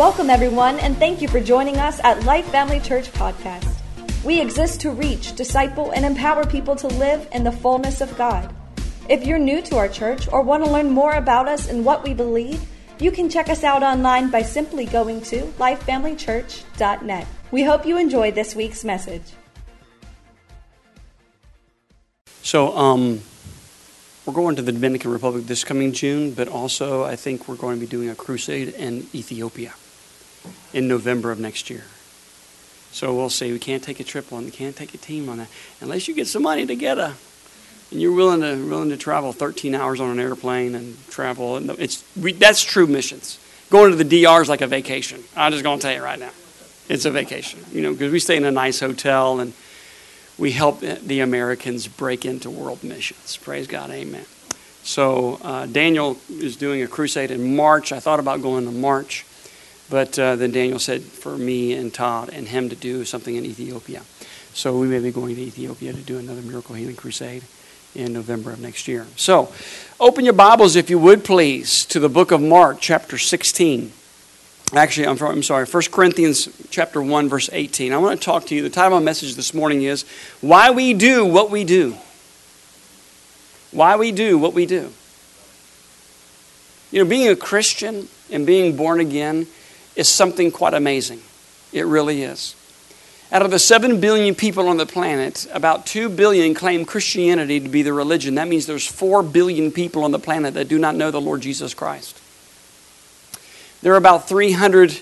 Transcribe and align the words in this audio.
Welcome, 0.00 0.30
everyone, 0.30 0.78
and 0.78 0.96
thank 0.96 1.20
you 1.20 1.28
for 1.28 1.40
joining 1.40 1.76
us 1.76 2.00
at 2.02 2.24
Life 2.24 2.46
Family 2.46 2.80
Church 2.80 3.12
Podcast. 3.12 3.70
We 4.24 4.40
exist 4.40 4.80
to 4.80 4.92
reach, 4.92 5.36
disciple, 5.36 5.90
and 5.90 6.06
empower 6.06 6.46
people 6.46 6.74
to 6.76 6.86
live 6.86 7.28
in 7.32 7.44
the 7.44 7.52
fullness 7.52 8.00
of 8.00 8.16
God. 8.16 8.50
If 9.10 9.26
you're 9.26 9.38
new 9.38 9.60
to 9.60 9.76
our 9.76 9.88
church 9.88 10.26
or 10.32 10.40
want 10.40 10.64
to 10.64 10.70
learn 10.70 10.90
more 10.90 11.12
about 11.12 11.48
us 11.48 11.68
and 11.68 11.84
what 11.84 12.02
we 12.02 12.14
believe, 12.14 12.66
you 12.98 13.10
can 13.10 13.28
check 13.28 13.50
us 13.50 13.62
out 13.62 13.82
online 13.82 14.30
by 14.30 14.40
simply 14.40 14.86
going 14.86 15.20
to 15.20 15.42
lifefamilychurch.net. 15.58 17.26
We 17.50 17.62
hope 17.64 17.84
you 17.84 17.98
enjoy 17.98 18.30
this 18.30 18.56
week's 18.56 18.84
message. 18.84 19.34
So, 22.40 22.74
um, 22.74 23.20
we're 24.24 24.32
going 24.32 24.56
to 24.56 24.62
the 24.62 24.72
Dominican 24.72 25.10
Republic 25.10 25.44
this 25.44 25.62
coming 25.62 25.92
June, 25.92 26.32
but 26.32 26.48
also 26.48 27.04
I 27.04 27.16
think 27.16 27.46
we're 27.46 27.56
going 27.56 27.76
to 27.76 27.80
be 27.80 27.86
doing 27.86 28.08
a 28.08 28.14
crusade 28.14 28.70
in 28.70 29.06
Ethiopia 29.14 29.74
in 30.72 30.88
November 30.88 31.30
of 31.30 31.38
next 31.38 31.70
year. 31.70 31.84
So 32.92 33.14
we'll 33.14 33.30
see. 33.30 33.52
We 33.52 33.58
can't 33.58 33.82
take 33.82 34.00
a 34.00 34.04
trip 34.04 34.32
on, 34.32 34.44
we 34.44 34.50
can't 34.50 34.76
take 34.76 34.94
a 34.94 34.98
team 34.98 35.28
on 35.28 35.38
that 35.38 35.48
unless 35.80 36.08
you 36.08 36.14
get 36.14 36.26
some 36.26 36.42
money 36.42 36.66
together 36.66 37.14
and 37.90 38.00
you're 38.00 38.12
willing 38.12 38.40
to 38.40 38.68
willing 38.68 38.90
to 38.90 38.96
travel 38.96 39.32
13 39.32 39.74
hours 39.74 40.00
on 40.00 40.10
an 40.10 40.20
airplane 40.20 40.74
and 40.74 40.96
travel. 41.08 41.56
And 41.56 41.70
it's 41.70 42.04
that's 42.16 42.62
true 42.62 42.86
missions. 42.86 43.38
Going 43.70 43.90
to 43.90 44.02
the 44.02 44.24
DR 44.24 44.42
is 44.42 44.48
like 44.48 44.60
a 44.60 44.66
vacation. 44.66 45.22
I'm 45.36 45.52
just 45.52 45.64
to 45.64 45.78
tell 45.78 45.94
you 45.94 46.02
right 46.02 46.18
now, 46.18 46.32
it's 46.88 47.04
a 47.04 47.10
vacation. 47.10 47.60
You 47.72 47.82
know, 47.82 47.92
because 47.92 48.12
we 48.12 48.18
stay 48.18 48.36
in 48.36 48.44
a 48.44 48.50
nice 48.50 48.80
hotel 48.80 49.40
and 49.40 49.52
we 50.38 50.52
help 50.52 50.80
the 50.80 51.20
Americans 51.20 51.86
break 51.86 52.24
into 52.24 52.50
world 52.50 52.82
missions. 52.82 53.36
Praise 53.36 53.66
God, 53.66 53.90
Amen. 53.90 54.24
So 54.82 55.38
uh, 55.42 55.66
Daniel 55.66 56.16
is 56.30 56.56
doing 56.56 56.82
a 56.82 56.86
crusade 56.86 57.30
in 57.30 57.54
March. 57.54 57.92
I 57.92 58.00
thought 58.00 58.18
about 58.18 58.40
going 58.40 58.64
to 58.64 58.72
March. 58.72 59.26
But 59.90 60.18
uh, 60.18 60.36
then 60.36 60.52
Daniel 60.52 60.78
said 60.78 61.02
for 61.02 61.36
me 61.36 61.74
and 61.74 61.92
Todd 61.92 62.30
and 62.32 62.48
him 62.48 62.68
to 62.68 62.76
do 62.76 63.04
something 63.04 63.34
in 63.34 63.44
Ethiopia. 63.44 64.02
So 64.54 64.78
we 64.78 64.86
may 64.86 65.00
be 65.00 65.10
going 65.10 65.34
to 65.34 65.42
Ethiopia 65.42 65.92
to 65.92 66.00
do 66.00 66.18
another 66.18 66.42
miracle 66.42 66.76
healing 66.76 66.96
crusade 66.96 67.42
in 67.94 68.12
November 68.12 68.52
of 68.52 68.60
next 68.60 68.86
year. 68.86 69.06
So 69.16 69.52
open 69.98 70.24
your 70.24 70.34
Bibles, 70.34 70.76
if 70.76 70.90
you 70.90 70.98
would 70.98 71.24
please, 71.24 71.84
to 71.86 71.98
the 71.98 72.08
book 72.08 72.30
of 72.30 72.40
Mark, 72.40 72.78
chapter 72.80 73.18
16. 73.18 73.92
Actually, 74.72 75.08
I'm, 75.08 75.20
I'm 75.20 75.42
sorry, 75.42 75.66
1 75.66 75.82
Corinthians 75.90 76.48
chapter 76.70 77.02
1, 77.02 77.28
verse 77.28 77.50
18. 77.52 77.92
I 77.92 77.98
want 77.98 78.20
to 78.20 78.24
talk 78.24 78.46
to 78.46 78.54
you. 78.54 78.62
The 78.62 78.70
title 78.70 78.96
of 78.96 79.02
my 79.02 79.04
message 79.04 79.34
this 79.34 79.52
morning 79.52 79.82
is 79.82 80.04
Why 80.40 80.70
We 80.70 80.94
Do 80.94 81.26
What 81.26 81.50
We 81.50 81.64
Do. 81.64 81.96
Why 83.72 83.96
we 83.96 84.10
do 84.10 84.36
what 84.36 84.52
we 84.52 84.66
do. 84.66 84.92
You 86.90 87.04
know, 87.04 87.08
being 87.08 87.28
a 87.28 87.36
Christian 87.36 88.08
and 88.30 88.44
being 88.44 88.76
born 88.76 88.98
again 88.98 89.46
is 90.00 90.08
something 90.08 90.50
quite 90.50 90.72
amazing. 90.72 91.20
It 91.74 91.84
really 91.84 92.22
is. 92.22 92.56
Out 93.30 93.42
of 93.42 93.50
the 93.50 93.58
7 93.58 94.00
billion 94.00 94.34
people 94.34 94.66
on 94.66 94.78
the 94.78 94.86
planet, 94.86 95.46
about 95.52 95.84
2 95.84 96.08
billion 96.08 96.54
claim 96.54 96.86
Christianity 96.86 97.60
to 97.60 97.68
be 97.68 97.82
the 97.82 97.92
religion. 97.92 98.36
That 98.36 98.48
means 98.48 98.64
there's 98.64 98.86
4 98.86 99.22
billion 99.22 99.70
people 99.70 100.02
on 100.02 100.10
the 100.10 100.18
planet 100.18 100.54
that 100.54 100.68
do 100.68 100.78
not 100.78 100.96
know 100.96 101.10
the 101.10 101.20
Lord 101.20 101.42
Jesus 101.42 101.74
Christ. 101.74 102.18
There 103.82 103.92
are 103.92 103.98
about 103.98 104.26
300 104.26 104.98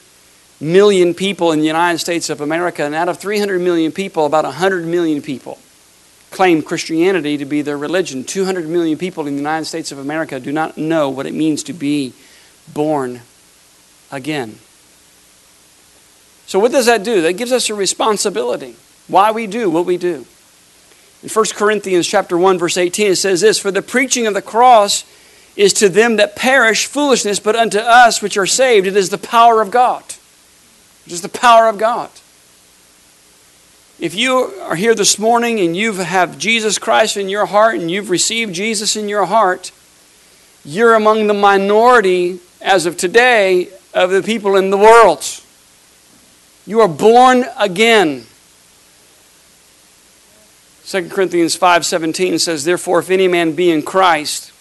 million 0.61 1.15
people 1.15 1.53
in 1.53 1.61
the 1.61 1.67
United 1.67 1.99
States 1.99 2.29
of 2.29 2.41
America, 2.41 2.83
and 2.83 2.93
out 2.93 3.09
of 3.09 3.19
300 3.19 3.61
million 3.61 3.93
people, 3.93 4.27
about 4.27 4.45
100 4.45 4.85
million 4.85 5.23
people 5.23 5.59
claim 6.33 6.61
Christianity 6.61 7.39
to 7.39 7.45
be 7.45 7.63
their 7.63 7.79
religion. 7.79 8.25
200 8.25 8.69
million 8.69 8.99
people 8.99 9.29
in 9.29 9.35
the 9.35 9.41
United 9.41 9.67
States 9.67 9.93
of 9.93 9.99
America 9.99 10.41
do 10.41 10.51
not 10.51 10.77
know 10.77 11.09
what 11.09 11.27
it 11.27 11.35
means 11.35 11.63
to 11.63 11.73
be 11.73 12.13
born 12.75 13.21
again. 14.11 14.59
So 16.49 16.59
what 16.59 16.73
does 16.73 16.87
that 16.87 17.05
do? 17.05 17.21
That 17.21 17.35
gives 17.35 17.53
us 17.53 17.69
a 17.69 17.75
responsibility. 17.75 18.75
Why 19.07 19.31
we 19.31 19.47
do 19.47 19.69
what 19.69 19.85
we 19.85 19.99
do. 19.99 20.25
In 21.23 21.29
1 21.29 21.45
Corinthians 21.55 22.07
chapter 22.07 22.39
1 22.39 22.59
verse 22.59 22.79
18 22.79 23.13
it 23.13 23.17
says 23.17 23.43
this, 23.43 23.59
"For 23.59 23.71
the 23.71 23.83
preaching 23.83 24.27
of 24.27 24.33
the 24.33 24.43
cross 24.43 25.05
is 25.57 25.75
to 25.75 25.91
them 25.91 26.17
that 26.17 26.37
perish 26.37 26.87
foolishness, 26.87 27.39
but 27.39 27.55
unto 27.55 27.79
us 27.79 28.23
which 28.23 28.39
are 28.39 28.47
saved 28.47 28.87
it 28.87 28.97
is 28.97 29.11
the 29.11 29.19
power 29.19 29.61
of 29.61 29.71
God." 29.71 30.03
It 31.07 31.13
is 31.13 31.21
the 31.21 31.29
power 31.29 31.69
of 31.69 31.77
God. 31.77 32.09
If 34.01 34.15
you 34.15 34.55
are 34.63 34.77
here 34.77 34.95
this 34.95 35.19
morning 35.19 35.61
and 35.61 35.77
you 35.77 35.93
have 35.93 36.39
Jesus 36.39 36.79
Christ 36.79 37.17
in 37.19 37.29
your 37.29 37.47
heart 37.47 37.75
and 37.75 37.91
you've 37.91 38.11
received 38.11 38.55
Jesus 38.55 38.97
in 38.97 39.09
your 39.09 39.27
heart, 39.27 39.71
you're 40.65 40.95
among 40.95 41.27
the 41.27 41.35
minority 41.35 42.39
as 42.63 42.87
of 42.87 42.97
today 42.97 43.69
of 43.93 44.11
the 44.11 44.23
people 44.23 44.57
in 44.57 44.71
the 44.71 44.79
world. 44.79 45.25
You 46.69 46.83
are 46.83 46.89
born 46.89 47.47
again. 47.59 48.27
2 50.85 51.09
Corinthians 51.09 51.57
5:17 51.57 52.39
says, 52.39 52.65
"Therefore 52.65 52.99
if 52.99 53.09
any 53.09 53.27
man 53.27 53.53
be 53.53 53.71
in 53.71 53.81
Christ, 53.81 54.53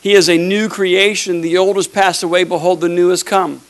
he 0.00 0.14
is 0.14 0.28
a 0.28 0.36
new 0.36 0.68
creation. 0.68 1.42
The 1.42 1.56
old 1.56 1.76
has 1.76 1.86
passed 1.86 2.24
away; 2.24 2.42
behold, 2.42 2.80
the 2.80 2.88
new 2.88 3.10
has 3.10 3.22
come." 3.22 3.60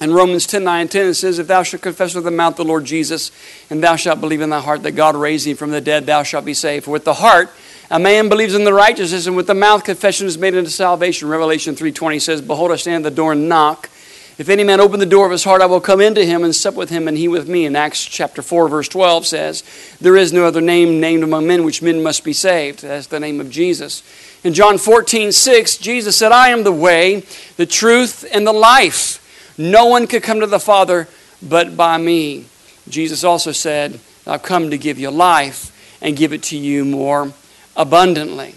In 0.00 0.12
Romans 0.12 0.46
10 0.46 0.62
9 0.62 0.86
10, 0.86 1.06
it 1.06 1.14
says, 1.14 1.40
If 1.40 1.48
thou 1.48 1.64
shalt 1.64 1.82
confess 1.82 2.14
with 2.14 2.22
the 2.22 2.30
mouth 2.30 2.54
the 2.54 2.64
Lord 2.64 2.84
Jesus, 2.84 3.32
and 3.70 3.82
thou 3.82 3.96
shalt 3.96 4.20
believe 4.20 4.40
in 4.40 4.50
thy 4.50 4.60
heart 4.60 4.84
that 4.84 4.92
God 4.92 5.16
raised 5.16 5.48
him 5.48 5.56
from 5.56 5.72
the 5.72 5.80
dead, 5.80 6.06
thou 6.06 6.22
shalt 6.22 6.44
be 6.44 6.54
saved. 6.54 6.84
For 6.84 6.92
with 6.92 7.04
the 7.04 7.14
heart 7.14 7.50
a 7.90 7.98
man 7.98 8.28
believes 8.28 8.54
in 8.54 8.62
the 8.62 8.72
righteousness, 8.72 9.26
and 9.26 9.36
with 9.36 9.48
the 9.48 9.54
mouth 9.54 9.82
confession 9.82 10.28
is 10.28 10.38
made 10.38 10.54
unto 10.54 10.70
salvation. 10.70 11.26
Revelation 11.26 11.74
3.20 11.74 12.20
says, 12.20 12.40
Behold, 12.40 12.70
I 12.70 12.76
stand 12.76 13.04
at 13.04 13.10
the 13.10 13.16
door 13.16 13.32
and 13.32 13.48
knock. 13.48 13.90
If 14.38 14.50
any 14.50 14.64
man 14.64 14.80
open 14.80 15.00
the 15.00 15.06
door 15.06 15.24
of 15.24 15.32
his 15.32 15.44
heart, 15.44 15.62
I 15.62 15.66
will 15.66 15.80
come 15.80 16.02
into 16.02 16.22
him 16.22 16.44
and 16.44 16.54
sup 16.54 16.74
with 16.74 16.90
him 16.90 17.08
and 17.08 17.16
he 17.16 17.26
with 17.26 17.48
me. 17.48 17.64
And 17.64 17.74
Acts 17.74 18.04
chapter 18.04 18.42
4, 18.42 18.68
verse 18.68 18.88
12 18.88 19.26
says, 19.26 19.62
There 19.98 20.16
is 20.16 20.30
no 20.30 20.44
other 20.44 20.60
name 20.60 21.00
named 21.00 21.22
among 21.22 21.46
men 21.46 21.64
which 21.64 21.80
men 21.80 22.02
must 22.02 22.22
be 22.22 22.34
saved. 22.34 22.82
That's 22.82 23.06
the 23.06 23.18
name 23.18 23.40
of 23.40 23.48
Jesus. 23.48 24.02
In 24.44 24.52
John 24.52 24.76
14, 24.76 25.32
6, 25.32 25.78
Jesus 25.78 26.16
said, 26.16 26.32
I 26.32 26.50
am 26.50 26.64
the 26.64 26.72
way, 26.72 27.24
the 27.56 27.64
truth, 27.64 28.26
and 28.30 28.46
the 28.46 28.52
life. 28.52 29.54
No 29.56 29.86
one 29.86 30.06
could 30.06 30.22
come 30.22 30.40
to 30.40 30.46
the 30.46 30.60
Father 30.60 31.08
but 31.42 31.74
by 31.74 31.96
me. 31.96 32.44
Jesus 32.90 33.24
also 33.24 33.52
said, 33.52 33.98
I've 34.26 34.42
come 34.42 34.68
to 34.68 34.76
give 34.76 34.98
you 34.98 35.10
life 35.10 35.72
and 36.02 36.14
give 36.14 36.34
it 36.34 36.42
to 36.44 36.58
you 36.58 36.84
more 36.84 37.32
abundantly. 37.74 38.54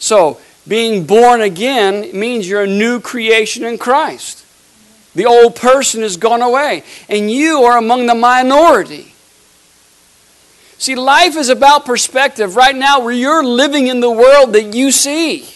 So, 0.00 0.40
being 0.66 1.06
born 1.06 1.40
again 1.40 2.10
means 2.18 2.48
you're 2.48 2.64
a 2.64 2.66
new 2.66 3.00
creation 3.00 3.64
in 3.64 3.78
Christ. 3.78 4.44
The 5.14 5.26
old 5.26 5.56
person 5.56 6.02
has 6.02 6.16
gone 6.16 6.42
away, 6.42 6.84
and 7.08 7.30
you 7.30 7.64
are 7.64 7.76
among 7.76 8.06
the 8.06 8.14
minority. 8.14 9.12
See, 10.78 10.94
life 10.94 11.36
is 11.36 11.48
about 11.48 11.84
perspective. 11.84 12.56
Right 12.56 12.74
now, 12.74 13.00
where 13.00 13.12
you're 13.12 13.44
living 13.44 13.88
in 13.88 14.00
the 14.00 14.10
world 14.10 14.54
that 14.54 14.74
you 14.74 14.90
see. 14.90 15.48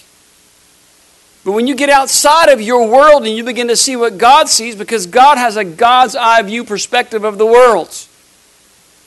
But 1.44 1.52
when 1.52 1.66
you 1.66 1.74
get 1.74 1.88
outside 1.88 2.48
of 2.48 2.60
your 2.60 2.88
world 2.88 3.24
and 3.24 3.36
you 3.36 3.44
begin 3.44 3.68
to 3.68 3.76
see 3.76 3.96
what 3.96 4.18
God 4.18 4.48
sees, 4.48 4.76
because 4.76 5.06
God 5.06 5.38
has 5.38 5.56
a 5.56 5.64
God's 5.64 6.16
eye 6.16 6.42
view 6.42 6.64
perspective 6.64 7.22
of 7.22 7.38
the 7.38 7.46
world. 7.46 7.94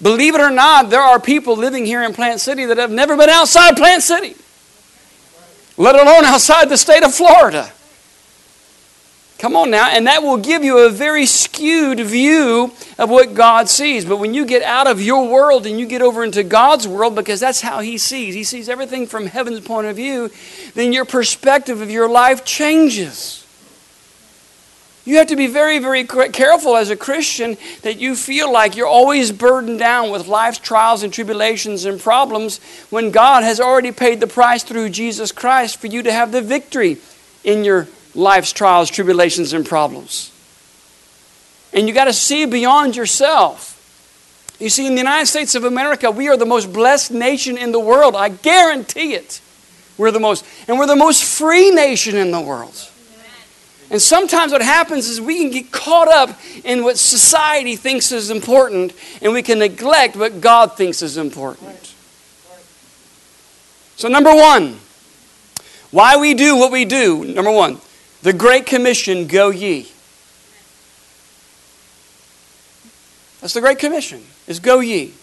Believe 0.01 0.35
it 0.35 0.41
or 0.41 0.51
not, 0.51 0.91
there 0.91 1.01
are 1.01 1.19
people 1.19 1.55
living 1.55 1.85
here 1.85 2.03
in 2.03 2.13
Plant 2.13 2.39
City 2.39 2.65
that 2.65 2.77
have 2.77 2.91
never 2.91 3.17
been 3.17 3.29
outside 3.29 3.75
Plant 3.75 4.03
City, 4.03 4.35
let 5.77 5.95
alone 5.95 6.25
outside 6.25 6.69
the 6.69 6.77
state 6.77 7.03
of 7.03 7.13
Florida. 7.13 7.71
Come 9.37 9.55
on 9.55 9.69
now, 9.69 9.89
and 9.89 10.07
that 10.07 10.23
will 10.23 10.37
give 10.37 10.63
you 10.63 10.79
a 10.79 10.89
very 10.89 11.27
skewed 11.27 11.99
view 11.99 12.73
of 12.97 13.11
what 13.11 13.35
God 13.35 13.69
sees. 13.69 14.03
But 14.03 14.17
when 14.17 14.33
you 14.33 14.45
get 14.47 14.63
out 14.63 14.87
of 14.87 14.99
your 14.99 15.27
world 15.27 15.67
and 15.67 15.79
you 15.79 15.85
get 15.85 16.01
over 16.01 16.23
into 16.23 16.41
God's 16.41 16.87
world, 16.87 17.13
because 17.13 17.39
that's 17.39 17.61
how 17.61 17.81
He 17.81 17.99
sees, 17.99 18.33
He 18.33 18.43
sees 18.43 18.67
everything 18.67 19.05
from 19.05 19.27
heaven's 19.27 19.59
point 19.59 19.85
of 19.85 19.95
view, 19.95 20.31
then 20.73 20.91
your 20.91 21.05
perspective 21.05 21.81
of 21.81 21.91
your 21.91 22.09
life 22.09 22.45
changes. 22.45 23.43
You 25.05 25.17
have 25.17 25.27
to 25.27 25.35
be 25.35 25.47
very, 25.47 25.77
very 25.77 26.03
careful 26.03 26.75
as 26.75 26.89
a 26.89 26.97
Christian 26.97 27.57
that 27.83 27.97
you 27.97 28.15
feel 28.15 28.51
like 28.51 28.75
you're 28.75 28.87
always 28.87 29.31
burdened 29.31 29.79
down 29.79 30.09
with 30.09 30.27
life's 30.27 30.57
trials 30.57 31.03
and 31.03 31.13
tribulations 31.13 31.85
and 31.85 31.97
problems 31.97 32.59
when 32.89 33.11
God 33.11 33.43
has 33.43 33.61
already 33.61 33.93
paid 33.93 34.19
the 34.19 34.27
price 34.27 34.63
through 34.63 34.89
Jesus 34.89 35.31
Christ 35.31 35.77
for 35.77 35.87
you 35.87 36.03
to 36.03 36.11
have 36.11 36.33
the 36.33 36.41
victory 36.41 36.97
in 37.45 37.63
your 37.63 37.87
life's 38.17 38.51
trials, 38.51 38.89
tribulations, 38.89 39.53
and 39.53 39.65
problems. 39.65 40.31
And 41.71 41.87
you 41.87 41.93
got 41.93 42.05
to 42.05 42.13
see 42.13 42.45
beyond 42.45 42.95
yourself. 42.95 43.75
You 44.59 44.69
see, 44.69 44.87
in 44.87 44.93
the 44.93 45.01
United 45.01 45.27
States 45.27 45.53
of 45.53 45.63
America, 45.63 46.09
we 46.09 46.27
are 46.27 46.35
the 46.35 46.45
most 46.45 46.73
blessed 46.73 47.11
nation 47.11 47.57
in 47.57 47.71
the 47.71 47.79
world. 47.79 48.15
I 48.15 48.29
guarantee 48.29 49.13
it. 49.13 49.39
We're 49.97 50.11
the 50.11 50.19
most, 50.19 50.45
and 50.67 50.79
we're 50.79 50.87
the 50.87 50.95
most 50.95 51.23
free 51.23 51.71
nation 51.71 52.15
in 52.15 52.31
the 52.31 52.41
world. 52.41 52.89
And 53.89 54.01
sometimes 54.01 54.51
what 54.51 54.61
happens 54.61 55.07
is 55.07 55.21
we 55.21 55.37
can 55.37 55.49
get 55.49 55.71
caught 55.71 56.09
up 56.09 56.37
in 56.65 56.83
what 56.83 56.97
society 56.97 57.75
thinks 57.75 58.11
is 58.11 58.29
important, 58.29 58.93
and 59.21 59.31
we 59.31 59.41
can 59.41 59.59
neglect 59.59 60.15
what 60.15 60.41
God 60.41 60.75
thinks 60.75 61.01
is 61.01 61.17
important. 61.17 61.95
So, 63.95 64.07
number 64.09 64.35
one, 64.35 64.79
why 65.91 66.17
we 66.17 66.33
do 66.33 66.57
what 66.57 66.71
we 66.71 66.85
do. 66.85 67.23
Number 67.23 67.51
one, 67.51 67.79
the 68.21 68.33
Great 68.33 68.65
Commission, 68.65 69.27
go 69.27 69.49
ye. 69.49 69.91
That's 73.41 73.53
the 73.53 73.61
Great 73.61 73.79
Commission, 73.79 74.23
is 74.47 74.59
go 74.59 74.79
ye. 74.79 75.13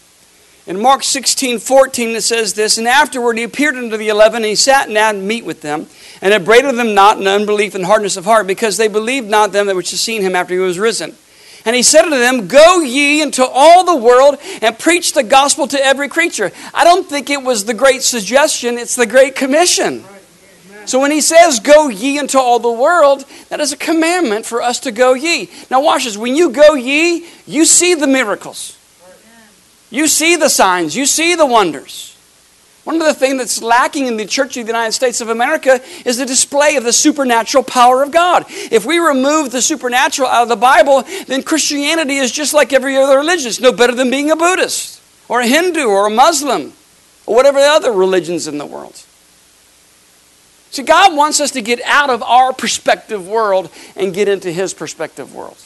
In 0.67 0.81
Mark 0.81 1.03
16, 1.03 1.59
14, 1.59 2.11
it 2.11 2.23
says 2.23 2.55
this, 2.55 2.79
And 2.79 2.89
afterward 2.89 3.37
he 3.37 3.45
appeared 3.45 3.77
unto 3.77 3.99
the 3.99 4.09
eleven, 4.09 4.37
and 4.37 4.47
he 4.47 4.55
sat 4.55 4.89
down 4.89 5.17
and 5.17 5.29
meat 5.29 5.45
with 5.45 5.61
them, 5.61 5.89
and 6.23 6.33
upbraided 6.33 6.77
them 6.77 6.95
not 6.95 7.19
in 7.19 7.27
unbelief 7.27 7.75
and 7.75 7.85
hardness 7.85 8.17
of 8.17 8.25
heart, 8.25 8.47
because 8.47 8.79
they 8.79 8.89
believed 8.89 9.29
not 9.29 9.53
them 9.53 9.67
that 9.67 9.77
which 9.77 9.91
had 9.91 10.01
seen 10.01 10.23
him 10.23 10.35
after 10.35 10.55
he 10.55 10.61
was 10.61 10.79
risen. 10.79 11.15
And 11.67 11.75
he 11.77 11.83
said 11.83 12.05
unto 12.05 12.19
them, 12.19 12.47
Go 12.49 12.81
ye 12.81 13.21
into 13.21 13.45
all 13.45 13.85
the 13.85 13.97
world 13.97 14.39
and 14.63 14.79
preach 14.79 15.13
the 15.13 15.23
gospel 15.23 15.67
to 15.69 15.85
every 15.85 16.09
creature. 16.09 16.53
I 16.73 16.85
don't 16.85 17.09
think 17.09 17.31
it 17.31 17.43
was 17.43 17.65
the 17.65 17.75
great 17.75 18.03
suggestion, 18.03 18.79
it's 18.79 18.97
the 18.97 19.07
great 19.07 19.35
commission. 19.35 20.05
So 20.87 21.01
when 21.01 21.11
he 21.11 21.21
says, 21.21 21.61
Go 21.61 21.89
ye 21.89 22.19
into 22.19 22.39
all 22.39 22.59
the 22.59 22.71
world, 22.71 23.25
that 23.49 23.61
is 23.61 23.73
a 23.73 23.77
commandment 23.77 24.47
for 24.47 24.63
us 24.63 24.81
to 24.81 24.93
go 24.93 25.15
ye. 25.15 25.51
Now, 25.71 25.83
watch 25.83 26.05
this. 26.05 26.17
When 26.17 26.35
you 26.35 26.51
go 26.51 26.75
ye, 26.75 27.27
you 27.47 27.65
see 27.65 27.95
the 27.95 28.07
miracles. 28.07 28.79
You 29.91 30.09
see 30.09 30.35
the 30.35 30.49
signs, 30.49 30.97
you 30.97 31.07
see 31.07 31.37
the 31.37 31.47
wonders. 31.47 32.15
One 32.85 32.97
of 32.97 33.07
the 33.07 33.15
things 33.15 33.39
that's 33.39 33.63
lacking 33.63 34.09
in 34.09 34.19
the 34.19 34.27
Church 34.27 34.57
of 34.59 34.67
the 34.67 34.73
United 34.73 34.93
States 34.93 35.23
of 35.23 35.31
America 35.31 35.81
is 36.05 36.19
the 36.19 36.27
display 36.27 36.77
of 36.77 36.85
the 36.85 36.93
supernatural 36.93 37.65
power 37.65 38.03
of 38.03 38.11
God. 38.11 38.45
If 38.49 38.85
we 38.85 38.99
remove 38.99 39.53
the 39.53 39.63
supernatural 39.63 40.29
out 40.29 40.43
of 40.43 40.49
the 40.51 40.57
Bible, 40.57 41.03
then 41.27 41.43
Christianity 41.43 42.17
is 42.17 42.31
just 42.31 42.53
like 42.53 42.75
every 42.75 42.97
other 42.97 43.17
religion. 43.17 43.49
It's 43.49 43.61
no 43.61 43.73
better 43.73 43.95
than 43.95 44.11
being 44.11 44.31
a 44.31 44.37
Buddhist 44.37 45.01
or 45.29 45.41
a 45.41 45.47
Hindu 45.47 45.87
or 45.87 46.07
a 46.07 46.11
Muslim 46.11 46.75
or 47.25 47.35
whatever 47.35 47.59
the 47.59 47.67
other 47.67 47.93
religions 47.93 48.47
in 48.47 48.59
the 48.59 48.67
world. 48.67 49.03
See, 50.75 50.83
God 50.83 51.15
wants 51.15 51.41
us 51.41 51.53
to 51.53 51.63
get 51.63 51.81
out 51.85 52.11
of 52.11 52.21
our 52.25 52.53
perspective 52.53 53.29
world 53.29 53.71
and 53.95 54.13
get 54.13 54.27
into 54.27 54.51
His 54.51 54.75
perspective 54.75 55.33
world. 55.33 55.57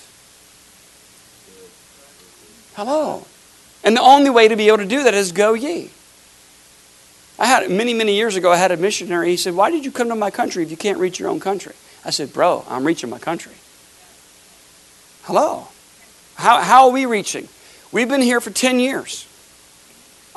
Hello. 2.75 3.25
And 3.82 3.96
the 3.96 4.02
only 4.02 4.28
way 4.28 4.49
to 4.49 4.55
be 4.55 4.69
able 4.69 4.76
to 4.76 4.84
do 4.84 5.05
that 5.05 5.14
is 5.14 5.32
go 5.32 5.55
ye. 5.55 5.88
I 7.38 7.46
had 7.46 7.70
many, 7.70 7.94
many 7.94 8.16
years 8.16 8.37
ago, 8.37 8.52
I 8.52 8.56
had 8.56 8.70
a 8.70 8.76
missionary. 8.76 9.31
He 9.31 9.38
said, 9.38 9.55
Why 9.55 9.70
did 9.70 9.87
you 9.87 9.90
come 9.90 10.10
to 10.10 10.14
my 10.14 10.31
country 10.31 10.62
if 10.62 10.70
you 10.70 10.76
can't 10.76 10.99
reach 10.99 11.19
your 11.19 11.31
own 11.31 11.40
country? 11.40 11.75
I 12.04 12.11
said, 12.11 12.34
Bro, 12.34 12.66
I'm 12.69 12.84
reaching 12.84 13.08
my 13.08 13.19
country. 13.19 13.54
Hello. 15.22 15.69
How, 16.34 16.61
how 16.61 16.88
are 16.88 16.93
we 16.93 17.06
reaching? 17.06 17.49
We've 17.93 18.11
been 18.11 18.20
here 18.20 18.43
for 18.43 18.50
10 18.50 18.78
years. 18.78 19.26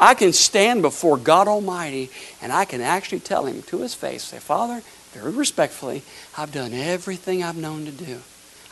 I 0.01 0.15
can 0.15 0.33
stand 0.33 0.81
before 0.81 1.15
God 1.15 1.48
Almighty 1.48 2.09
and 2.42 2.51
I 2.51 2.65
can 2.65 2.81
actually 2.81 3.19
tell 3.19 3.45
Him 3.45 3.62
to 3.63 3.77
His 3.77 3.94
face, 3.94 4.24
say, 4.24 4.39
Father, 4.39 4.81
very 5.13 5.31
respectfully, 5.31 6.01
I've 6.38 6.51
done 6.51 6.74
everything 6.74 7.44
I've 7.44 7.56
known 7.56 7.86
to 7.86 7.92
do. 7.92 8.21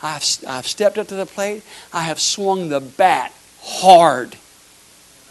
I've, 0.02 0.24
I've 0.46 0.66
stepped 0.66 0.98
up 0.98 1.06
to 1.08 1.14
the 1.14 1.26
plate. 1.26 1.62
I 1.92 2.02
have 2.02 2.18
swung 2.18 2.68
the 2.68 2.80
bat 2.80 3.32
hard. 3.62 4.36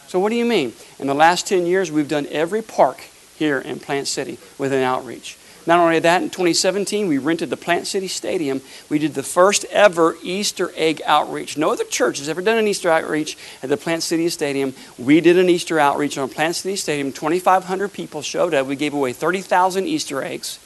So, 0.07 0.19
what 0.19 0.29
do 0.29 0.35
you 0.35 0.45
mean? 0.45 0.73
In 0.99 1.07
the 1.07 1.13
last 1.13 1.47
10 1.47 1.65
years, 1.65 1.91
we've 1.91 2.07
done 2.07 2.27
every 2.31 2.61
park 2.61 3.01
here 3.35 3.59
in 3.59 3.79
Plant 3.79 4.07
City 4.07 4.37
with 4.57 4.71
an 4.71 4.83
outreach. 4.83 5.37
Not 5.69 5.77
only 5.81 5.99
that, 5.99 6.23
in 6.23 6.31
2017, 6.31 7.07
we 7.07 7.19
rented 7.19 7.51
the 7.51 7.55
Plant 7.55 7.85
City 7.85 8.07
Stadium. 8.07 8.59
We 8.89 8.97
did 8.97 9.13
the 9.13 9.21
first 9.21 9.65
ever 9.65 10.17
Easter 10.23 10.71
egg 10.75 10.99
outreach. 11.05 11.59
No 11.59 11.71
other 11.71 11.83
church 11.83 12.17
has 12.17 12.27
ever 12.27 12.41
done 12.41 12.57
an 12.57 12.65
Easter 12.65 12.89
outreach 12.89 13.37
at 13.61 13.69
the 13.69 13.77
Plant 13.77 14.01
City 14.01 14.29
Stadium. 14.29 14.73
We 14.97 15.21
did 15.21 15.37
an 15.37 15.47
Easter 15.47 15.79
outreach 15.79 16.17
on 16.17 16.27
Plant 16.27 16.55
City 16.55 16.75
Stadium. 16.75 17.11
2,500 17.11 17.93
people 17.93 18.23
showed 18.23 18.55
up. 18.55 18.65
We 18.65 18.75
gave 18.75 18.95
away 18.95 19.13
30,000 19.13 19.85
Easter 19.85 20.23
eggs. 20.23 20.57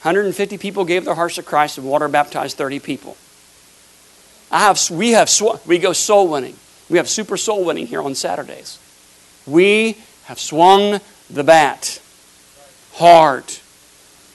150 0.00 0.56
people 0.56 0.86
gave 0.86 1.04
their 1.04 1.14
hearts 1.14 1.34
to 1.34 1.42
Christ 1.42 1.76
and 1.76 1.86
water 1.86 2.08
baptized 2.08 2.56
30 2.56 2.80
people. 2.80 3.18
I 4.50 4.60
have, 4.60 4.80
we, 4.90 5.10
have, 5.10 5.30
we 5.66 5.76
go 5.76 5.92
soul 5.92 6.26
winning. 6.26 6.56
We 6.88 6.96
have 6.96 7.10
super 7.10 7.36
soul 7.36 7.66
winning 7.66 7.86
here 7.86 8.00
on 8.00 8.14
Saturdays. 8.14 8.78
We 9.44 9.98
have 10.24 10.40
swung 10.40 11.00
the 11.28 11.44
bat 11.44 12.00
hard. 12.94 13.44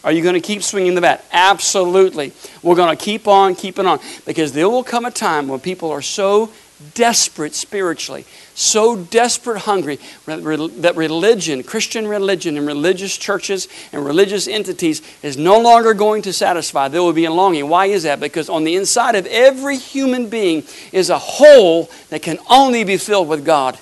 Are 0.04 0.12
you 0.12 0.22
going 0.22 0.36
to 0.36 0.42
keep 0.42 0.64
swinging 0.64 0.96
the 0.96 1.02
bat? 1.02 1.24
Absolutely. 1.32 2.34
We're 2.62 2.76
going 2.76 2.96
to 2.96 3.02
keep 3.02 3.28
on 3.28 3.56
keeping 3.56 3.86
on 3.86 4.00
because 4.26 4.52
there 4.52 4.70
will 4.70 4.84
come 4.84 5.06
a 5.06 5.12
time 5.12 5.48
when 5.48 5.60
people 5.60 5.92
are 5.92 6.02
so 6.02 6.52
desperate 6.94 7.56
spiritually, 7.56 8.26
so 8.56 8.98
desperate 8.98 9.60
hungry 9.60 10.00
that 10.26 10.94
religion, 10.96 11.64
Christian 11.64 12.08
religion, 12.08 12.58
and 12.58 12.68
religious 12.68 13.18
churches 13.18 13.68
and 13.94 14.06
religious 14.06 14.48
entities 14.48 15.02
is 15.22 15.38
no 15.38 15.60
longer 15.60 15.94
going 15.94 16.22
to 16.24 16.34
satisfy. 16.34 16.88
There 16.88 17.02
will 17.02 17.14
be 17.14 17.26
a 17.26 17.32
longing. 17.32 17.70
Why 17.70 17.86
is 17.86 18.04
that? 18.04 18.20
Because 18.20 18.50
on 18.50 18.66
the 18.66 18.76
inside 18.76 19.16
of 19.16 19.26
every 19.28 19.78
human 19.78 20.30
being 20.30 20.64
is 20.92 21.10
a 21.10 21.18
hole 21.20 21.90
that 22.10 22.22
can 22.22 22.40
only 22.50 22.84
be 22.84 22.98
filled 22.98 23.30
with 23.30 23.46
God. 23.46 23.80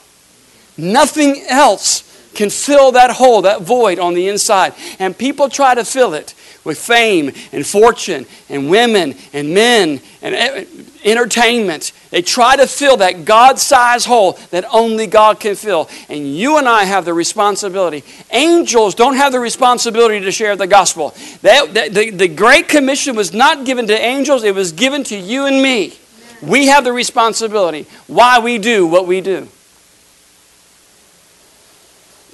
Nothing 0.77 1.44
else 1.47 2.11
can 2.33 2.50
fill 2.50 2.94
that 2.94 3.12
hole, 3.12 3.44
that 3.44 3.62
void 3.62 4.00
on 4.00 4.13
the 4.13 4.28
inside. 4.28 4.74
And 5.00 5.18
people 5.18 5.50
try 5.50 5.75
to 5.75 5.86
fill 5.86 6.13
it 6.13 6.33
with 6.63 6.78
fame 6.78 7.31
and 7.51 7.66
fortune 7.66 8.25
and 8.50 8.69
women 8.69 9.16
and 9.33 9.54
men 9.54 10.00
and 10.22 10.68
entertainment. 11.04 11.92
They 12.12 12.22
try 12.22 12.56
to 12.56 12.68
fill 12.68 12.98
that 12.98 13.25
God 13.25 13.57
sized 13.57 14.06
hole 14.06 14.33
that 14.51 14.66
only 14.72 15.07
God 15.07 15.39
can 15.39 15.56
fill. 15.56 15.89
And 16.10 16.36
you 16.36 16.57
and 16.57 16.68
I 16.68 16.83
have 16.83 17.06
the 17.06 17.13
responsibility. 17.13 18.04
Angels 18.31 18.94
don't 18.95 19.16
have 19.16 19.31
the 19.31 19.39
responsibility 19.39 20.19
to 20.19 20.31
share 20.31 20.56
the 20.56 20.68
gospel. 20.68 21.10
The, 21.42 22.12
the 22.13 22.27
Great 22.27 22.68
Commission 22.68 23.16
was 23.16 23.34
not 23.34 23.66
given 23.66 23.88
to 23.88 24.00
angels, 24.00 24.44
it 24.44 24.56
was 24.56 24.72
given 24.72 25.04
to 25.06 25.18
you 25.18 25.45
and 25.45 25.62
me. 25.62 25.98
We 26.42 26.68
have 26.68 26.84
the 26.84 26.94
responsibility 26.94 27.86
why 28.07 28.39
we 28.39 28.57
do 28.57 28.88
what 28.88 29.07
we 29.07 29.22
do. 29.22 29.48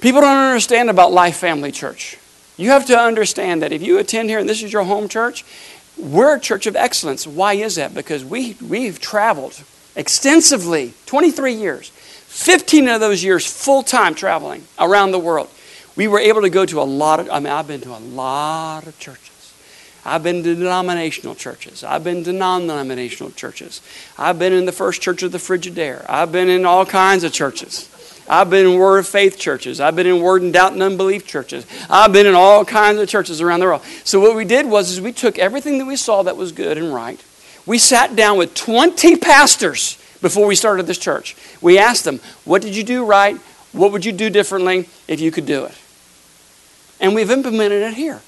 People 0.00 0.20
don't 0.20 0.36
understand 0.36 0.90
about 0.90 1.12
Life 1.12 1.38
Family 1.38 1.72
Church. 1.72 2.18
You 2.56 2.70
have 2.70 2.86
to 2.86 2.98
understand 2.98 3.62
that 3.62 3.72
if 3.72 3.82
you 3.82 3.98
attend 3.98 4.28
here 4.28 4.38
and 4.38 4.48
this 4.48 4.62
is 4.62 4.72
your 4.72 4.84
home 4.84 5.08
church, 5.08 5.44
we're 5.96 6.36
a 6.36 6.40
church 6.40 6.66
of 6.66 6.76
excellence. 6.76 7.26
Why 7.26 7.54
is 7.54 7.74
that? 7.74 7.94
Because 7.94 8.24
we, 8.24 8.56
we've 8.66 9.00
traveled 9.00 9.60
extensively 9.96 10.94
23 11.06 11.52
years, 11.52 11.88
15 11.90 12.88
of 12.88 13.00
those 13.00 13.24
years 13.24 13.44
full 13.44 13.82
time 13.82 14.14
traveling 14.14 14.64
around 14.78 15.10
the 15.10 15.18
world. 15.18 15.48
We 15.96 16.06
were 16.06 16.20
able 16.20 16.42
to 16.42 16.50
go 16.50 16.64
to 16.64 16.80
a 16.80 16.84
lot 16.84 17.18
of, 17.18 17.28
I 17.28 17.40
mean, 17.40 17.52
I've 17.52 17.66
been 17.66 17.80
to 17.80 17.96
a 17.96 17.98
lot 17.98 18.86
of 18.86 18.96
churches. 19.00 19.52
I've 20.04 20.22
been 20.22 20.44
to 20.44 20.54
denominational 20.54 21.34
churches. 21.34 21.82
I've 21.82 22.04
been 22.04 22.22
to 22.22 22.32
non 22.32 22.62
denominational 22.62 23.32
churches. 23.32 23.82
I've 24.16 24.38
been 24.38 24.52
in 24.52 24.64
the 24.64 24.72
first 24.72 25.02
church 25.02 25.24
of 25.24 25.32
the 25.32 25.38
Frigidaire. 25.38 26.06
I've 26.08 26.30
been 26.30 26.48
in 26.48 26.64
all 26.64 26.86
kinds 26.86 27.24
of 27.24 27.32
churches. 27.32 27.88
I've 28.28 28.50
been 28.50 28.66
in 28.66 28.78
Word 28.78 28.98
of 28.98 29.08
Faith 29.08 29.38
churches. 29.38 29.80
I've 29.80 29.96
been 29.96 30.06
in 30.06 30.20
Word 30.20 30.42
and 30.42 30.52
Doubt 30.52 30.72
and 30.72 30.82
Unbelief 30.82 31.26
churches. 31.26 31.66
I've 31.88 32.12
been 32.12 32.26
in 32.26 32.34
all 32.34 32.64
kinds 32.64 33.00
of 33.00 33.08
churches 33.08 33.40
around 33.40 33.60
the 33.60 33.66
world. 33.66 33.82
So 34.04 34.20
what 34.20 34.36
we 34.36 34.44
did 34.44 34.66
was 34.66 34.90
is 34.90 35.00
we 35.00 35.12
took 35.12 35.38
everything 35.38 35.78
that 35.78 35.86
we 35.86 35.96
saw 35.96 36.22
that 36.22 36.36
was 36.36 36.52
good 36.52 36.78
and 36.78 36.94
right. 36.94 37.22
We 37.66 37.78
sat 37.78 38.16
down 38.16 38.38
with 38.38 38.54
20 38.54 39.16
pastors 39.16 39.98
before 40.20 40.46
we 40.46 40.54
started 40.54 40.86
this 40.86 40.98
church. 40.98 41.36
We 41.60 41.78
asked 41.78 42.04
them, 42.04 42.20
what 42.44 42.62
did 42.62 42.76
you 42.76 42.82
do 42.82 43.04
right? 43.04 43.36
What 43.72 43.92
would 43.92 44.04
you 44.04 44.12
do 44.12 44.30
differently 44.30 44.88
if 45.06 45.20
you 45.20 45.30
could 45.30 45.46
do 45.46 45.64
it? 45.64 45.74
And 47.00 47.14
we've 47.14 47.30
implemented 47.30 47.82
it 47.82 47.94
here. 47.94 48.20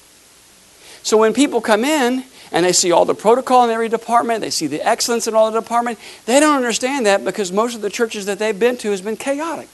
So 1.03 1.17
when 1.17 1.33
people 1.33 1.61
come 1.61 1.83
in 1.83 2.23
and 2.51 2.65
they 2.65 2.71
see 2.71 2.91
all 2.91 3.05
the 3.05 3.15
protocol 3.15 3.63
in 3.65 3.71
every 3.71 3.89
department, 3.89 4.41
they 4.41 4.49
see 4.49 4.67
the 4.67 4.85
excellence 4.87 5.27
in 5.27 5.33
all 5.33 5.51
the 5.51 5.59
department, 5.59 5.99
they 6.25 6.39
don't 6.39 6.55
understand 6.55 7.05
that 7.05 7.25
because 7.25 7.51
most 7.51 7.75
of 7.75 7.81
the 7.81 7.89
churches 7.89 8.25
that 8.27 8.39
they've 8.39 8.57
been 8.57 8.77
to 8.77 8.91
has 8.91 9.01
been 9.01 9.17
chaotic. 9.17 9.69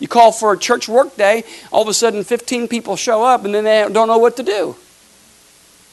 You 0.00 0.08
call 0.08 0.32
for 0.32 0.52
a 0.52 0.58
church 0.58 0.88
work 0.88 1.16
day, 1.16 1.44
all 1.72 1.82
of 1.82 1.88
a 1.88 1.94
sudden 1.94 2.22
15 2.24 2.68
people 2.68 2.96
show 2.96 3.24
up 3.24 3.44
and 3.44 3.54
then 3.54 3.64
they 3.64 3.86
don't 3.92 4.08
know 4.08 4.18
what 4.18 4.36
to 4.36 4.42
do. 4.42 4.76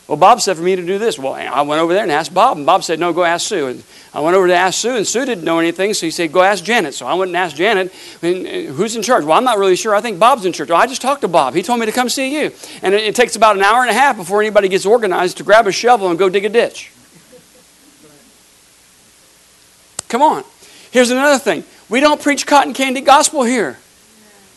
Well, 0.08 0.18
Bob 0.18 0.40
said 0.40 0.56
for 0.56 0.62
me 0.62 0.76
to 0.76 0.86
do 0.86 1.00
this. 1.00 1.18
Well, 1.18 1.34
I 1.34 1.62
went 1.64 1.82
over 1.82 1.92
there 1.92 2.04
and 2.04 2.12
asked 2.12 2.32
Bob, 2.32 2.58
and 2.58 2.66
Bob 2.66 2.84
said, 2.84 3.00
No, 3.00 3.12
go 3.12 3.24
ask 3.24 3.48
Sue. 3.48 3.68
And 3.68 3.84
I 4.14 4.20
went 4.20 4.36
over 4.36 4.46
to 4.46 4.54
ask 4.54 4.80
Sue, 4.80 4.96
and 4.96 5.08
Sue 5.08 5.26
didn't 5.26 5.44
know 5.44 5.58
anything, 5.58 5.96
so 5.96 6.06
he 6.06 6.12
said, 6.12 6.32
Go 6.32 6.44
ask 6.44 6.64
Janet. 6.64 6.94
So 6.94 7.08
I 7.08 7.16
went 7.16 7.30
and 7.30 7.38
asked 7.38 7.56
Janet, 7.56 7.92
uh, 8.22 8.28
who's 8.74 8.96
in 8.96 9.02
charge? 9.02 9.26
Well, 9.26 9.36
I'm 9.36 9.44
not 9.44 9.58
really 9.58 9.76
sure. 9.76 9.96
I 9.96 10.02
think 10.02 10.20
Bob's 10.20 10.46
in 10.46 10.54
charge. 10.54 10.70
Well, 10.70 10.80
I 10.80 10.86
just 10.86 11.02
talked 11.02 11.22
to 11.22 11.28
Bob. 11.28 11.56
He 11.56 11.64
told 11.64 11.80
me 11.80 11.88
to 11.88 11.92
come 11.92 12.10
see 12.10 12.40
you. 12.40 12.52
And 12.84 12.94
it, 12.94 13.02
it 13.02 13.16
takes 13.16 13.36
about 13.36 13.56
an 13.56 13.64
hour 13.64 13.82
and 13.82 13.90
a 13.90 13.96
half 13.96 14.16
before 14.16 14.42
anybody 14.42 14.68
gets 14.68 14.86
organized 14.86 15.38
to 15.38 15.44
grab 15.44 15.66
a 15.66 15.72
shovel 15.72 16.10
and 16.10 16.20
go 16.20 16.30
dig 16.30 16.46
a 16.46 16.50
ditch. 16.50 16.92
Come 20.08 20.22
on. 20.22 20.44
Here's 20.92 21.10
another 21.10 21.40
thing 21.40 21.64
we 21.90 22.00
don't 22.00 22.22
preach 22.22 22.46
cotton 22.46 22.76
candy 22.76 23.02
gospel 23.02 23.42
here. 23.42 23.80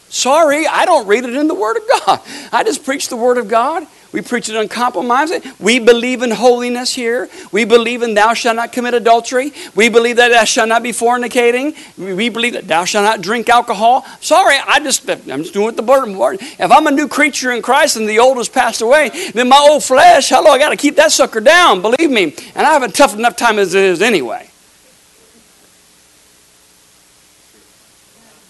Sorry, 0.09 0.67
I 0.67 0.85
don't 0.85 1.07
read 1.07 1.25
it 1.25 1.35
in 1.35 1.49
the 1.49 1.55
Word 1.55 1.77
of 1.77 1.83
God. 1.89 2.21
I 2.53 2.65
just 2.65 2.85
preach 2.85 3.09
the 3.09 3.17
Word 3.17 3.39
of 3.39 3.49
God. 3.49 3.87
We 4.11 4.23
preach 4.23 4.49
it 4.49 4.57
uncompromising. 4.57 5.43
We 5.61 5.79
believe 5.79 6.23
in 6.23 6.31
holiness 6.31 6.95
here. 6.95 7.29
We 7.53 7.67
believe 7.67 8.03
in 8.03 8.15
thou 8.15 8.33
shalt 8.33 8.57
not 8.57 8.73
commit 8.73 8.95
adultery. 8.95 9.53
We 9.75 9.91
believe 9.91 10.17
that 10.17 10.29
thou 10.31 10.45
shalt 10.45 10.71
not 10.71 10.83
be 10.83 10.93
fornicating. 10.93 11.77
We 11.99 12.31
believe 12.31 12.55
that 12.55 12.67
thou 12.67 12.87
shalt 12.87 13.05
not 13.05 13.21
drink 13.21 13.51
alcohol. 13.51 14.07
Sorry, 14.21 14.57
I 14.67 14.81
just 14.81 15.09
I'm 15.11 15.43
just 15.43 15.53
doing 15.53 15.67
what 15.67 15.77
the 15.77 15.83
word. 15.83 16.39
If 16.41 16.71
I'm 16.71 16.87
a 16.87 16.91
new 16.91 17.07
creature 17.07 17.51
in 17.51 17.61
Christ 17.61 17.97
and 17.97 18.09
the 18.09 18.19
old 18.19 18.39
has 18.39 18.49
passed 18.49 18.81
away, 18.81 19.11
then 19.35 19.51
my 19.51 19.59
old 19.59 19.85
flesh, 19.85 20.31
hello, 20.31 20.51
I 20.51 20.59
got 20.59 20.71
to 20.71 20.77
keep 20.77 20.97
that 20.97 21.13
sucker 21.13 21.41
down. 21.41 21.83
Believe 21.83 22.11
me, 22.11 22.35
and 22.55 22.67
I 22.67 22.73
have 22.73 22.83
a 22.83 22.89
tough 22.89 23.15
enough 23.15 23.37
time 23.37 23.59
as 23.59 23.75
it 23.75 23.85
is 23.85 24.01
anyway. 24.01 24.48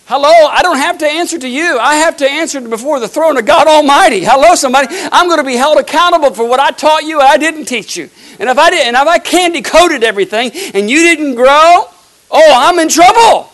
Hello, 0.09 0.49
I 0.49 0.63
don't 0.63 0.79
have 0.79 0.97
to 0.99 1.07
answer 1.07 1.39
to 1.39 1.47
you. 1.47 1.79
I 1.79 1.97
have 1.97 2.17
to 2.17 2.27
answer 2.27 2.63
before 2.63 2.99
the 2.99 3.09
throne 3.09 3.37
of 3.37 3.45
God 3.45 3.67
Almighty. 3.67 4.25
Hello, 4.25 4.55
somebody. 4.55 4.87
I'm 4.91 5.27
going 5.27 5.37
to 5.37 5.45
be 5.45 5.55
held 5.55 5.77
accountable 5.77 6.33
for 6.33 6.49
what 6.49 6.59
I 6.59 6.71
taught 6.71 7.05
you 7.05 7.21
and 7.21 7.29
I 7.29 7.37
didn't 7.37 7.67
teach 7.67 7.95
you. 7.95 8.09
And 8.41 8.49
if 8.49 8.57
I 8.57 8.71
did, 8.71 8.87
and 8.87 8.97
if 8.97 9.07
I 9.07 9.19
candy 9.19 9.61
coated 9.61 10.03
everything 10.03 10.51
and 10.73 10.89
you 10.89 11.01
didn't 11.01 11.35
grow, 11.35 11.85
oh, 12.31 12.53
I'm 12.57 12.79
in 12.79 12.89
trouble. 12.89 13.53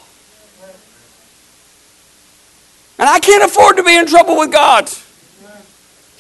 And 3.01 3.09
I 3.09 3.19
can't 3.19 3.43
afford 3.43 3.79
to 3.79 3.83
be 3.83 3.97
in 3.97 4.07
trouble 4.07 4.39
with 4.39 4.53
God. 4.53 4.85
It's 4.85 5.09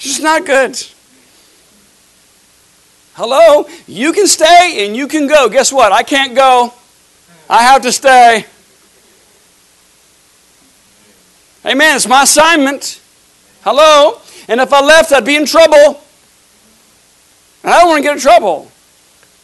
just 0.00 0.21
not 0.25 0.45
good. 0.45 0.76
Hello? 3.12 3.69
You 3.87 4.12
can 4.12 4.26
stay 4.26 4.85
and 4.85 4.97
you 4.97 5.07
can 5.07 5.29
go. 5.29 5.49
Guess 5.49 5.73
what? 5.73 5.93
I 5.93 6.03
can't 6.03 6.35
go. 6.35 6.75
I 7.49 7.62
have 7.62 7.83
to 7.83 7.93
stay. 7.93 8.47
Amen. 11.66 11.97
It's 11.97 12.06
my 12.06 12.25
assignment. 12.25 13.00
Hello? 13.62 14.21
And 14.49 14.61
if 14.61 14.73
I 14.73 14.80
left, 14.83 15.12
I'd 15.12 15.25
be 15.25 15.37
in 15.37 15.47
trouble. 15.47 16.02
And 17.62 17.73
I 17.73 17.80
don't 17.80 17.88
want 17.88 17.99
to 17.99 18.02
get 18.02 18.16
in 18.16 18.21
trouble. 18.21 18.71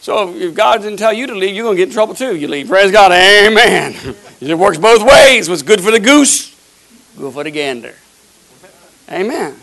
So 0.01 0.33
if 0.33 0.53
God 0.53 0.81
didn't 0.81 0.97
tell 0.97 1.13
you 1.13 1.27
to 1.27 1.35
leave, 1.35 1.55
you're 1.55 1.65
going 1.65 1.77
to 1.77 1.81
get 1.81 1.89
in 1.89 1.93
trouble 1.93 2.13
too. 2.13 2.35
You 2.35 2.47
leave. 2.47 2.67
Praise 2.67 2.91
God. 2.91 3.11
Amen. 3.11 3.95
It 4.41 4.57
works 4.57 4.79
both 4.79 5.03
ways. 5.03 5.47
What's 5.47 5.61
good 5.61 5.81
for 5.81 5.91
the 5.91 5.99
goose, 5.99 6.49
good 7.15 7.31
for 7.31 7.43
the 7.43 7.51
gander. 7.51 7.93
Amen. 9.07 9.55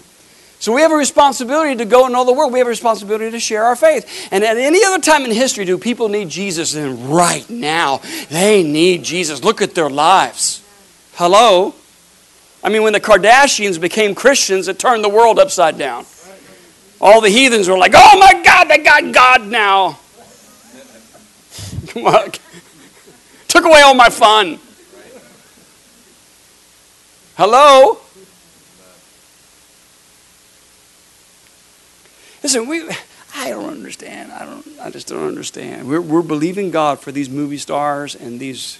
So 0.60 0.72
we 0.72 0.82
have 0.82 0.92
a 0.92 0.96
responsibility 0.96 1.74
to 1.76 1.84
go 1.84 2.06
in 2.06 2.14
all 2.14 2.24
the 2.24 2.32
world. 2.32 2.52
We 2.52 2.60
have 2.60 2.68
a 2.68 2.70
responsibility 2.70 3.30
to 3.32 3.40
share 3.40 3.64
our 3.64 3.74
faith. 3.74 4.28
And 4.30 4.44
at 4.44 4.56
any 4.56 4.84
other 4.84 5.00
time 5.00 5.24
in 5.24 5.32
history, 5.32 5.64
do 5.64 5.78
people 5.78 6.08
need 6.08 6.28
Jesus? 6.28 6.74
And 6.74 7.08
right 7.08 7.48
now, 7.50 8.00
they 8.28 8.62
need 8.62 9.02
Jesus. 9.02 9.42
Look 9.42 9.62
at 9.62 9.74
their 9.74 9.90
lives. 9.90 10.62
Hello? 11.14 11.74
I 12.62 12.70
mean, 12.70 12.82
when 12.82 12.92
the 12.92 13.00
Kardashians 13.00 13.80
became 13.80 14.14
Christians, 14.14 14.68
it 14.68 14.78
turned 14.78 15.04
the 15.04 15.08
world 15.08 15.38
upside 15.38 15.78
down. 15.78 16.04
All 17.00 17.20
the 17.20 17.28
heathens 17.28 17.68
were 17.68 17.78
like, 17.78 17.92
oh 17.94 18.18
my 18.18 18.42
God, 18.42 18.64
they 18.64 18.78
got 18.78 19.12
God 19.12 19.46
now. 19.46 19.98
Come 21.88 22.06
on. 22.06 22.32
Took 23.46 23.64
away 23.64 23.80
all 23.82 23.94
my 23.94 24.08
fun. 24.08 24.58
Hello? 27.36 27.98
Listen, 32.42 32.66
we, 32.66 32.88
I 33.36 33.50
don't 33.50 33.70
understand. 33.70 34.32
I, 34.32 34.44
don't, 34.44 34.66
I 34.80 34.90
just 34.90 35.06
don't 35.06 35.26
understand. 35.26 35.88
We're, 35.88 36.00
we're 36.00 36.22
believing 36.22 36.70
God 36.72 36.98
for 36.98 37.12
these 37.12 37.30
movie 37.30 37.58
stars 37.58 38.16
and 38.16 38.40
these 38.40 38.78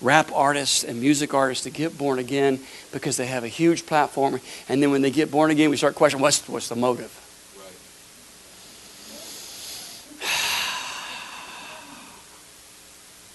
rap 0.00 0.30
artists 0.32 0.84
and 0.84 1.00
music 1.00 1.34
artists 1.34 1.64
to 1.64 1.70
get 1.70 1.96
born 1.96 2.18
again 2.18 2.60
because 2.92 3.16
they 3.16 3.26
have 3.26 3.44
a 3.44 3.48
huge 3.48 3.86
platform. 3.86 4.40
And 4.68 4.82
then 4.82 4.90
when 4.90 5.02
they 5.02 5.10
get 5.10 5.30
born 5.30 5.50
again, 5.50 5.70
we 5.70 5.76
start 5.76 5.94
questioning 5.94 6.22
what's, 6.22 6.48
what's 6.48 6.68
the 6.68 6.76
motive? 6.76 7.12
Right. 7.56 7.72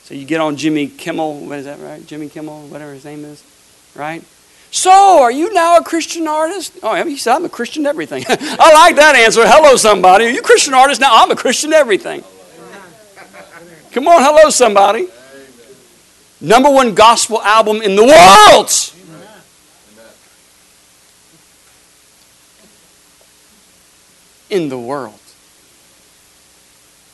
So 0.03 0.13
you 0.13 0.25
get 0.25 0.41
on 0.41 0.55
Jimmy 0.55 0.87
Kimmel, 0.87 1.45
what 1.45 1.59
is 1.59 1.65
that 1.65 1.79
right? 1.79 2.05
Jimmy 2.05 2.29
Kimmel, 2.29 2.67
whatever 2.67 2.93
his 2.93 3.05
name 3.05 3.25
is, 3.25 3.43
right? 3.95 4.23
So, 4.71 5.21
are 5.21 5.31
you 5.31 5.53
now 5.53 5.77
a 5.77 5.83
Christian 5.85 6.27
artist? 6.27 6.77
Oh, 6.83 7.01
he 7.05 7.15
said, 7.15 7.35
I'm 7.35 7.45
a 7.45 7.49
Christian 7.49 7.85
everything. 7.85 8.25
I 8.29 8.73
like 8.73 8.97
that 8.97 9.15
answer. 9.15 9.43
Hello, 9.45 9.77
somebody. 9.77 10.25
Are 10.25 10.29
you 10.29 10.41
Christian 10.41 10.73
artist? 10.73 10.99
Now, 10.99 11.23
I'm 11.23 11.31
a 11.31 11.35
Christian 11.35 11.71
everything. 11.71 12.25
Come 13.93 14.09
on, 14.09 14.21
hello, 14.21 14.49
somebody. 14.49 15.07
Number 16.41 16.69
one 16.69 16.93
gospel 16.93 17.41
album 17.41 17.81
in 17.81 17.95
the 17.95 18.03
world. 18.03 18.71
In 24.49 24.69
the 24.69 24.77
world. 24.77 25.19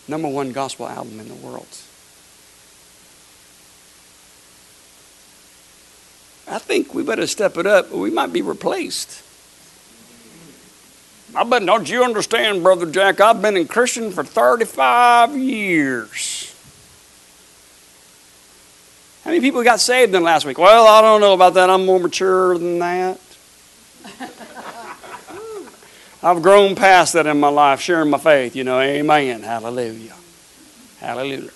Number 0.08 0.28
one 0.28 0.52
gospel 0.52 0.88
album 0.88 1.20
in 1.20 1.28
the 1.28 1.36
world. 1.36 1.68
I 6.48 6.60
think 6.60 6.94
we 6.94 7.04
better 7.04 7.28
step 7.28 7.58
it 7.58 7.66
up, 7.66 7.94
or 7.94 8.00
we 8.00 8.12
might 8.12 8.34
be 8.34 8.42
replaced. 8.42 9.24
I 11.34 11.46
bet, 11.46 11.66
don't 11.66 11.90
you 11.90 12.04
understand, 12.04 12.62
Brother 12.62 12.92
Jack? 12.92 13.22
I've 13.22 13.42
been 13.42 13.56
in 13.56 13.68
Christian 13.68 14.12
for 14.12 14.24
35 14.26 15.38
years. 15.38 16.41
How 19.24 19.30
many 19.30 19.42
people 19.42 19.64
got 19.64 19.80
saved 19.80 20.16
in 20.16 20.24
last 20.24 20.46
week? 20.46 20.58
Well, 20.58 20.88
I 20.88 21.02
don't 21.02 21.22
know 21.22 21.34
about 21.34 21.54
that. 21.54 21.70
I'm 21.70 21.86
more 21.86 22.00
mature 22.00 22.58
than 22.58 22.80
that. 22.80 23.20
I've 26.24 26.42
grown 26.42 26.76
past 26.76 27.14
that 27.14 27.28
in 27.28 27.40
my 27.40 27.50
life, 27.50 27.82
sharing 27.82 28.10
my 28.10 28.18
faith. 28.18 28.56
You 28.56 28.64
know, 28.64 28.80
amen. 28.80 29.44
Hallelujah. 29.44 30.16
Hallelujah. 31.00 31.52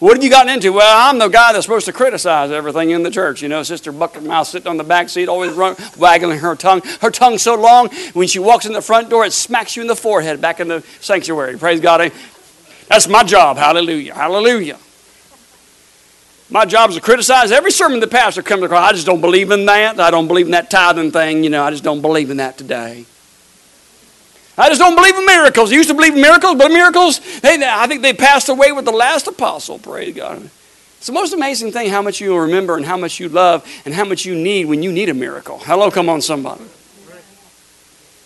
What 0.00 0.16
have 0.16 0.24
you 0.24 0.28
gotten 0.28 0.52
into? 0.52 0.72
Well, 0.72 1.08
I'm 1.08 1.18
the 1.18 1.28
guy 1.28 1.52
that's 1.52 1.64
supposed 1.64 1.86
to 1.86 1.92
criticize 1.92 2.50
everything 2.50 2.90
in 2.90 3.02
the 3.02 3.10
church. 3.10 3.40
You 3.40 3.48
know, 3.48 3.62
Sister 3.62 3.90
Bucket 3.90 4.22
Mouth 4.22 4.46
sitting 4.46 4.68
on 4.68 4.76
the 4.76 4.84
back 4.84 5.08
seat, 5.08 5.28
always 5.28 5.52
run, 5.52 5.76
wagging 5.96 6.30
her 6.30 6.56
tongue. 6.56 6.82
Her 7.00 7.10
tongue's 7.10 7.42
so 7.42 7.54
long, 7.54 7.88
when 8.12 8.28
she 8.28 8.38
walks 8.38 8.66
in 8.66 8.74
the 8.74 8.82
front 8.82 9.08
door, 9.08 9.24
it 9.24 9.32
smacks 9.32 9.76
you 9.76 9.82
in 9.82 9.88
the 9.88 9.96
forehead 9.96 10.42
back 10.42 10.60
in 10.60 10.68
the 10.68 10.82
sanctuary. 11.00 11.56
Praise 11.56 11.80
God. 11.80 12.02
Eh? 12.02 12.10
That's 12.88 13.08
my 13.08 13.22
job. 13.22 13.56
Hallelujah. 13.56 14.14
Hallelujah. 14.14 14.78
My 16.50 16.64
job 16.64 16.90
is 16.90 16.96
to 16.96 17.02
criticize 17.02 17.50
every 17.50 17.72
sermon 17.72 18.00
the 18.00 18.06
pastor 18.06 18.42
comes 18.42 18.62
across. 18.62 18.90
I 18.90 18.92
just 18.92 19.06
don't 19.06 19.20
believe 19.20 19.50
in 19.50 19.66
that. 19.66 19.98
I 19.98 20.10
don't 20.10 20.28
believe 20.28 20.46
in 20.46 20.52
that 20.52 20.70
tithing 20.70 21.10
thing. 21.10 21.42
You 21.42 21.50
know, 21.50 21.64
I 21.64 21.70
just 21.70 21.84
don't 21.84 22.02
believe 22.02 22.30
in 22.30 22.36
that 22.36 22.58
today. 22.58 23.06
I 24.56 24.68
just 24.68 24.80
don't 24.80 24.94
believe 24.94 25.16
in 25.16 25.26
miracles. 25.26 25.72
I 25.72 25.74
used 25.74 25.88
to 25.88 25.94
believe 25.94 26.14
in 26.14 26.20
miracles, 26.20 26.56
but 26.56 26.68
miracles, 26.70 27.20
they, 27.40 27.60
I 27.60 27.86
think 27.88 28.02
they 28.02 28.12
passed 28.12 28.48
away 28.48 28.70
with 28.70 28.84
the 28.84 28.92
last 28.92 29.26
apostle. 29.26 29.78
Praise 29.78 30.14
God. 30.14 30.48
It's 30.98 31.08
the 31.08 31.12
most 31.12 31.34
amazing 31.34 31.72
thing 31.72 31.90
how 31.90 32.02
much 32.02 32.20
you 32.20 32.36
remember 32.36 32.76
and 32.76 32.86
how 32.86 32.96
much 32.96 33.18
you 33.18 33.28
love 33.28 33.66
and 33.84 33.92
how 33.92 34.04
much 34.04 34.24
you 34.24 34.34
need 34.34 34.66
when 34.66 34.82
you 34.82 34.92
need 34.92 35.08
a 35.08 35.14
miracle. 35.14 35.58
Hello, 35.58 35.90
come 35.90 36.08
on, 36.08 36.20
somebody. 36.20 36.64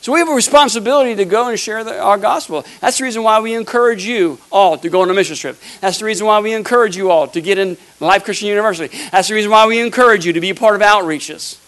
So 0.09 0.15
we 0.15 0.21
have 0.21 0.31
a 0.31 0.35
responsibility 0.35 1.15
to 1.17 1.27
go 1.27 1.51
and 1.51 1.61
share 1.61 1.85
the, 1.85 2.01
our 2.01 2.17
gospel. 2.17 2.65
That's 2.81 2.97
the 2.97 3.05
reason 3.05 3.23
why 3.23 3.41
we 3.41 3.55
encourage 3.55 4.07
you 4.07 4.39
all 4.51 4.79
to 4.79 4.89
go 4.89 5.03
on 5.03 5.11
a 5.11 5.13
mission 5.13 5.37
trip. 5.37 5.59
That's 5.83 5.99
the 5.99 6.07
reason 6.07 6.27
why 6.27 6.41
we 6.41 6.55
encourage 6.55 6.97
you 6.97 7.11
all 7.11 7.29
to 7.29 7.43
get 7.43 7.59
in 7.59 7.77
Life 8.01 8.25
Christian 8.25 8.49
University. 8.49 8.97
That's 9.11 9.29
the 9.29 9.35
reason 9.35 9.51
why 9.51 9.67
we 9.67 9.81
encourage 9.81 10.25
you 10.25 10.33
to 10.33 10.41
be 10.41 10.49
a 10.49 10.55
part 10.55 10.77
of 10.77 10.81
outreaches. 10.81 11.59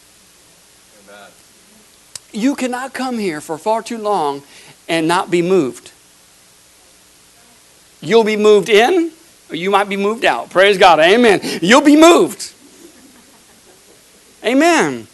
You 2.33 2.55
cannot 2.55 2.95
come 2.95 3.19
here 3.19 3.43
for 3.43 3.59
far 3.59 3.83
too 3.83 3.99
long 3.99 4.43
and 4.89 5.07
not 5.07 5.31
be 5.31 5.43
moved. 5.43 5.93
You'll 8.01 8.25
be 8.25 8.39
moved 8.39 8.71
in, 8.71 9.13
or 9.51 9.57
you 9.57 9.71
might 9.71 9.91
be 9.91 9.99
moved 9.99 10.25
out. 10.25 10.49
Praise 10.49 10.79
God. 10.79 10.99
Amen. 10.99 11.41
You'll 11.61 11.83
be 11.83 12.01
moved. 12.01 12.55
Amen. 14.43 15.09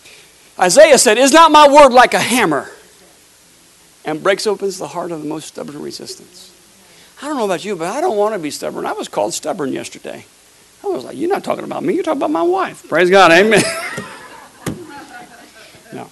Isaiah 0.61 0.97
said, 0.97 1.18
Is 1.18 1.33
not 1.33 1.50
my 1.50 1.66
word 1.66 1.92
like 1.92 2.14
a 2.14 2.21
hammer? 2.21 2.71
And 4.07 4.23
breaks 4.23 4.47
open 4.47 4.71
the 4.71 4.89
heart 4.89 5.11
of 5.11 5.21
the 5.21 5.29
most 5.29 5.49
stubborn 5.49 5.83
resistance. 5.83 6.53
I 7.21 7.27
don't 7.27 7.37
know 7.37 7.45
about 7.45 7.65
you, 7.65 7.77
but 7.77 7.89
I 7.89 8.01
don't 8.01 8.17
want 8.17 8.35
to 8.35 8.39
be 8.39 8.51
stubborn. 8.51 8.87
I 8.87 8.93
was 8.93 9.09
called 9.09 9.35
stubborn 9.35 9.73
yesterday. 9.73 10.25
I 10.85 10.87
was 10.87 11.05
like, 11.05 11.17
You're 11.17 11.29
not 11.29 11.43
talking 11.43 11.65
about 11.65 11.83
me, 11.83 11.95
you're 11.95 12.05
talking 12.05 12.21
about 12.21 12.31
my 12.31 12.43
wife. 12.43 12.89
Praise 12.89 13.11
God. 13.11 13.33
Amen. 13.33 13.63
No, 15.93 16.11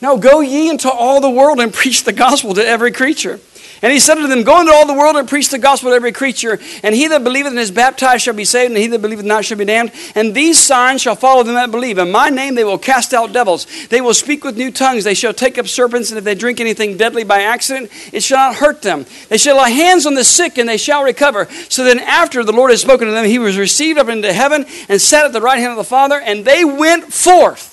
Now 0.00 0.16
go 0.16 0.40
ye 0.40 0.70
into 0.70 0.90
all 0.90 1.20
the 1.20 1.28
world 1.28 1.60
and 1.60 1.74
preach 1.74 2.04
the 2.04 2.12
gospel 2.12 2.54
to 2.54 2.64
every 2.66 2.92
creature. 2.92 3.40
And 3.82 3.92
he 3.92 3.98
said 3.98 4.16
to 4.16 4.26
them, 4.26 4.42
Go 4.42 4.60
into 4.60 4.72
all 4.72 4.86
the 4.86 4.94
world 4.94 5.16
and 5.16 5.28
preach 5.28 5.48
the 5.48 5.58
gospel 5.58 5.90
to 5.90 5.96
every 5.96 6.12
creature. 6.12 6.58
And 6.82 6.94
he 6.94 7.08
that 7.08 7.24
believeth 7.24 7.50
and 7.50 7.58
is 7.58 7.70
baptized 7.70 8.24
shall 8.24 8.34
be 8.34 8.44
saved, 8.44 8.72
and 8.72 8.78
he 8.78 8.86
that 8.88 9.00
believeth 9.00 9.24
not 9.24 9.44
shall 9.44 9.58
be 9.58 9.64
damned. 9.64 9.92
And 10.14 10.34
these 10.34 10.58
signs 10.58 11.00
shall 11.00 11.16
follow 11.16 11.42
them 11.42 11.54
that 11.54 11.70
believe. 11.70 11.98
In 11.98 12.10
my 12.10 12.28
name 12.28 12.54
they 12.54 12.64
will 12.64 12.78
cast 12.78 13.14
out 13.14 13.32
devils. 13.32 13.66
They 13.88 14.00
will 14.00 14.14
speak 14.14 14.44
with 14.44 14.56
new 14.56 14.70
tongues. 14.70 15.04
They 15.04 15.14
shall 15.14 15.32
take 15.32 15.58
up 15.58 15.66
serpents, 15.66 16.10
and 16.10 16.18
if 16.18 16.24
they 16.24 16.34
drink 16.34 16.60
anything 16.60 16.96
deadly 16.96 17.24
by 17.24 17.42
accident, 17.42 17.90
it 18.12 18.22
shall 18.22 18.50
not 18.50 18.56
hurt 18.56 18.82
them. 18.82 19.06
They 19.28 19.38
shall 19.38 19.60
lay 19.60 19.72
hands 19.72 20.06
on 20.06 20.14
the 20.14 20.24
sick, 20.24 20.58
and 20.58 20.68
they 20.68 20.76
shall 20.76 21.02
recover. 21.02 21.46
So 21.68 21.84
then, 21.84 21.98
after 22.00 22.44
the 22.44 22.52
Lord 22.52 22.70
had 22.70 22.80
spoken 22.80 23.08
to 23.08 23.12
them, 23.12 23.24
he 23.24 23.38
was 23.38 23.56
received 23.56 23.98
up 23.98 24.08
into 24.08 24.32
heaven 24.32 24.66
and 24.88 25.00
sat 25.00 25.24
at 25.24 25.32
the 25.32 25.40
right 25.40 25.58
hand 25.58 25.70
of 25.70 25.76
the 25.76 25.84
Father, 25.84 26.20
and 26.20 26.44
they 26.44 26.64
went 26.64 27.12
forth 27.12 27.70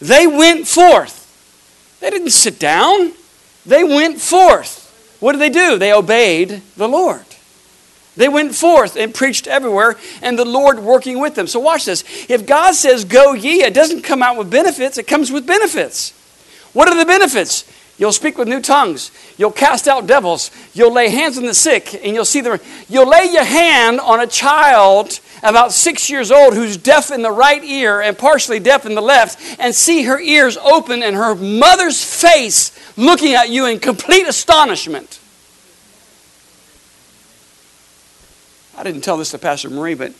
they 0.00 0.26
went 0.26 0.66
forth. 0.66 1.26
They 2.00 2.10
didn't 2.10 2.30
sit 2.30 2.58
down, 2.58 3.12
they 3.68 3.84
went 3.84 4.20
forth. 4.20 4.86
What 5.20 5.32
did 5.32 5.40
they 5.40 5.50
do? 5.50 5.78
They 5.78 5.92
obeyed 5.92 6.62
the 6.76 6.88
Lord. 6.88 7.24
They 8.16 8.28
went 8.28 8.54
forth 8.54 8.96
and 8.96 9.14
preached 9.14 9.46
everywhere, 9.46 9.96
and 10.22 10.36
the 10.36 10.44
Lord 10.44 10.80
working 10.80 11.20
with 11.20 11.36
them. 11.36 11.46
So, 11.46 11.60
watch 11.60 11.84
this. 11.84 12.02
If 12.28 12.46
God 12.46 12.74
says, 12.74 13.04
Go 13.04 13.32
ye, 13.32 13.62
it 13.62 13.74
doesn't 13.74 14.02
come 14.02 14.22
out 14.22 14.36
with 14.36 14.50
benefits, 14.50 14.98
it 14.98 15.06
comes 15.06 15.30
with 15.30 15.46
benefits. 15.46 16.12
What 16.72 16.88
are 16.88 16.96
the 16.96 17.04
benefits? 17.04 17.64
You'll 17.98 18.12
speak 18.12 18.38
with 18.38 18.46
new 18.46 18.60
tongues. 18.60 19.10
You'll 19.36 19.50
cast 19.50 19.88
out 19.88 20.06
devils. 20.06 20.52
You'll 20.72 20.92
lay 20.92 21.08
hands 21.08 21.36
on 21.36 21.44
the 21.44 21.54
sick, 21.54 21.94
and 21.94 22.14
you'll 22.14 22.24
see 22.24 22.40
them. 22.40 22.60
You'll 22.88 23.08
lay 23.08 23.24
your 23.24 23.44
hand 23.44 23.98
on 23.98 24.20
a 24.20 24.26
child 24.26 25.18
about 25.42 25.72
six 25.72 26.08
years 26.08 26.30
old 26.30 26.54
who's 26.54 26.76
deaf 26.76 27.10
in 27.10 27.22
the 27.22 27.30
right 27.30 27.62
ear 27.64 28.00
and 28.00 28.16
partially 28.16 28.60
deaf 28.60 28.86
in 28.86 28.94
the 28.94 29.00
left, 29.00 29.60
and 29.60 29.74
see 29.74 30.04
her 30.04 30.18
ears 30.20 30.56
open 30.56 31.02
and 31.02 31.16
her 31.16 31.34
mother's 31.34 32.02
face 32.02 32.70
looking 32.96 33.34
at 33.34 33.50
you 33.50 33.66
in 33.66 33.80
complete 33.80 34.28
astonishment. 34.28 35.18
I 38.76 38.84
didn't 38.84 39.00
tell 39.00 39.16
this 39.16 39.32
to 39.32 39.38
Pastor 39.38 39.70
Marie, 39.70 39.94
but 39.94 40.12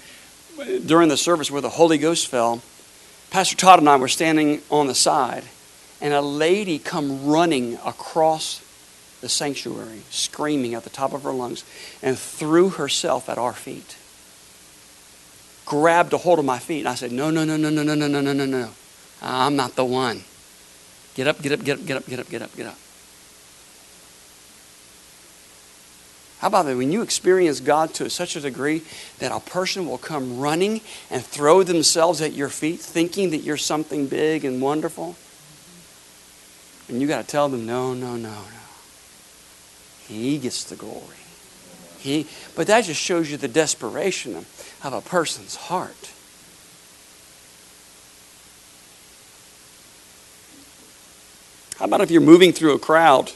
during 0.84 1.08
the 1.08 1.16
service 1.16 1.48
where 1.48 1.62
the 1.62 1.68
Holy 1.68 1.96
Ghost 1.96 2.26
fell, 2.26 2.60
Pastor 3.30 3.54
Todd 3.54 3.78
and 3.78 3.88
I 3.88 3.94
were 3.96 4.08
standing 4.08 4.62
on 4.68 4.88
the 4.88 4.96
side, 4.96 5.44
and 6.00 6.14
a 6.14 6.20
lady 6.20 6.78
come 6.78 7.26
running 7.26 7.74
across 7.84 8.62
the 9.20 9.28
sanctuary, 9.28 10.02
screaming 10.10 10.74
at 10.74 10.84
the 10.84 10.90
top 10.90 11.12
of 11.12 11.24
her 11.24 11.32
lungs, 11.32 11.64
and 12.02 12.18
threw 12.18 12.70
herself 12.70 13.28
at 13.28 13.38
our 13.38 13.52
feet. 13.52 13.96
Grabbed 15.66 16.12
a 16.12 16.18
hold 16.18 16.38
of 16.38 16.44
my 16.44 16.58
feet, 16.58 16.80
and 16.80 16.88
I 16.88 16.94
said, 16.94 17.12
No, 17.12 17.30
no, 17.30 17.44
no, 17.44 17.56
no, 17.56 17.68
no, 17.70 17.82
no, 17.82 17.94
no, 17.94 18.06
no, 18.06 18.20
no, 18.20 18.32
no, 18.32 18.46
no. 18.46 18.70
I'm 19.20 19.56
not 19.56 19.74
the 19.74 19.84
one. 19.84 20.22
Get 21.14 21.26
up, 21.26 21.42
get 21.42 21.52
up, 21.52 21.64
get 21.64 21.80
up, 21.80 21.86
get 21.86 21.96
up, 21.96 22.06
get 22.06 22.20
up, 22.20 22.28
get 22.30 22.42
up, 22.42 22.56
get 22.56 22.66
up. 22.66 22.78
How 26.38 26.46
about 26.46 26.66
that? 26.66 26.76
When 26.76 26.92
you 26.92 27.02
experience 27.02 27.58
God 27.58 27.92
to 27.94 28.08
such 28.08 28.36
a 28.36 28.40
degree 28.40 28.82
that 29.18 29.32
a 29.32 29.40
person 29.40 29.88
will 29.88 29.98
come 29.98 30.38
running 30.38 30.80
and 31.10 31.24
throw 31.24 31.64
themselves 31.64 32.20
at 32.20 32.32
your 32.32 32.48
feet 32.48 32.78
thinking 32.78 33.30
that 33.30 33.38
you're 33.38 33.56
something 33.56 34.06
big 34.06 34.44
and 34.44 34.62
wonderful? 34.62 35.16
And 36.88 37.00
you 37.00 37.06
got 37.06 37.22
to 37.22 37.26
tell 37.26 37.48
them, 37.48 37.66
no, 37.66 37.92
no, 37.94 38.16
no, 38.16 38.30
no. 38.30 38.42
He 40.06 40.38
gets 40.38 40.64
the 40.64 40.76
glory. 40.76 41.16
He, 41.98 42.26
but 42.56 42.66
that 42.68 42.84
just 42.84 43.00
shows 43.00 43.30
you 43.30 43.36
the 43.36 43.48
desperation 43.48 44.36
of, 44.36 44.80
of 44.82 44.92
a 44.92 45.00
person's 45.00 45.56
heart. 45.56 46.12
How 51.78 51.84
about 51.84 52.00
if 52.00 52.10
you're 52.10 52.20
moving 52.20 52.52
through 52.52 52.74
a 52.74 52.78
crowd 52.78 53.32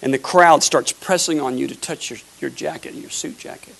and 0.00 0.14
the 0.14 0.18
crowd 0.18 0.62
starts 0.62 0.92
pressing 0.92 1.40
on 1.40 1.58
you 1.58 1.66
to 1.66 1.76
touch 1.76 2.10
your, 2.10 2.18
your 2.40 2.50
jacket, 2.50 2.94
your 2.94 3.10
suit 3.10 3.38
jacket? 3.38 3.74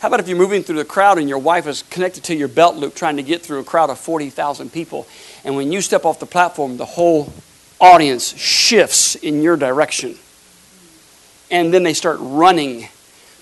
How 0.00 0.08
about 0.08 0.20
if 0.20 0.28
you're 0.28 0.36
moving 0.36 0.62
through 0.62 0.76
the 0.76 0.84
crowd 0.84 1.18
and 1.18 1.28
your 1.28 1.38
wife 1.38 1.66
is 1.66 1.82
connected 1.84 2.24
to 2.24 2.34
your 2.34 2.48
belt 2.48 2.76
loop 2.76 2.94
trying 2.94 3.16
to 3.16 3.22
get 3.22 3.42
through 3.42 3.60
a 3.60 3.64
crowd 3.64 3.88
of 3.88 3.98
40,000 3.98 4.70
people, 4.70 5.06
and 5.44 5.56
when 5.56 5.72
you 5.72 5.80
step 5.80 6.04
off 6.04 6.18
the 6.18 6.26
platform, 6.26 6.76
the 6.76 6.84
whole 6.84 7.32
audience 7.80 8.36
shifts 8.36 9.14
in 9.14 9.42
your 9.42 9.56
direction? 9.56 10.18
and 11.50 11.72
then 11.72 11.82
they 11.82 11.94
start 11.94 12.18
running 12.20 12.88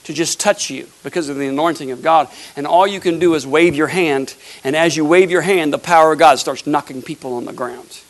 to 0.04 0.12
just 0.12 0.38
touch 0.38 0.70
you 0.70 0.86
because 1.02 1.28
of 1.28 1.34
the 1.36 1.48
anointing 1.48 1.90
of 1.90 2.00
God. 2.02 2.28
And 2.56 2.64
all 2.66 2.86
you 2.86 3.00
can 3.00 3.18
do 3.18 3.34
is 3.34 3.46
wave 3.46 3.74
your 3.74 3.88
hand, 3.88 4.34
and 4.62 4.76
as 4.76 4.96
you 4.96 5.04
wave 5.04 5.30
your 5.30 5.40
hand, 5.40 5.72
the 5.72 5.78
power 5.78 6.12
of 6.12 6.18
God 6.18 6.38
starts 6.38 6.66
knocking 6.66 7.02
people 7.02 7.34
on 7.34 7.46
the 7.46 7.54
ground. 7.54 8.02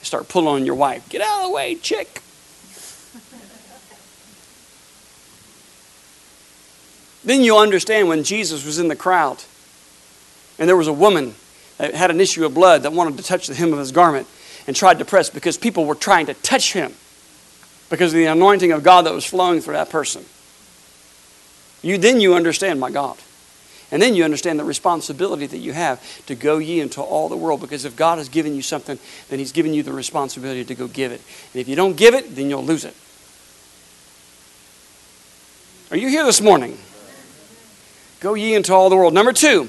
You 0.00 0.04
start 0.04 0.28
pulling 0.28 0.48
on 0.48 0.66
your 0.66 0.74
wife. 0.74 1.08
Get 1.08 1.22
out 1.22 1.42
of 1.42 1.48
the 1.48 1.54
way, 1.54 1.76
chick. 1.76 2.20
then 7.24 7.42
you'll 7.42 7.58
understand 7.58 8.08
when 8.08 8.24
Jesus 8.24 8.66
was 8.66 8.78
in 8.78 8.88
the 8.88 8.96
crowd 8.96 9.42
and 10.58 10.68
there 10.68 10.76
was 10.76 10.88
a 10.88 10.92
woman 10.92 11.34
that 11.78 11.94
had 11.94 12.10
an 12.10 12.20
issue 12.20 12.44
of 12.44 12.52
blood 12.52 12.82
that 12.82 12.92
wanted 12.92 13.16
to 13.16 13.24
touch 13.24 13.46
the 13.46 13.54
hem 13.54 13.72
of 13.72 13.78
his 13.78 13.90
garment 13.90 14.26
and 14.66 14.76
tried 14.76 14.98
to 14.98 15.04
press 15.04 15.30
because 15.30 15.56
people 15.56 15.84
were 15.84 15.94
trying 15.94 16.26
to 16.26 16.34
touch 16.34 16.72
him 16.72 16.92
because 17.90 18.12
of 18.12 18.18
the 18.18 18.26
anointing 18.26 18.72
of 18.72 18.82
God 18.82 19.06
that 19.06 19.14
was 19.14 19.24
flowing 19.24 19.60
through 19.60 19.74
that 19.74 19.90
person. 19.90 20.24
You 21.82 21.98
then 21.98 22.20
you 22.20 22.34
understand 22.34 22.80
my 22.80 22.90
God. 22.90 23.18
And 23.90 24.00
then 24.00 24.14
you 24.14 24.24
understand 24.24 24.58
the 24.58 24.64
responsibility 24.64 25.44
that 25.44 25.58
you 25.58 25.74
have 25.74 26.00
to 26.24 26.34
go 26.34 26.56
ye 26.56 26.80
into 26.80 27.02
all 27.02 27.28
the 27.28 27.36
world. 27.36 27.60
Because 27.60 27.84
if 27.84 27.94
God 27.94 28.16
has 28.16 28.30
given 28.30 28.54
you 28.54 28.62
something, 28.62 28.98
then 29.28 29.38
He's 29.38 29.52
given 29.52 29.74
you 29.74 29.82
the 29.82 29.92
responsibility 29.92 30.64
to 30.64 30.74
go 30.74 30.88
give 30.88 31.12
it. 31.12 31.20
And 31.52 31.60
if 31.60 31.68
you 31.68 31.76
don't 31.76 31.94
give 31.94 32.14
it, 32.14 32.34
then 32.34 32.48
you'll 32.48 32.64
lose 32.64 32.86
it. 32.86 32.94
Are 35.90 35.98
you 35.98 36.08
here 36.08 36.24
this 36.24 36.40
morning? 36.40 36.78
Go 38.20 38.32
ye 38.32 38.54
into 38.54 38.72
all 38.72 38.88
the 38.88 38.96
world. 38.96 39.12
Number 39.12 39.34
two, 39.34 39.68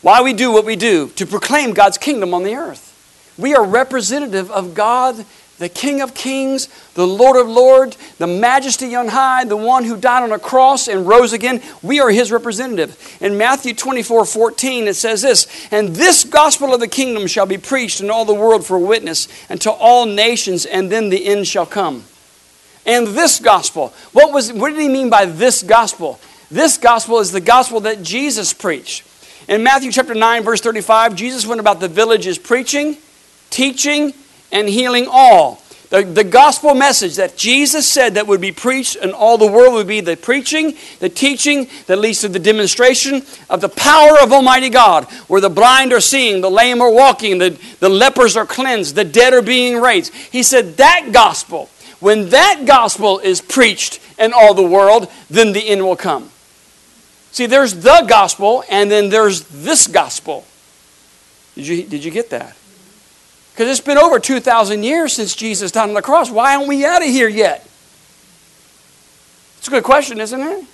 why 0.00 0.22
we 0.22 0.32
do 0.32 0.52
what 0.52 0.64
we 0.64 0.76
do 0.76 1.08
to 1.16 1.26
proclaim 1.26 1.72
God's 1.72 1.98
kingdom 1.98 2.32
on 2.32 2.44
the 2.44 2.54
earth. 2.54 2.93
We 3.36 3.54
are 3.54 3.64
representative 3.64 4.50
of 4.50 4.74
God 4.74 5.24
the 5.58 5.68
King 5.68 6.00
of 6.00 6.14
Kings, 6.14 6.68
the 6.94 7.06
Lord 7.06 7.36
of 7.36 7.48
Lords, 7.48 7.96
the 8.18 8.26
Majesty 8.26 8.94
on 8.96 9.08
high, 9.08 9.44
the 9.44 9.56
one 9.56 9.84
who 9.84 9.96
died 9.96 10.24
on 10.24 10.32
a 10.32 10.38
cross 10.38 10.88
and 10.88 11.06
rose 11.06 11.32
again. 11.32 11.62
We 11.80 12.00
are 12.00 12.10
his 12.10 12.32
representative. 12.32 13.18
In 13.20 13.38
Matthew 13.38 13.72
24 13.72 14.24
14, 14.24 14.88
it 14.88 14.94
says 14.94 15.22
this 15.22 15.46
And 15.70 15.94
this 15.94 16.24
gospel 16.24 16.74
of 16.74 16.80
the 16.80 16.88
kingdom 16.88 17.26
shall 17.26 17.46
be 17.46 17.58
preached 17.58 18.00
in 18.00 18.10
all 18.10 18.24
the 18.24 18.34
world 18.34 18.66
for 18.66 18.78
witness 18.78 19.28
unto 19.48 19.70
all 19.70 20.06
nations, 20.06 20.66
and 20.66 20.90
then 20.90 21.08
the 21.08 21.24
end 21.24 21.46
shall 21.46 21.66
come. 21.66 22.04
And 22.84 23.06
this 23.08 23.38
gospel, 23.38 23.94
what, 24.12 24.32
was, 24.32 24.52
what 24.52 24.70
did 24.70 24.80
he 24.80 24.88
mean 24.88 25.08
by 25.08 25.24
this 25.24 25.62
gospel? 25.62 26.18
This 26.50 26.76
gospel 26.76 27.20
is 27.20 27.32
the 27.32 27.40
gospel 27.40 27.80
that 27.80 28.02
Jesus 28.02 28.52
preached. 28.52 29.06
In 29.48 29.62
Matthew 29.62 29.92
chapter 29.92 30.14
9, 30.14 30.42
verse 30.42 30.60
35, 30.60 31.14
Jesus 31.14 31.46
went 31.46 31.60
about 31.60 31.80
the 31.80 31.88
villages 31.88 32.38
preaching, 32.38 32.98
teaching, 33.50 34.12
and 34.52 34.68
healing 34.68 35.06
all. 35.10 35.60
The, 35.90 36.02
the 36.02 36.24
gospel 36.24 36.74
message 36.74 37.16
that 37.16 37.36
Jesus 37.36 37.86
said 37.86 38.14
that 38.14 38.26
would 38.26 38.40
be 38.40 38.52
preached 38.52 38.96
in 38.96 39.12
all 39.12 39.38
the 39.38 39.50
world 39.50 39.74
would 39.74 39.86
be 39.86 40.00
the 40.00 40.16
preaching, 40.16 40.74
the 40.98 41.08
teaching 41.08 41.68
that 41.86 41.98
leads 41.98 42.22
to 42.22 42.28
the 42.28 42.38
demonstration 42.38 43.22
of 43.48 43.60
the 43.60 43.68
power 43.68 44.18
of 44.20 44.32
Almighty 44.32 44.70
God, 44.70 45.04
where 45.28 45.40
the 45.40 45.50
blind 45.50 45.92
are 45.92 46.00
seeing, 46.00 46.40
the 46.40 46.50
lame 46.50 46.80
are 46.80 46.90
walking, 46.90 47.38
the, 47.38 47.58
the 47.80 47.88
lepers 47.88 48.36
are 48.36 48.46
cleansed, 48.46 48.96
the 48.96 49.04
dead 49.04 49.34
are 49.34 49.42
being 49.42 49.80
raised. 49.80 50.12
He 50.14 50.42
said 50.42 50.78
that 50.78 51.10
gospel, 51.12 51.68
when 52.00 52.30
that 52.30 52.62
gospel 52.66 53.18
is 53.18 53.40
preached 53.40 54.00
in 54.18 54.32
all 54.32 54.54
the 54.54 54.66
world, 54.66 55.10
then 55.30 55.52
the 55.52 55.68
end 55.68 55.82
will 55.82 55.96
come. 55.96 56.30
See, 57.30 57.46
there's 57.46 57.74
the 57.74 58.04
gospel, 58.08 58.64
and 58.70 58.90
then 58.90 59.10
there's 59.10 59.42
this 59.42 59.86
gospel. 59.86 60.44
Did 61.54 61.66
you, 61.66 61.82
did 61.84 62.04
you 62.04 62.10
get 62.10 62.30
that? 62.30 62.56
Because 63.54 63.70
it's 63.70 63.86
been 63.86 63.98
over 63.98 64.18
2,000 64.18 64.82
years 64.82 65.12
since 65.12 65.34
Jesus 65.34 65.70
died 65.70 65.88
on 65.88 65.94
the 65.94 66.02
cross. 66.02 66.28
Why 66.28 66.56
aren't 66.56 66.68
we 66.68 66.84
out 66.84 67.02
of 67.02 67.08
here 67.08 67.28
yet? 67.28 67.66
It's 69.58 69.68
a 69.68 69.70
good 69.70 69.84
question, 69.84 70.20
isn't 70.20 70.40
it? 70.40 70.64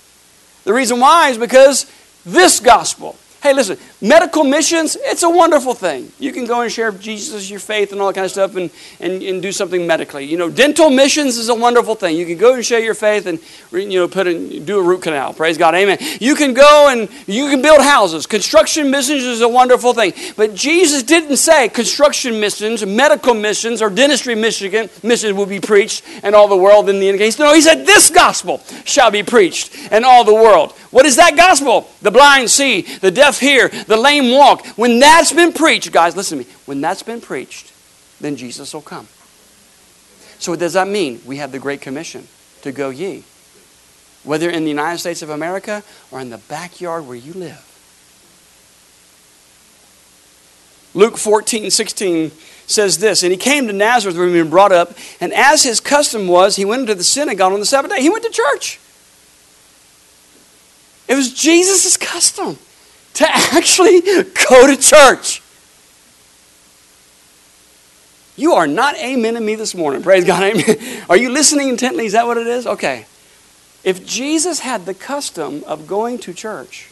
The 0.63 0.73
reason 0.73 0.99
why 0.99 1.29
is 1.29 1.37
because 1.37 1.89
this 2.25 2.59
gospel 2.59 3.15
Hey, 3.41 3.53
listen, 3.53 3.77
medical 4.01 4.43
missions, 4.43 4.97
it's 4.99 5.23
a 5.23 5.29
wonderful 5.29 5.73
thing. 5.73 6.11
You 6.19 6.31
can 6.31 6.45
go 6.45 6.61
and 6.61 6.71
share 6.71 6.91
Jesus, 6.91 7.49
your 7.49 7.59
faith, 7.59 7.91
and 7.91 8.01
all 8.01 8.07
that 8.07 8.15
kind 8.15 8.25
of 8.25 8.31
stuff 8.31 8.55
and, 8.55 8.69
and, 8.99 9.21
and 9.21 9.41
do 9.41 9.51
something 9.51 9.85
medically. 9.85 10.25
You 10.25 10.37
know, 10.37 10.49
dental 10.49 10.89
missions 10.89 11.37
is 11.37 11.49
a 11.49 11.55
wonderful 11.55 11.95
thing. 11.95 12.17
You 12.17 12.25
can 12.25 12.37
go 12.37 12.55
and 12.55 12.65
share 12.65 12.79
your 12.79 12.95
faith 12.95 13.25
and, 13.27 13.39
you 13.71 13.99
know, 13.99 14.07
put 14.07 14.27
in, 14.27 14.65
do 14.65 14.79
a 14.79 14.81
root 14.81 15.03
canal. 15.03 15.33
Praise 15.33 15.57
God. 15.57 15.75
Amen. 15.75 15.97
You 16.19 16.35
can 16.35 16.53
go 16.53 16.89
and 16.89 17.09
you 17.27 17.49
can 17.49 17.61
build 17.61 17.81
houses. 17.81 18.25
Construction 18.25 18.89
missions 18.89 19.23
is 19.23 19.41
a 19.41 19.49
wonderful 19.49 19.93
thing. 19.93 20.13
But 20.35 20.55
Jesus 20.55 21.03
didn't 21.03 21.37
say 21.37 21.69
construction 21.69 22.39
missions, 22.39 22.85
medical 22.85 23.33
missions, 23.33 23.81
or 23.81 23.89
dentistry 23.89 24.35
Michigan 24.35 24.89
missions 25.03 25.33
will 25.33 25.45
be 25.45 25.59
preached 25.59 26.03
in 26.23 26.33
all 26.33 26.47
the 26.47 26.57
world 26.57 26.89
in 26.89 26.99
the 26.99 27.09
end 27.09 27.19
case. 27.19 27.37
No, 27.37 27.53
he 27.53 27.61
said 27.61 27.85
this 27.85 28.09
gospel 28.09 28.61
shall 28.85 29.11
be 29.11 29.23
preached 29.23 29.75
in 29.91 30.03
all 30.03 30.23
the 30.23 30.33
world. 30.33 30.73
What 30.91 31.05
is 31.05 31.15
that 31.15 31.37
gospel? 31.37 31.89
The 32.01 32.11
blind 32.11 32.49
see, 32.49 32.81
the 32.81 33.11
deaf 33.11 33.39
hear, 33.39 33.69
the 33.91 33.97
lame 33.97 34.31
walk. 34.31 34.65
When 34.77 34.99
that's 34.99 35.33
been 35.33 35.51
preached, 35.51 35.91
guys, 35.91 36.15
listen 36.15 36.39
to 36.39 36.45
me. 36.45 36.51
When 36.65 36.79
that's 36.79 37.03
been 37.03 37.19
preached, 37.19 37.73
then 38.21 38.37
Jesus 38.37 38.73
will 38.73 38.81
come. 38.81 39.07
So, 40.39 40.53
what 40.53 40.59
does 40.59 40.73
that 40.73 40.87
mean? 40.87 41.21
We 41.25 41.37
have 41.37 41.51
the 41.51 41.59
Great 41.59 41.81
Commission 41.81 42.27
to 42.61 42.71
go 42.71 42.89
ye. 42.89 43.25
Whether 44.23 44.49
in 44.49 44.63
the 44.63 44.69
United 44.69 44.99
States 44.99 45.21
of 45.21 45.29
America 45.29 45.83
or 46.09 46.21
in 46.21 46.29
the 46.29 46.37
backyard 46.37 47.05
where 47.05 47.17
you 47.17 47.33
live. 47.33 47.67
Luke 50.93 51.17
14, 51.17 51.69
16 51.69 52.31
says 52.67 52.97
this 52.99 53.23
And 53.23 53.31
he 53.31 53.37
came 53.37 53.67
to 53.67 53.73
Nazareth 53.73 54.15
where 54.15 54.27
he 54.27 54.37
had 54.37 54.43
been 54.43 54.49
brought 54.49 54.71
up, 54.71 54.93
and 55.19 55.33
as 55.33 55.63
his 55.63 55.81
custom 55.81 56.29
was, 56.29 56.55
he 56.55 56.63
went 56.63 56.81
into 56.81 56.95
the 56.95 57.03
synagogue 57.03 57.51
on 57.51 57.59
the 57.59 57.65
Sabbath 57.65 57.91
day. 57.91 58.01
He 58.01 58.09
went 58.09 58.23
to 58.23 58.29
church. 58.29 58.79
It 61.09 61.15
was 61.15 61.33
Jesus' 61.33 61.97
custom 61.97 62.57
to 63.15 63.25
actually 63.29 64.01
go 64.49 64.67
to 64.67 64.77
church. 64.77 65.41
You 68.35 68.53
are 68.53 68.67
not 68.67 68.95
amen 68.95 69.35
to 69.35 69.39
me 69.41 69.55
this 69.55 69.75
morning. 69.75 70.01
Praise 70.01 70.25
God. 70.25 70.41
Amen. 70.43 71.03
Are 71.09 71.17
you 71.17 71.29
listening 71.29 71.69
intently? 71.69 72.05
Is 72.05 72.13
that 72.13 72.25
what 72.25 72.37
it 72.37 72.47
is? 72.47 72.65
Okay. 72.65 73.05
If 73.83 74.05
Jesus 74.05 74.59
had 74.59 74.85
the 74.85 74.93
custom 74.93 75.63
of 75.65 75.87
going 75.87 76.17
to 76.19 76.33
church, 76.33 76.89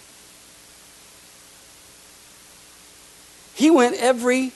he 3.55 3.69
went 3.69 3.95
every 3.97 4.51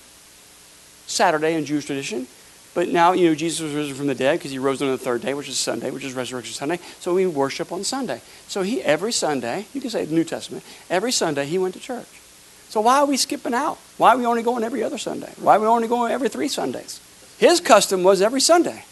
Saturday 1.08 1.56
in 1.56 1.66
Jewish 1.66 1.86
tradition 1.86 2.28
But 2.74 2.90
now, 2.90 3.12
you 3.12 3.30
know, 3.30 3.36
Jesus 3.36 3.62
was 3.62 3.74
risen 3.74 3.94
from 3.94 4.08
the 4.08 4.16
dead 4.16 4.40
because 4.40 4.52
he 4.52 4.58
rose 4.58 4.82
on 4.82 4.90
the 4.90 4.98
third 4.98 5.22
day, 5.22 5.34
which 5.34 5.48
is 5.48 5.60
Sunday, 5.60 5.92
which 5.92 6.04
is 6.04 6.14
Resurrection 6.14 6.54
Sunday. 6.54 6.80
So 7.00 7.14
we 7.14 7.28
worship 7.28 7.72
on 7.72 7.84
Sunday. 7.84 8.22
So 8.48 8.64
he, 8.64 8.82
every 8.82 9.12
Sunday, 9.12 9.68
you 9.74 9.82
can 9.82 9.92
say 9.92 10.06
the 10.06 10.16
New 10.16 10.24
Testament, 10.24 10.64
every 10.90 11.12
Sunday 11.12 11.46
he 11.46 11.60
went 11.60 11.76
to 11.76 11.80
church. 11.80 12.08
So 12.70 12.82
why 12.82 12.98
are 13.00 13.06
we 13.06 13.18
skipping 13.18 13.54
out? 13.54 13.78
Why 13.98 14.16
are 14.16 14.18
we 14.18 14.26
only 14.26 14.42
going 14.42 14.64
every 14.64 14.84
other 14.84 14.98
Sunday? 14.98 15.32
Why 15.40 15.58
are 15.58 15.60
we 15.60 15.68
only 15.68 15.88
going 15.88 16.12
every 16.12 16.30
three 16.30 16.48
Sundays? 16.48 17.00
His 17.38 17.60
custom 17.60 18.02
was 18.02 18.22
every 18.22 18.42
Sunday. 18.42 18.84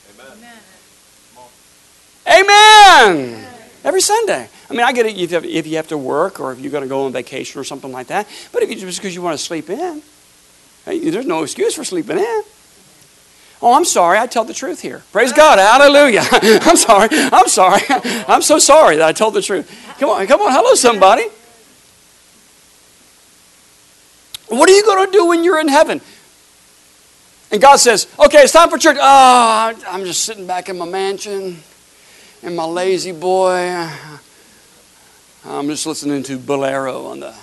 Amen. 2.27 3.17
Amen. 3.17 3.47
Every 3.83 4.01
Sunday. 4.01 4.47
I 4.69 4.73
mean, 4.73 4.81
I 4.81 4.93
get 4.93 5.07
it 5.07 5.17
if 5.17 5.31
you, 5.31 5.35
have, 5.35 5.45
if 5.45 5.65
you 5.65 5.77
have 5.77 5.87
to 5.87 5.97
work 5.97 6.39
or 6.39 6.51
if 6.51 6.59
you're 6.59 6.71
going 6.71 6.83
to 6.83 6.87
go 6.87 7.05
on 7.05 7.11
vacation 7.11 7.59
or 7.59 7.63
something 7.63 7.91
like 7.91 8.07
that. 8.07 8.27
But 8.51 8.61
if 8.61 8.69
you 8.69 8.75
just 8.75 8.99
because 8.99 9.15
you 9.15 9.23
want 9.23 9.37
to 9.37 9.43
sleep 9.43 9.71
in, 9.71 10.03
there's 10.85 11.25
no 11.25 11.41
excuse 11.41 11.73
for 11.73 11.83
sleeping 11.83 12.19
in. 12.19 12.43
Oh, 13.61 13.73
I'm 13.73 13.85
sorry. 13.85 14.17
I 14.17 14.25
tell 14.25 14.43
the 14.43 14.53
truth 14.53 14.81
here. 14.81 15.03
Praise 15.11 15.31
God. 15.31 15.59
Hallelujah. 15.59 16.23
I'm 16.31 16.77
sorry. 16.77 17.09
I'm 17.11 17.47
sorry. 17.47 17.81
I'm 18.27 18.41
so 18.41 18.57
sorry 18.57 18.97
that 18.97 19.07
I 19.07 19.11
told 19.11 19.35
the 19.35 19.41
truth. 19.41 19.69
Come 19.99 20.09
on. 20.09 20.25
Come 20.27 20.41
on. 20.41 20.51
Hello, 20.51 20.73
somebody. 20.73 21.25
What 24.47 24.69
are 24.69 24.73
you 24.73 24.83
going 24.83 25.05
to 25.05 25.11
do 25.11 25.27
when 25.27 25.43
you're 25.43 25.59
in 25.59 25.67
heaven? 25.67 26.01
And 27.51 27.61
God 27.61 27.77
says, 27.77 28.07
okay, 28.17 28.39
it's 28.39 28.53
time 28.53 28.69
for 28.69 28.77
church. 28.77 28.97
Oh, 28.99 29.73
I'm 29.87 30.05
just 30.05 30.23
sitting 30.23 30.47
back 30.47 30.69
in 30.69 30.77
my 30.77 30.85
mansion 30.85 31.57
in 32.41 32.55
my 32.55 32.65
lazy 32.65 33.11
boy. 33.11 33.89
I'm 35.45 35.67
just 35.67 35.85
listening 35.85 36.23
to 36.23 36.37
Bolero 36.37 37.05
on 37.05 37.19
the 37.19 37.35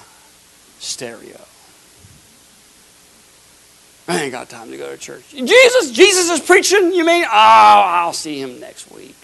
stereo. 0.78 1.40
I 4.08 4.22
ain't 4.22 4.32
got 4.32 4.48
time 4.48 4.70
to 4.70 4.76
go 4.78 4.90
to 4.90 4.96
church. 4.96 5.28
Jesus, 5.30 5.90
Jesus 5.90 6.30
is 6.30 6.40
preaching. 6.40 6.94
You 6.94 7.04
mean? 7.04 7.24
Oh, 7.24 7.28
I'll 7.30 8.14
see 8.14 8.40
him 8.40 8.58
next 8.58 8.90
week. 8.90 9.14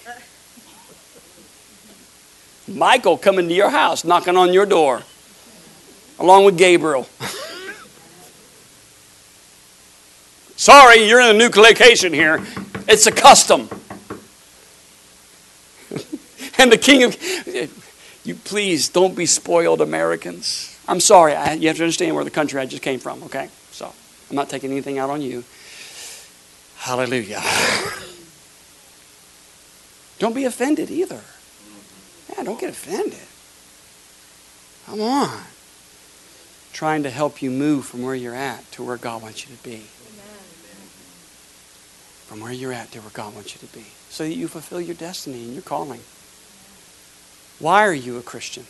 Michael 2.69 3.17
coming 3.17 3.49
to 3.49 3.55
your 3.55 3.71
house, 3.71 4.05
knocking 4.05 4.37
on 4.37 4.53
your 4.53 4.67
door, 4.67 5.03
along 6.19 6.45
with 6.45 6.59
Gabriel. 6.59 7.09
Sorry, 10.57 11.09
you're 11.09 11.21
in 11.21 11.35
a 11.35 11.39
new 11.39 11.49
location 11.55 12.13
here. 12.13 12.45
It's 12.87 13.07
a 13.07 13.13
custom. 13.13 13.69
and 16.59 16.71
the 16.71 16.79
king 16.79 17.05
of. 17.05 17.17
You 18.25 18.35
please 18.35 18.89
don't 18.89 19.15
be 19.15 19.27
spoiled 19.27 19.83
Americans. 19.83 20.79
I'm 20.89 21.01
sorry. 21.01 21.35
I, 21.35 21.53
you 21.55 21.69
have 21.69 21.77
to 21.77 21.83
understand 21.83 22.15
where 22.15 22.25
the 22.25 22.31
country 22.31 22.59
I 22.59 22.65
just 22.65 22.83
came 22.83 22.99
from, 22.99 23.23
okay? 23.25 23.51
I'm 24.35 24.37
not 24.37 24.49
taking 24.49 24.73
anything 24.73 24.99
out 24.99 25.11
on 25.11 25.23
you. 25.23 25.45
Hallelujah. 26.79 27.41
Don't 30.19 30.35
be 30.35 30.45
offended 30.45 30.91
either. 30.91 31.21
Yeah, 32.31 32.43
don't 32.43 32.59
get 32.59 32.71
offended. 32.71 33.21
Come 34.87 35.01
on. 35.01 35.41
Trying 36.73 37.05
to 37.05 37.11
help 37.11 37.43
you 37.43 37.53
move 37.53 37.87
from 37.87 38.03
where 38.03 38.17
you're 38.17 38.35
at 38.35 38.73
to 38.73 38.83
where 38.83 38.97
God 38.97 39.23
wants 39.23 39.49
you 39.49 39.55
to 39.55 39.63
be. 39.63 39.85
From 42.27 42.41
where 42.41 42.53
you're 42.53 42.73
at 42.73 42.91
to 42.91 43.01
where 43.03 43.11
God 43.11 43.37
wants 43.37 43.55
you 43.55 43.65
to 43.65 43.73
be. 43.73 43.87
So 44.09 44.25
that 44.25 44.35
you 44.35 44.49
fulfill 44.49 44.81
your 44.81 44.97
destiny 44.97 45.45
and 45.45 45.53
your 45.53 45.63
calling. 45.63 46.01
Why 47.61 47.87
are 47.87 47.95
you 47.95 48.19
a 48.19 48.23
Christian? 48.23 48.65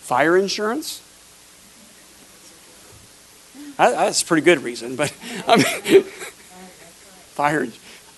Fire 0.00 0.36
insurance? 0.36 1.02
That's 3.88 4.22
a 4.22 4.26
pretty 4.26 4.44
good 4.44 4.62
reason, 4.62 4.96
but 4.96 5.12
I 5.46 5.56
mean, 5.56 6.02
fire. 7.32 7.66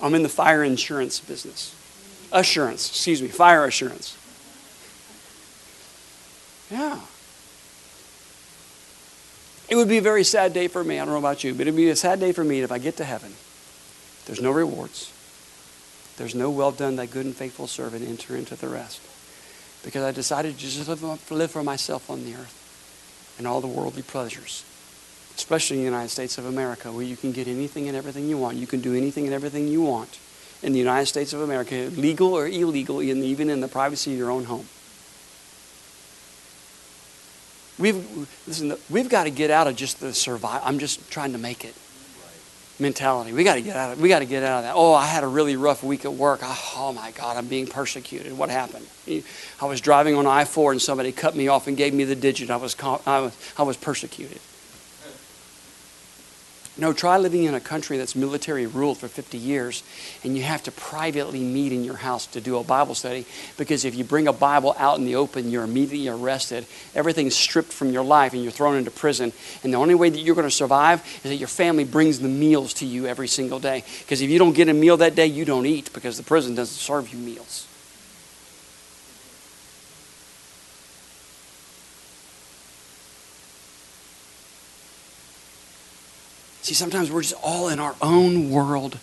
I'm 0.01 0.15
in 0.15 0.25
the 0.25 0.29
fire 0.29 0.65
insurance 0.65 1.21
business. 1.21 1.75
Assurance, 2.33 2.89
excuse 2.89 3.23
me, 3.23 3.29
fire 3.29 3.65
assurance. 3.65 4.17
Yeah. 6.71 6.99
It 9.69 9.77
would 9.77 9.89
be 9.89 9.99
a 9.99 10.03
very 10.03 10.25
sad 10.25 10.53
day 10.53 10.67
for 10.69 10.83
me. 10.83 10.99
I 10.99 11.05
don't 11.05 11.15
know 11.15 11.19
about 11.19 11.45
you, 11.45 11.55
but 11.55 11.67
it 11.67 11.71
would 11.71 11.77
be 11.77 11.91
a 11.91 11.97
sad 11.97 12.19
day 12.19 12.33
for 12.33 12.43
me 12.43 12.61
if 12.61 12.73
I 12.73 12.79
get 12.79 12.97
to 12.97 13.05
heaven. 13.05 13.33
There's 14.27 14.41
no 14.41 14.51
rewards. 14.51 15.13
There's 16.17 16.35
no 16.35 16.51
well 16.51 16.73
done, 16.73 16.97
thy 16.97 17.07
good 17.07 17.27
and 17.27 17.35
faithful 17.35 17.67
servant, 17.67 18.07
enter 18.07 18.37
into 18.37 18.57
the 18.57 18.69
rest. 18.69 19.01
Because 19.85 20.03
I 20.03 20.11
decided 20.11 20.55
to 20.55 20.59
just 20.59 20.89
live, 20.89 21.31
live 21.31 21.51
for 21.51 21.63
myself 21.63 22.11
on 22.11 22.25
the 22.25 22.35
earth 22.35 23.35
and 23.39 23.47
all 23.47 23.61
the 23.61 23.67
worldly 23.67 24.03
pleasures, 24.03 24.65
especially 25.37 25.79
in 25.79 25.83
the 25.83 25.91
United 25.91 26.09
States 26.09 26.39
of 26.39 26.47
America, 26.47 26.93
where 26.93 27.05
you 27.05 27.17
can 27.17 27.33
get 27.33 27.49
anything 27.49 27.89
and 27.89 27.97
everything 27.97 28.29
you 28.29 28.39
want. 28.39 28.57
You 28.57 28.67
can 28.67 28.81
do 28.81 28.95
anything 28.95 29.25
and 29.25 29.35
everything 29.35 29.69
you 29.69 29.83
want 29.83 30.19
in 30.63 30.73
the 30.73 30.79
United 30.79 31.07
States 31.07 31.33
of 31.33 31.41
America, 31.41 31.91
legal 31.97 32.35
or 32.35 32.47
illegal, 32.47 33.03
even 33.03 33.51
in 33.51 33.61
the 33.61 33.69
privacy 33.69 34.13
of 34.13 34.19
your 34.19 34.31
own 34.31 34.45
home. 34.45 34.67
We've, 37.79 38.29
listen, 38.47 38.77
we've 38.89 39.09
got 39.09 39.25
to 39.25 39.31
get 39.31 39.51
out 39.51 39.67
of 39.67 39.75
just 39.75 39.99
the 39.99 40.15
survive. 40.15 40.61
I'm 40.65 40.79
just 40.79 41.11
trying 41.11 41.33
to 41.33 41.39
make 41.39 41.65
it 41.65 41.75
mentality. 42.79 43.33
We 43.33 43.45
got 43.45 43.55
to 43.55 43.63
get 43.63 43.77
out 43.77 43.93
of 43.93 44.01
we 44.01 44.09
got 44.09 44.21
to 44.21 44.25
get 44.25 44.43
out 44.43 44.59
of 44.59 44.65
that. 44.65 44.75
Oh, 44.75 44.93
I 44.95 45.07
had 45.07 45.25
a 45.25 45.27
really 45.27 45.57
rough 45.57 45.83
week 45.83 46.05
at 46.05 46.13
work. 46.13 46.41
Oh, 46.43 46.73
oh 46.77 46.93
my 46.93 47.11
God, 47.13 47.37
I'm 47.37 47.47
being 47.47 47.67
persecuted. 47.67 48.37
What 48.37 48.51
happened? 48.51 48.87
I 49.09 49.65
was 49.65 49.81
driving 49.81 50.15
on 50.15 50.27
I-4 50.27 50.73
and 50.73 50.83
somebody 50.83 51.13
cut 51.13 51.35
me 51.35 51.49
off 51.49 51.67
and 51.67 51.77
gave 51.77 51.95
me 51.95 52.05
the 52.05 52.17
digit. 52.17 52.51
I 52.51 52.57
was 52.57 52.77
I 52.81 53.21
was, 53.21 53.53
I 53.57 53.63
was 53.63 53.77
persecuted. 53.77 54.41
No, 56.79 56.95
try 56.95 57.19
living 57.19 57.45
in 57.45 57.55
a 57.55 57.61
country 57.61 57.99
that's 57.99 58.17
military 58.17 58.67
ruled 58.67 58.97
for 58.97 59.07
50 59.07 59.37
years 59.37 59.83
and 60.25 60.35
you 60.35 60.43
have 60.43 60.63
to 60.63 60.73
privately 60.73 61.41
meet 61.41 61.71
in 61.71 61.85
your 61.85 61.97
house 61.97 62.25
to 62.29 62.41
do 62.41 62.57
a 62.57 62.65
Bible 62.65 62.95
study 62.95 63.27
because 63.59 63.85
if 63.85 63.95
you 63.95 64.05
bring 64.05 64.27
a 64.27 64.33
Bible 64.33 64.75
out 64.79 64.99
in 64.99 65.05
the 65.05 65.17
open, 65.17 65.51
you're 65.51 65.65
immediately 65.65 66.09
arrested. 66.09 66.65
Everything's 66.95 67.37
stripped 67.37 67.75
from 67.75 67.91
your 67.91 68.03
life 68.03 68.33
and 68.33 68.43
you're 68.43 68.53
thrown 68.53 68.77
into 68.77 68.91
prison. 68.91 69.35
And 69.63 69.75
the 69.75 69.77
only 69.77 69.95
way 69.95 70.09
that 70.09 70.21
you're 70.21 70.35
going 70.35 70.49
to 70.49 70.51
survive 70.51 71.05
is 71.17 71.31
that 71.31 71.37
your 71.37 71.49
family 71.49 71.85
brings 71.85 72.21
the 72.21 72.29
meals 72.29 72.73
to 72.75 72.87
you 72.87 73.07
every 73.07 73.29
single 73.29 73.59
day. 73.59 73.85
Because 74.01 74.23
if 74.23 74.31
you 74.31 74.39
don't 74.39 74.55
get 74.55 74.71
a 74.71 74.75
meal 74.75 74.97
that 74.97 75.15
day, 75.15 75.27
you 75.27 75.45
don't 75.45 75.67
eat 75.67 75.93
because 75.93 76.17
the 76.17 76.23
prison 76.23 76.55
doesn't 76.55 76.75
serve 76.75 77.13
you 77.13 77.19
meals. 77.19 77.67
See, 86.63 86.75
sometimes 86.75 87.11
we're 87.11 87.23
just 87.23 87.35
all 87.43 87.69
in 87.69 87.81
our 87.81 87.97
own 88.01 88.51
world 88.51 88.99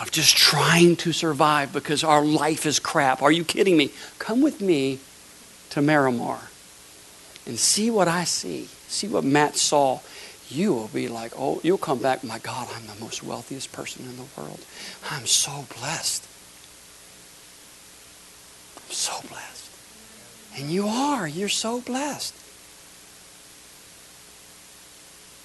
of 0.00 0.10
just 0.10 0.36
trying 0.36 0.96
to 0.96 1.12
survive 1.12 1.72
because 1.72 2.02
our 2.02 2.24
life 2.24 2.66
is 2.66 2.78
crap. 2.78 3.22
Are 3.22 3.30
you 3.30 3.44
kidding 3.44 3.76
me? 3.76 3.90
Come 4.18 4.40
with 4.40 4.60
me 4.60 4.98
to 5.70 5.80
Myanmar 5.80 6.38
and 7.46 7.58
see 7.58 7.90
what 7.90 8.08
I 8.08 8.24
see. 8.24 8.68
See 8.88 9.06
what 9.06 9.22
Matt 9.22 9.56
saw. 9.56 10.00
You 10.48 10.72
will 10.72 10.88
be 10.88 11.08
like, 11.08 11.32
oh, 11.38 11.60
you'll 11.62 11.78
come 11.78 11.98
back, 11.98 12.24
my 12.24 12.38
God, 12.38 12.68
I'm 12.74 12.86
the 12.86 13.00
most 13.00 13.22
wealthiest 13.22 13.70
person 13.72 14.04
in 14.04 14.16
the 14.16 14.24
world. 14.36 14.64
I'm 15.10 15.26
so 15.26 15.66
blessed. 15.78 16.26
I'm 18.76 18.92
so 18.92 19.20
blessed. 19.28 19.70
And 20.56 20.70
you 20.70 20.86
are. 20.86 21.28
You're 21.28 21.48
so 21.48 21.80
blessed. 21.80 22.34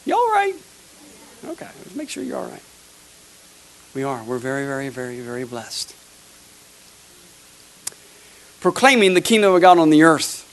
You 0.06 0.16
all 0.16 0.32
right? 0.32 0.56
Okay, 1.46 1.68
make 1.96 2.10
sure 2.10 2.24
you're 2.24 2.38
all 2.38 2.50
right. 2.50 2.64
We 3.94 4.04
are. 4.04 4.24
We're 4.24 4.38
very, 4.38 4.66
very, 4.66 4.90
very, 4.90 5.20
very 5.22 5.46
blessed. 5.46 5.96
Proclaiming 8.62 9.14
the 9.14 9.22
kingdom 9.22 9.54
of 9.54 9.62
God 9.62 9.80
on 9.80 9.90
the 9.90 10.04
earth. 10.04 10.46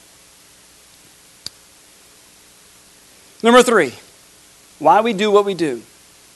Number 3.42 3.62
three, 3.62 3.94
why 4.78 5.00
we 5.00 5.12
do 5.12 5.30
what 5.30 5.44
we 5.44 5.54
do 5.54 5.82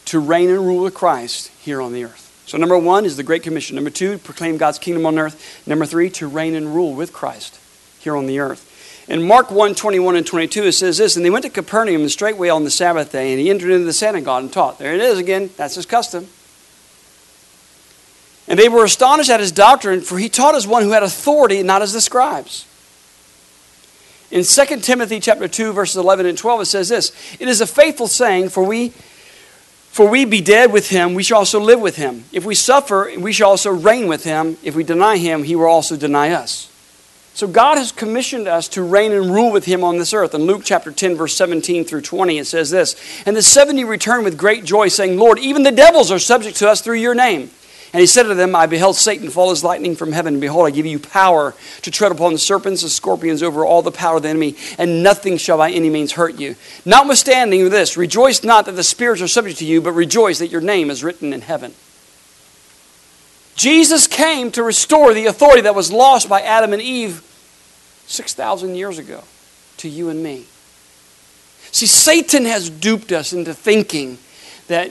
to 0.06 0.18
reign 0.18 0.50
and 0.50 0.66
rule 0.66 0.82
with 0.82 0.94
Christ 0.94 1.48
here 1.60 1.80
on 1.80 1.92
the 1.92 2.04
earth. 2.04 2.26
So, 2.46 2.58
number 2.58 2.76
one 2.76 3.04
is 3.04 3.16
the 3.16 3.22
Great 3.22 3.44
Commission. 3.44 3.76
Number 3.76 3.90
two, 3.90 4.18
proclaim 4.18 4.56
God's 4.56 4.78
kingdom 4.78 5.06
on 5.06 5.18
earth. 5.18 5.62
Number 5.66 5.86
three, 5.86 6.10
to 6.10 6.26
reign 6.26 6.54
and 6.54 6.74
rule 6.74 6.94
with 6.94 7.12
Christ 7.12 7.58
here 8.00 8.16
on 8.16 8.26
the 8.26 8.40
earth. 8.40 8.66
In 9.10 9.26
Mark 9.26 9.50
1 9.50 9.74
21 9.74 10.14
and 10.14 10.26
22, 10.26 10.66
it 10.66 10.72
says 10.72 10.98
this 10.98 11.16
And 11.16 11.24
they 11.24 11.30
went 11.30 11.44
to 11.44 11.50
Capernaum 11.50 12.02
and 12.02 12.10
straightway 12.10 12.48
on 12.48 12.62
the 12.62 12.70
Sabbath 12.70 13.10
day, 13.10 13.32
and 13.32 13.40
he 13.40 13.50
entered 13.50 13.72
into 13.72 13.84
the 13.84 13.92
synagogue 13.92 14.44
and 14.44 14.52
taught. 14.52 14.78
There 14.78 14.94
it 14.94 15.00
is 15.00 15.18
again. 15.18 15.50
That's 15.56 15.74
his 15.74 15.84
custom. 15.84 16.28
And 18.46 18.56
they 18.56 18.68
were 18.68 18.84
astonished 18.84 19.28
at 19.28 19.40
his 19.40 19.50
doctrine, 19.50 20.00
for 20.00 20.16
he 20.16 20.28
taught 20.28 20.54
as 20.54 20.64
one 20.64 20.84
who 20.84 20.92
had 20.92 21.02
authority, 21.02 21.62
not 21.64 21.82
as 21.82 21.92
the 21.92 22.00
scribes. 22.00 22.66
In 24.30 24.44
2 24.44 24.76
Timothy 24.80 25.18
chapter 25.18 25.48
2, 25.48 25.72
verses 25.72 25.96
11 25.96 26.26
and 26.26 26.38
12, 26.38 26.60
it 26.60 26.66
says 26.66 26.88
this 26.88 27.10
It 27.40 27.48
is 27.48 27.60
a 27.60 27.66
faithful 27.66 28.06
saying, 28.06 28.50
for 28.50 28.62
we 28.64 28.90
for 29.90 30.08
we 30.08 30.24
be 30.24 30.40
dead 30.40 30.72
with 30.72 30.88
him, 30.88 31.14
we 31.14 31.24
shall 31.24 31.38
also 31.38 31.58
live 31.58 31.80
with 31.80 31.96
him. 31.96 32.26
If 32.30 32.44
we 32.44 32.54
suffer, 32.54 33.10
we 33.18 33.32
shall 33.32 33.50
also 33.50 33.72
reign 33.72 34.06
with 34.06 34.22
him. 34.22 34.56
If 34.62 34.76
we 34.76 34.84
deny 34.84 35.16
him, 35.16 35.42
he 35.42 35.56
will 35.56 35.66
also 35.66 35.96
deny 35.96 36.30
us. 36.30 36.70
So 37.40 37.48
God 37.48 37.78
has 37.78 37.90
commissioned 37.90 38.46
us 38.46 38.68
to 38.68 38.82
reign 38.82 39.12
and 39.12 39.34
rule 39.34 39.50
with 39.50 39.64
him 39.64 39.82
on 39.82 39.96
this 39.96 40.12
earth. 40.12 40.34
In 40.34 40.42
Luke 40.42 40.60
chapter 40.62 40.92
10, 40.92 41.16
verse 41.16 41.34
17 41.34 41.86
through 41.86 42.02
20, 42.02 42.36
it 42.36 42.44
says 42.44 42.68
this 42.68 42.94
And 43.24 43.34
the 43.34 43.40
70 43.40 43.82
returned 43.84 44.24
with 44.24 44.36
great 44.36 44.62
joy, 44.62 44.88
saying, 44.88 45.18
Lord, 45.18 45.38
even 45.38 45.62
the 45.62 45.72
devils 45.72 46.10
are 46.10 46.18
subject 46.18 46.58
to 46.58 46.68
us 46.68 46.82
through 46.82 46.98
your 46.98 47.14
name. 47.14 47.48
And 47.94 48.00
he 48.00 48.06
said 48.06 48.24
to 48.24 48.34
them, 48.34 48.54
I 48.54 48.66
beheld 48.66 48.96
Satan 48.96 49.30
fall 49.30 49.52
as 49.52 49.64
lightning 49.64 49.96
from 49.96 50.12
heaven. 50.12 50.34
And 50.34 50.40
behold, 50.42 50.66
I 50.66 50.70
give 50.70 50.84
you 50.84 50.98
power 50.98 51.54
to 51.80 51.90
tread 51.90 52.12
upon 52.12 52.34
the 52.34 52.38
serpents 52.38 52.82
and 52.82 52.92
scorpions 52.92 53.42
over 53.42 53.64
all 53.64 53.80
the 53.80 53.90
power 53.90 54.18
of 54.18 54.24
the 54.24 54.28
enemy, 54.28 54.56
and 54.76 55.02
nothing 55.02 55.38
shall 55.38 55.56
by 55.56 55.70
any 55.70 55.88
means 55.88 56.12
hurt 56.12 56.38
you. 56.38 56.56
Notwithstanding 56.84 57.70
this, 57.70 57.96
rejoice 57.96 58.44
not 58.44 58.66
that 58.66 58.72
the 58.72 58.84
spirits 58.84 59.22
are 59.22 59.28
subject 59.28 59.60
to 59.60 59.64
you, 59.64 59.80
but 59.80 59.92
rejoice 59.92 60.40
that 60.40 60.48
your 60.48 60.60
name 60.60 60.90
is 60.90 61.02
written 61.02 61.32
in 61.32 61.40
heaven. 61.40 61.72
Jesus 63.56 64.06
came 64.06 64.50
to 64.50 64.62
restore 64.62 65.14
the 65.14 65.24
authority 65.24 65.62
that 65.62 65.74
was 65.74 65.90
lost 65.90 66.28
by 66.28 66.42
Adam 66.42 66.74
and 66.74 66.82
Eve 66.82 67.24
6,000 68.10 68.74
years 68.74 68.98
ago 68.98 69.22
to 69.78 69.88
you 69.88 70.08
and 70.08 70.22
me. 70.22 70.44
See, 71.70 71.86
Satan 71.86 72.44
has 72.44 72.68
duped 72.68 73.12
us 73.12 73.32
into 73.32 73.54
thinking 73.54 74.18
that 74.66 74.90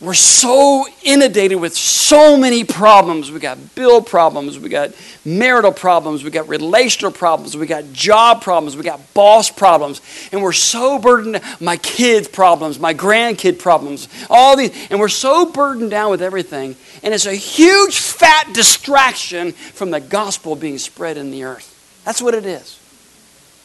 we're 0.00 0.14
so 0.14 0.84
inundated 1.04 1.60
with 1.60 1.74
so 1.76 2.36
many 2.36 2.64
problems. 2.64 3.30
We 3.30 3.38
got 3.38 3.76
bill 3.76 4.02
problems, 4.02 4.58
we 4.58 4.68
got 4.68 4.90
marital 5.24 5.70
problems, 5.70 6.24
we 6.24 6.30
got 6.30 6.48
relational 6.48 7.12
problems, 7.12 7.56
we 7.56 7.66
got 7.66 7.92
job 7.92 8.42
problems, 8.42 8.76
we 8.76 8.82
got 8.82 9.14
boss 9.14 9.48
problems, 9.50 10.00
and 10.32 10.42
we're 10.42 10.52
so 10.52 10.98
burdened. 10.98 11.40
My 11.60 11.76
kids' 11.76 12.26
problems, 12.26 12.80
my 12.80 12.92
grandkid 12.92 13.60
problems, 13.60 14.08
all 14.28 14.56
these, 14.56 14.72
and 14.90 14.98
we're 14.98 15.08
so 15.08 15.46
burdened 15.46 15.92
down 15.92 16.10
with 16.10 16.20
everything. 16.20 16.74
And 17.04 17.14
it's 17.14 17.26
a 17.26 17.34
huge 17.34 18.00
fat 18.00 18.52
distraction 18.52 19.52
from 19.52 19.92
the 19.92 20.00
gospel 20.00 20.56
being 20.56 20.78
spread 20.78 21.16
in 21.16 21.30
the 21.30 21.44
earth. 21.44 21.73
That's 22.04 22.22
what 22.22 22.34
it 22.34 22.46
is. 22.46 22.80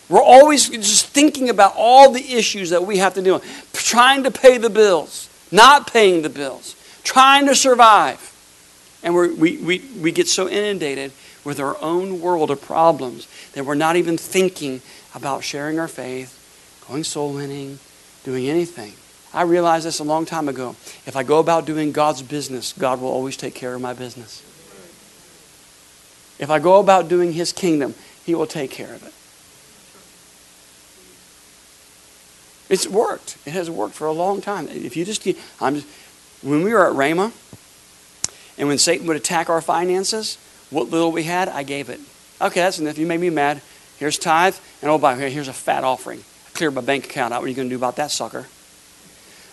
We're 0.10 0.24
always 0.24 0.70
just 0.70 1.08
thinking 1.08 1.50
about 1.50 1.74
all 1.76 2.12
the 2.12 2.34
issues 2.34 2.72
that 2.72 2.84
we 2.84 2.98
have 2.98 3.14
to 3.14 3.22
deal 3.22 3.36
with, 3.36 3.72
trying 3.74 4.24
to 4.24 4.32
pay 4.32 4.58
the 4.58 4.70
bills 4.70 5.30
not 5.52 5.92
paying 5.92 6.22
the 6.22 6.30
bills, 6.30 6.76
trying 7.04 7.48
to 7.48 7.56
survive. 7.56 8.26
And 9.04 9.16
we 9.16 9.58
we, 9.58 9.80
we 10.00 10.12
get 10.12 10.28
so 10.28 10.48
inundated 10.50 11.12
with 11.44 11.60
our 11.60 11.82
own 11.82 12.22
world 12.22 12.52
of 12.52 12.62
problems 12.62 13.28
that 13.54 13.66
we're 13.66 13.76
not 13.76 13.96
even 13.96 14.18
thinking 14.18 14.82
about 15.16 15.44
sharing 15.44 15.80
our 15.80 15.88
faith, 15.88 16.36
going 16.88 17.04
soul 17.04 17.34
winning, 17.34 17.80
doing 18.24 18.48
anything. 18.48 18.94
I 19.34 19.44
realized 19.44 19.86
this 19.86 20.00
a 20.00 20.04
long 20.04 20.26
time 20.26 20.50
ago. 20.50 20.72
If 21.06 21.16
I 21.16 21.24
go 21.24 21.40
about 21.40 21.66
doing 21.66 21.92
God's 21.92 22.22
business, 22.22 22.74
God 22.74 23.00
will 23.00 23.10
always 23.10 23.38
take 23.38 23.56
care 23.56 23.74
of 23.74 23.82
my 23.82 23.94
business. 23.94 24.44
If 26.40 26.50
I 26.50 26.60
go 26.60 26.80
about 26.80 27.10
doing 27.10 27.34
His 27.34 27.54
kingdom, 27.54 27.96
He 28.30 28.36
will 28.36 28.46
take 28.46 28.70
care 28.70 28.94
of 28.94 29.02
it. 29.02 29.12
It's 32.72 32.88
worked. 32.88 33.40
It 33.48 33.54
has 33.54 33.72
worked 33.72 33.96
for 33.96 34.06
a 34.06 34.12
long 34.12 34.40
time. 34.40 34.68
If 34.68 34.96
you 34.96 35.04
just, 35.04 35.28
I'm 35.60 35.78
just, 35.78 35.88
when 36.44 36.62
we 36.62 36.72
were 36.72 36.88
at 36.88 36.96
Rhema, 36.96 37.32
and 38.60 38.68
when 38.68 38.78
Satan 38.78 39.08
would 39.08 39.18
attack 39.18 39.50
our 39.50 39.62
finances, 39.62 40.38
what 40.70 40.92
little 40.92 41.12
we 41.12 41.24
had, 41.24 41.50
I 41.50 41.64
gave 41.64 41.90
it. 41.90 42.00
Okay, 42.40 42.60
that's 42.60 42.78
enough. 42.78 43.00
You 43.00 43.08
made 43.08 43.20
me 43.20 43.32
mad. 43.32 43.64
Here's 43.98 44.20
tithe, 44.20 44.56
and 44.84 44.92
oh, 44.92 45.00
by 45.00 45.16
the 45.16 45.22
way, 45.22 45.32
here's 45.32 45.48
a 45.48 45.52
fat 45.52 45.84
offering. 45.84 46.20
I 46.20 46.52
cleared 46.52 46.76
my 46.76 46.82
bank 46.82 47.06
account 47.06 47.34
out. 47.34 47.42
What 47.42 47.46
are 47.48 47.50
you 47.50 47.56
going 47.56 47.68
to 47.68 47.74
do 47.74 47.80
about 47.80 47.96
that, 47.96 48.12
sucker? 48.12 48.46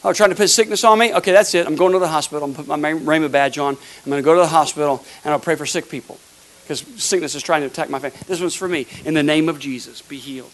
Oh, 0.04 0.12
trying 0.12 0.28
to 0.28 0.36
put 0.36 0.50
sickness 0.50 0.84
on 0.84 0.98
me? 0.98 1.14
Okay, 1.14 1.32
that's 1.32 1.54
it. 1.54 1.66
I'm 1.66 1.76
going 1.76 1.94
to 1.94 1.98
the 1.98 2.08
hospital. 2.08 2.44
I'm 2.44 2.52
going 2.52 2.66
to 2.66 2.70
put 2.70 2.78
my 2.78 2.92
Rhema 2.92 3.32
badge 3.32 3.56
on. 3.56 3.72
I'm 3.74 4.10
going 4.10 4.22
to 4.22 4.22
go 4.22 4.34
to 4.34 4.40
the 4.40 4.46
hospital, 4.48 5.02
and 5.24 5.32
I'll 5.32 5.40
pray 5.40 5.54
for 5.54 5.64
sick 5.64 5.88
people. 5.88 6.18
Because 6.66 6.80
sickness 7.00 7.36
is 7.36 7.44
trying 7.44 7.60
to 7.60 7.68
attack 7.68 7.88
my 7.88 8.00
family. 8.00 8.18
This 8.26 8.40
one's 8.40 8.56
for 8.56 8.66
me. 8.66 8.88
In 9.04 9.14
the 9.14 9.22
name 9.22 9.48
of 9.48 9.60
Jesus, 9.60 10.02
be 10.02 10.16
healed. 10.16 10.50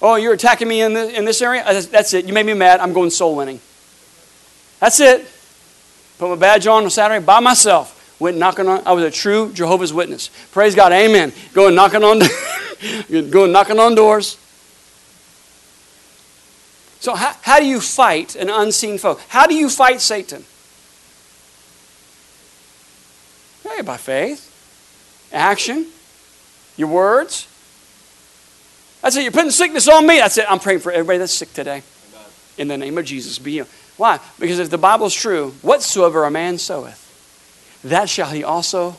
Oh, 0.00 0.16
you're 0.16 0.32
attacking 0.32 0.66
me 0.66 0.82
in, 0.82 0.94
the, 0.94 1.16
in 1.16 1.24
this 1.24 1.40
area? 1.40 1.62
Uh, 1.64 1.80
that's 1.88 2.12
it. 2.12 2.24
You 2.24 2.32
made 2.32 2.44
me 2.44 2.54
mad. 2.54 2.80
I'm 2.80 2.92
going 2.92 3.10
soul 3.10 3.36
winning. 3.36 3.60
That's 4.80 4.98
it. 4.98 5.24
Put 6.18 6.30
my 6.30 6.34
badge 6.34 6.66
on 6.66 6.82
on 6.82 6.90
Saturday 6.90 7.24
by 7.24 7.38
myself. 7.38 8.16
Went 8.18 8.36
knocking 8.36 8.66
on. 8.66 8.82
I 8.84 8.92
was 8.92 9.04
a 9.04 9.10
true 9.12 9.52
Jehovah's 9.52 9.92
Witness. 9.92 10.30
Praise 10.50 10.74
God. 10.74 10.90
Amen. 10.90 11.32
Going 11.52 11.76
knocking 11.76 12.02
on, 12.02 12.20
going 13.30 13.52
knocking 13.52 13.78
on 13.78 13.94
doors. 13.94 14.36
So 16.98 17.14
how, 17.14 17.34
how 17.42 17.60
do 17.60 17.66
you 17.66 17.80
fight 17.80 18.34
an 18.34 18.50
unseen 18.50 18.98
foe? 18.98 19.20
How 19.28 19.46
do 19.46 19.54
you 19.54 19.68
fight 19.68 20.00
Satan? 20.00 20.44
By 23.82 23.96
faith, 23.96 24.48
action, 25.32 25.86
your 26.76 26.88
words, 26.88 27.48
that's 29.02 29.16
it. 29.16 29.24
You're 29.24 29.32
putting 29.32 29.50
sickness 29.50 29.88
on 29.88 30.06
me. 30.06 30.18
That's 30.18 30.38
it. 30.38 30.46
I'm 30.48 30.60
praying 30.60 30.78
for 30.80 30.92
everybody 30.92 31.18
that's 31.18 31.34
sick 31.34 31.52
today. 31.52 31.82
In 32.56 32.68
the 32.68 32.78
name 32.78 32.96
of 32.96 33.04
Jesus, 33.04 33.38
be 33.38 33.52
healed. 33.52 33.68
Why? 33.96 34.20
Because 34.38 34.58
if 34.58 34.70
the 34.70 34.78
Bible 34.78 35.06
is 35.06 35.14
true, 35.14 35.50
whatsoever 35.62 36.24
a 36.24 36.30
man 36.30 36.58
soweth, 36.58 37.00
that 37.84 38.08
shall 38.08 38.30
he 38.30 38.44
also 38.44 38.96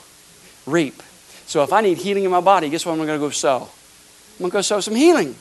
reap. 0.65 1.01
So 1.45 1.63
if 1.63 1.71
I 1.71 1.81
need 1.81 1.97
healing 1.97 2.25
in 2.25 2.31
my 2.31 2.41
body, 2.41 2.69
guess 2.69 2.85
what 2.85 2.91
I'm 2.91 2.97
going 2.97 3.09
to 3.09 3.17
go 3.17 3.29
sow? 3.29 3.61
I'm 3.61 4.39
going 4.39 4.51
to 4.51 4.57
go 4.57 4.61
sow 4.61 4.79
some 4.81 4.95
healing. 4.95 5.35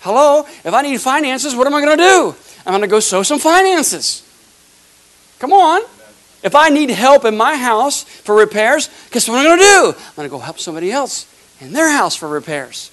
Hello? 0.00 0.46
If 0.64 0.72
I 0.72 0.82
need 0.82 1.00
finances, 1.00 1.54
what 1.54 1.66
am 1.66 1.74
I 1.74 1.80
going 1.80 1.96
to 1.96 2.02
do? 2.02 2.34
I'm 2.66 2.72
going 2.72 2.82
to 2.82 2.88
go 2.88 3.00
sow 3.00 3.22
some 3.22 3.38
finances. 3.38 4.26
Come 5.38 5.52
on. 5.52 5.82
If 6.42 6.54
I 6.54 6.70
need 6.70 6.90
help 6.90 7.24
in 7.24 7.36
my 7.36 7.56
house 7.56 8.02
for 8.02 8.34
repairs, 8.34 8.88
guess 9.10 9.28
what 9.28 9.38
I'm 9.38 9.44
going 9.44 9.58
to 9.58 9.64
do? 9.64 9.98
I'm 9.98 10.14
going 10.16 10.28
to 10.28 10.30
go 10.30 10.38
help 10.38 10.58
somebody 10.58 10.90
else 10.90 11.26
in 11.60 11.72
their 11.72 11.90
house 11.90 12.16
for 12.16 12.28
repairs. 12.28 12.90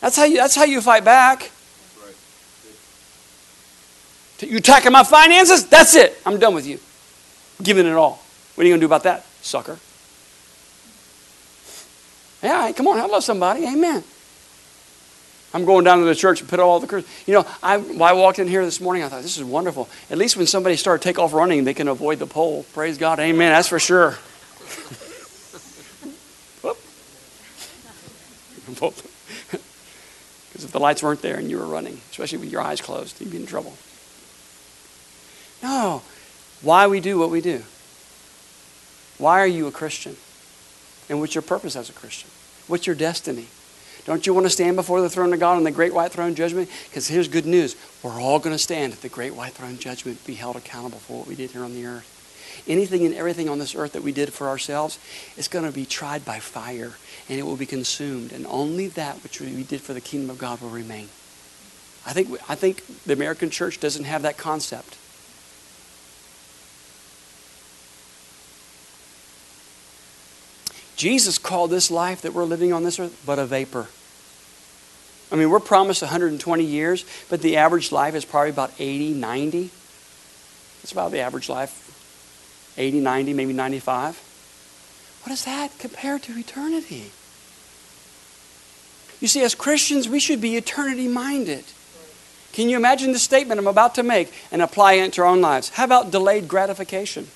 That's 0.00 0.16
how 0.16 0.24
you, 0.24 0.36
that's 0.36 0.56
how 0.56 0.64
you 0.64 0.80
fight 0.80 1.04
back. 1.04 1.50
You 4.40 4.56
attacking 4.56 4.90
my 4.90 5.04
finances? 5.04 5.66
That's 5.68 5.94
it. 5.94 6.20
I'm 6.26 6.38
done 6.38 6.54
with 6.54 6.66
you. 6.66 6.80
giving 7.62 7.86
it 7.86 7.92
all. 7.92 8.20
What 8.54 8.64
are 8.64 8.66
you 8.66 8.72
going 8.72 8.80
to 8.80 8.82
do 8.82 8.86
about 8.86 9.04
that, 9.04 9.24
sucker? 9.40 9.78
Yeah, 12.42 12.72
come 12.72 12.88
on, 12.88 12.98
I 12.98 13.06
love 13.06 13.22
somebody. 13.22 13.64
Amen. 13.64 14.02
I'm 15.54 15.64
going 15.64 15.84
down 15.84 15.98
to 15.98 16.04
the 16.04 16.14
church 16.14 16.40
and 16.40 16.48
put 16.48 16.60
all 16.60 16.80
the 16.80 16.86
curses. 16.86 17.10
You 17.26 17.34
know, 17.34 17.46
I, 17.62 17.74
I 17.74 18.12
walked 18.14 18.38
in 18.38 18.48
here 18.48 18.64
this 18.64 18.80
morning, 18.80 19.02
I 19.02 19.08
thought, 19.08 19.22
this 19.22 19.36
is 19.36 19.44
wonderful. 19.44 19.88
At 20.10 20.18
least 20.18 20.36
when 20.36 20.46
somebody 20.46 20.76
started 20.76 21.02
take 21.02 21.18
off 21.18 21.32
running, 21.32 21.64
they 21.64 21.74
can 21.74 21.88
avoid 21.88 22.18
the 22.18 22.26
pole. 22.26 22.64
Praise 22.72 22.96
God. 22.96 23.20
Amen. 23.20 23.52
That's 23.52 23.68
for 23.68 23.78
sure. 23.78 24.16
Because 28.82 29.04
if 30.64 30.72
the 30.72 30.80
lights 30.80 31.02
weren't 31.02 31.22
there 31.22 31.36
and 31.36 31.50
you 31.50 31.58
were 31.58 31.66
running, 31.66 32.00
especially 32.10 32.38
with 32.38 32.50
your 32.50 32.60
eyes 32.60 32.80
closed, 32.80 33.20
you'd 33.20 33.30
be 33.30 33.36
in 33.36 33.46
trouble. 33.46 33.76
No. 35.62 36.02
Why 36.62 36.86
we 36.86 37.00
do 37.00 37.18
what 37.18 37.30
we 37.30 37.40
do? 37.40 37.62
Why 39.18 39.40
are 39.40 39.46
you 39.46 39.66
a 39.66 39.72
Christian? 39.72 40.16
And 41.08 41.20
what's 41.20 41.34
your 41.34 41.42
purpose 41.42 41.76
as 41.76 41.90
a 41.90 41.92
Christian? 41.92 42.30
What's 42.66 42.86
your 42.86 42.96
destiny? 42.96 43.46
Don't 44.04 44.26
you 44.26 44.34
want 44.34 44.46
to 44.46 44.50
stand 44.50 44.76
before 44.76 45.00
the 45.00 45.08
throne 45.08 45.32
of 45.32 45.38
God 45.40 45.56
on 45.56 45.64
the 45.64 45.70
great 45.70 45.94
white 45.94 46.10
throne 46.10 46.34
judgment? 46.34 46.68
Because 46.88 47.06
here's 47.06 47.28
good 47.28 47.46
news. 47.46 47.76
We're 48.02 48.20
all 48.20 48.40
going 48.40 48.54
to 48.54 48.58
stand 48.58 48.92
at 48.92 49.00
the 49.00 49.08
great 49.08 49.34
white 49.34 49.52
throne 49.52 49.78
judgment, 49.78 50.24
be 50.26 50.34
held 50.34 50.56
accountable 50.56 50.98
for 50.98 51.18
what 51.18 51.28
we 51.28 51.36
did 51.36 51.52
here 51.52 51.64
on 51.64 51.74
the 51.74 51.86
earth. 51.86 52.08
Anything 52.66 53.04
and 53.06 53.14
everything 53.14 53.48
on 53.48 53.58
this 53.58 53.74
earth 53.74 53.92
that 53.92 54.02
we 54.02 54.12
did 54.12 54.32
for 54.32 54.48
ourselves 54.48 54.98
is 55.36 55.48
going 55.48 55.64
to 55.64 55.72
be 55.72 55.86
tried 55.86 56.24
by 56.24 56.38
fire 56.38 56.92
and 57.28 57.38
it 57.38 57.44
will 57.44 57.56
be 57.56 57.66
consumed. 57.66 58.32
And 58.32 58.46
only 58.46 58.88
that 58.88 59.22
which 59.22 59.40
we 59.40 59.62
did 59.62 59.80
for 59.80 59.94
the 59.94 60.00
kingdom 60.00 60.30
of 60.30 60.38
God 60.38 60.60
will 60.60 60.70
remain. 60.70 61.08
I 62.04 62.12
think, 62.12 62.30
I 62.48 62.56
think 62.56 62.84
the 63.04 63.12
American 63.12 63.50
church 63.50 63.78
doesn't 63.78 64.04
have 64.04 64.22
that 64.22 64.36
concept. 64.36 64.96
Jesus 71.02 71.36
called 71.36 71.72
this 71.72 71.90
life 71.90 72.22
that 72.22 72.32
we're 72.32 72.44
living 72.44 72.72
on 72.72 72.84
this 72.84 73.00
earth 73.00 73.20
but 73.26 73.36
a 73.36 73.44
vapor. 73.44 73.88
I 75.32 75.34
mean, 75.34 75.50
we're 75.50 75.58
promised 75.58 76.00
120 76.00 76.62
years, 76.62 77.04
but 77.28 77.42
the 77.42 77.56
average 77.56 77.90
life 77.90 78.14
is 78.14 78.24
probably 78.24 78.50
about 78.50 78.70
80, 78.78 79.14
90. 79.14 79.70
It's 80.84 80.92
about 80.92 81.10
the 81.10 81.18
average 81.18 81.48
life 81.48 82.72
80, 82.78 83.00
90, 83.00 83.34
maybe 83.34 83.52
95. 83.52 84.14
What 85.24 85.32
is 85.32 85.44
that 85.44 85.76
compared 85.80 86.22
to 86.22 86.38
eternity? 86.38 87.10
You 89.18 89.26
see, 89.26 89.42
as 89.42 89.56
Christians, 89.56 90.08
we 90.08 90.20
should 90.20 90.40
be 90.40 90.54
eternity 90.54 91.08
minded. 91.08 91.64
Can 92.52 92.68
you 92.68 92.76
imagine 92.76 93.10
the 93.10 93.18
statement 93.18 93.58
I'm 93.58 93.66
about 93.66 93.96
to 93.96 94.04
make 94.04 94.32
and 94.52 94.62
apply 94.62 94.92
it 94.92 95.14
to 95.14 95.22
our 95.22 95.26
own 95.26 95.40
lives? 95.40 95.70
How 95.70 95.82
about 95.82 96.12
delayed 96.12 96.46
gratification? 96.46 97.26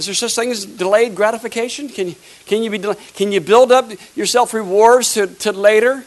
Is 0.00 0.06
there 0.06 0.14
such 0.14 0.34
thing 0.34 0.50
as 0.50 0.64
delayed 0.64 1.14
gratification? 1.14 1.88
Can 1.88 2.08
you, 2.08 2.14
can 2.46 2.62
you, 2.62 2.70
be, 2.70 2.78
can 3.14 3.32
you 3.32 3.40
build 3.40 3.70
up 3.70 3.90
yourself 4.16 4.54
rewards 4.54 5.14
to, 5.14 5.26
to 5.26 5.52
later? 5.52 6.04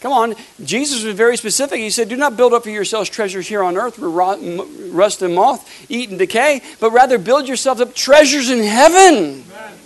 Come 0.00 0.12
on. 0.12 0.34
Jesus 0.62 1.02
was 1.02 1.14
very 1.14 1.36
specific. 1.36 1.80
He 1.80 1.90
said, 1.90 2.08
Do 2.08 2.16
not 2.16 2.36
build 2.36 2.52
up 2.52 2.62
for 2.62 2.70
yourselves 2.70 3.10
treasures 3.10 3.48
here 3.48 3.64
on 3.64 3.76
earth 3.76 3.98
where 3.98 4.10
rust 4.10 5.22
and 5.22 5.34
moth 5.34 5.86
eat 5.90 6.10
and 6.10 6.18
decay, 6.18 6.60
but 6.78 6.92
rather 6.92 7.18
build 7.18 7.48
yourselves 7.48 7.80
up 7.80 7.94
treasures 7.94 8.50
in 8.50 8.62
heaven. 8.62 9.42
Amen. 9.50 9.78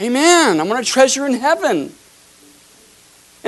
Amen. 0.00 0.60
I'm 0.60 0.68
going 0.68 0.84
to 0.84 0.90
treasure 0.90 1.24
in 1.24 1.34
heaven. 1.34 1.94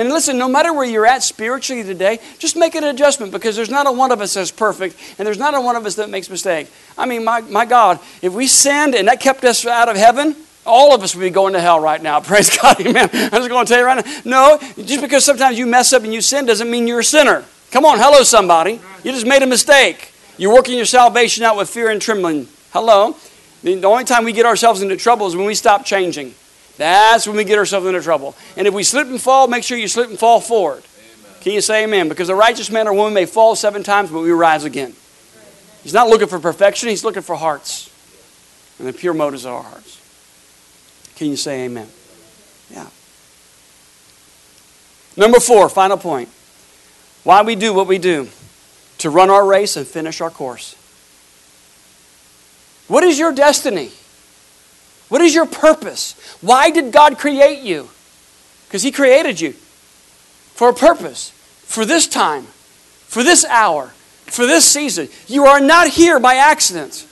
And 0.03 0.11
listen, 0.11 0.37
no 0.37 0.49
matter 0.49 0.73
where 0.73 0.83
you're 0.83 1.05
at 1.05 1.23
spiritually 1.23 1.81
today, 1.81 2.19
just 2.37 2.57
make 2.57 2.75
an 2.75 2.83
adjustment 2.83 3.31
because 3.31 3.55
there's 3.55 3.69
not 3.69 3.87
a 3.87 3.91
one 3.93 4.11
of 4.11 4.19
us 4.19 4.33
that's 4.33 4.51
perfect 4.51 4.97
and 5.17 5.25
there's 5.25 5.37
not 5.37 5.53
a 5.53 5.61
one 5.61 5.77
of 5.77 5.85
us 5.85 5.95
that 5.95 6.09
makes 6.09 6.29
mistake. 6.29 6.69
I 6.97 7.05
mean, 7.05 7.23
my, 7.23 7.39
my 7.39 7.63
God, 7.63 8.01
if 8.21 8.33
we 8.33 8.47
sinned 8.47 8.95
and 8.95 9.07
that 9.07 9.21
kept 9.21 9.45
us 9.45 9.65
out 9.65 9.87
of 9.87 9.95
heaven, 9.95 10.35
all 10.65 10.93
of 10.93 11.03
us 11.03 11.15
would 11.15 11.21
be 11.21 11.29
going 11.29 11.53
to 11.53 11.61
hell 11.61 11.79
right 11.79 12.03
now. 12.03 12.19
Praise 12.21 12.49
God, 12.57 12.81
amen. 12.81 13.09
I'm 13.13 13.29
just 13.29 13.47
going 13.47 13.65
to 13.65 13.69
tell 13.69 13.79
you 13.79 13.85
right 13.85 14.05
now. 14.05 14.21
No, 14.25 14.59
just 14.83 14.99
because 14.99 15.23
sometimes 15.23 15.57
you 15.57 15.65
mess 15.65 15.93
up 15.93 16.03
and 16.03 16.13
you 16.13 16.19
sin 16.19 16.45
doesn't 16.45 16.69
mean 16.69 16.85
you're 16.85 16.99
a 16.99 17.03
sinner. 17.05 17.45
Come 17.71 17.85
on, 17.85 17.97
hello, 17.97 18.23
somebody. 18.23 18.81
You 19.05 19.13
just 19.13 19.25
made 19.25 19.41
a 19.41 19.47
mistake. 19.47 20.11
You're 20.37 20.53
working 20.53 20.75
your 20.75 20.85
salvation 20.85 21.45
out 21.45 21.55
with 21.55 21.69
fear 21.69 21.89
and 21.89 22.01
trembling. 22.01 22.49
Hello. 22.73 23.15
The 23.63 23.81
only 23.85 24.03
time 24.03 24.25
we 24.25 24.33
get 24.33 24.45
ourselves 24.45 24.81
into 24.81 24.97
trouble 24.97 25.27
is 25.27 25.35
when 25.37 25.45
we 25.45 25.55
stop 25.55 25.85
changing. 25.85 26.35
That's 26.77 27.27
when 27.27 27.35
we 27.37 27.43
get 27.43 27.57
ourselves 27.57 27.85
into 27.85 28.01
trouble. 28.01 28.35
And 28.57 28.67
if 28.67 28.73
we 28.73 28.83
slip 28.83 29.07
and 29.07 29.21
fall, 29.21 29.47
make 29.47 29.63
sure 29.63 29.77
you 29.77 29.87
slip 29.87 30.09
and 30.09 30.17
fall 30.17 30.41
forward. 30.41 30.83
Amen. 30.83 31.41
Can 31.41 31.53
you 31.53 31.61
say 31.61 31.83
amen? 31.83 32.09
Because 32.09 32.29
a 32.29 32.35
righteous 32.35 32.69
man 32.71 32.87
or 32.87 32.93
woman 32.93 33.13
may 33.13 33.25
fall 33.25 33.55
seven 33.55 33.83
times, 33.83 34.09
but 34.09 34.21
we 34.21 34.31
rise 34.31 34.63
again. 34.63 34.95
He's 35.83 35.93
not 35.93 36.07
looking 36.07 36.27
for 36.27 36.39
perfection, 36.39 36.89
he's 36.89 37.03
looking 37.03 37.21
for 37.21 37.35
hearts. 37.35 37.89
And 38.79 38.87
the 38.87 38.93
pure 38.93 39.13
motives 39.13 39.45
of 39.45 39.53
our 39.53 39.63
hearts. 39.63 40.01
Can 41.15 41.29
you 41.29 41.35
say 41.35 41.65
amen? 41.65 41.87
Yeah. 42.71 42.87
Number 45.15 45.39
four, 45.39 45.69
final 45.69 45.97
point. 45.97 46.29
Why 47.23 47.43
we 47.43 47.55
do 47.55 47.73
what 47.73 47.87
we 47.87 47.99
do. 47.99 48.29
To 48.99 49.09
run 49.09 49.29
our 49.29 49.45
race 49.45 49.75
and 49.77 49.85
finish 49.85 50.21
our 50.21 50.29
course. 50.29 50.75
What 52.87 53.03
is 53.03 53.19
your 53.19 53.31
destiny? 53.31 53.91
What 55.13 55.21
is 55.21 55.35
your 55.35 55.45
purpose? 55.45 56.15
Why 56.41 56.71
did 56.71 56.91
God 56.91 57.19
create 57.19 57.59
you? 57.59 57.87
Because 58.65 58.81
He 58.81 58.91
created 58.91 59.39
you 59.39 59.51
for 59.51 60.69
a 60.69 60.73
purpose, 60.73 61.29
for 61.29 61.85
this 61.85 62.07
time, 62.07 62.45
for 63.05 63.21
this 63.21 63.45
hour, 63.45 63.89
for 64.25 64.47
this 64.47 64.65
season. 64.65 65.09
You 65.27 65.45
are 65.45 65.59
not 65.59 65.87
here 65.87 66.19
by 66.19 66.37
accident. 66.37 67.05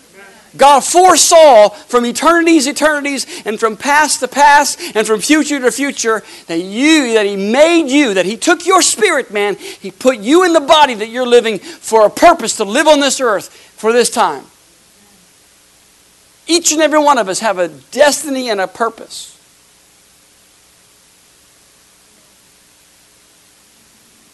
God 0.57 0.79
foresaw 0.79 1.69
from 1.69 2.07
eternities, 2.07 2.65
eternities, 2.65 3.27
and 3.45 3.59
from 3.59 3.77
past 3.77 4.19
to 4.21 4.27
past, 4.27 4.79
and 4.95 5.05
from 5.05 5.21
future 5.21 5.59
to 5.59 5.71
future, 5.71 6.23
that 6.47 6.57
you, 6.57 7.13
that 7.13 7.27
He 7.27 7.35
made 7.35 7.87
you, 7.87 8.15
that 8.15 8.25
He 8.25 8.35
took 8.35 8.65
your 8.65 8.81
spirit, 8.81 9.29
man, 9.29 9.57
He 9.57 9.91
put 9.91 10.17
you 10.17 10.43
in 10.43 10.53
the 10.53 10.59
body 10.59 10.95
that 10.95 11.09
you're 11.09 11.27
living 11.27 11.59
for 11.59 12.07
a 12.07 12.09
purpose 12.09 12.57
to 12.57 12.63
live 12.63 12.87
on 12.87 12.99
this 12.99 13.21
earth 13.21 13.49
for 13.49 13.93
this 13.93 14.09
time. 14.09 14.45
Each 16.51 16.73
and 16.73 16.81
every 16.81 16.99
one 16.99 17.17
of 17.17 17.29
us 17.29 17.39
have 17.39 17.59
a 17.59 17.69
destiny 17.69 18.49
and 18.49 18.59
a 18.59 18.67
purpose. 18.67 19.37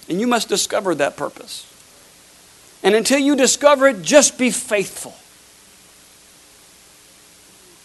And 0.09 0.19
you 0.19 0.25
must 0.25 0.49
discover 0.49 0.95
that 0.95 1.15
purpose. 1.15 1.71
And 2.81 2.95
until 2.95 3.19
you 3.19 3.35
discover 3.35 3.87
it, 3.89 4.01
just 4.01 4.39
be 4.39 4.49
faithful. 4.49 5.11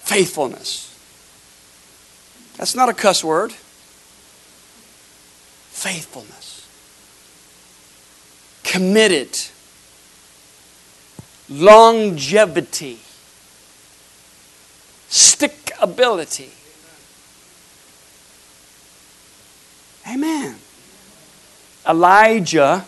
Faithfulness. 0.08 0.88
That's 2.56 2.74
not 2.74 2.88
a 2.88 2.94
cuss 2.94 3.22
word. 3.22 3.52
Faithfulness. 5.72 6.66
Committed. 8.62 9.38
Longevity 11.50 12.98
stickability. 15.12 16.48
Amen. 20.10 20.56
Elijah 21.86 22.86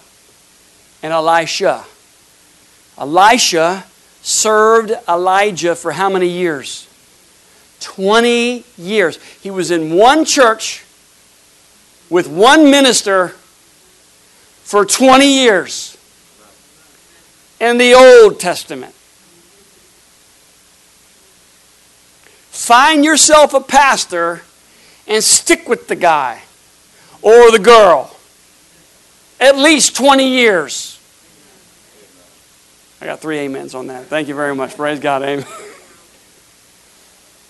and 1.02 1.12
Elisha. 1.12 1.84
Elisha 2.98 3.84
served 4.22 4.92
Elijah 5.06 5.76
for 5.76 5.92
how 5.92 6.08
many 6.08 6.28
years? 6.28 6.88
20 7.80 8.64
years. 8.78 9.22
He 9.42 9.50
was 9.50 9.70
in 9.70 9.94
one 9.94 10.24
church 10.24 10.82
with 12.08 12.26
one 12.26 12.70
minister 12.70 13.28
for 14.62 14.86
20 14.86 15.26
years 15.26 15.98
in 17.60 17.76
the 17.76 17.92
Old 17.92 18.40
Testament. 18.40 18.94
Find 22.54 23.04
yourself 23.04 23.52
a 23.52 23.60
pastor 23.60 24.42
and 25.08 25.22
stick 25.24 25.68
with 25.68 25.88
the 25.88 25.96
guy 25.96 26.42
or 27.20 27.50
the 27.50 27.58
girl. 27.58 28.16
At 29.40 29.58
least 29.58 29.96
20 29.96 30.28
years. 30.28 31.00
I 33.00 33.06
got 33.06 33.18
three 33.18 33.44
amens 33.44 33.74
on 33.74 33.88
that. 33.88 34.06
Thank 34.06 34.28
you 34.28 34.36
very 34.36 34.54
much. 34.54 34.76
Praise 34.76 35.00
God. 35.00 35.22
Amen. 35.22 35.44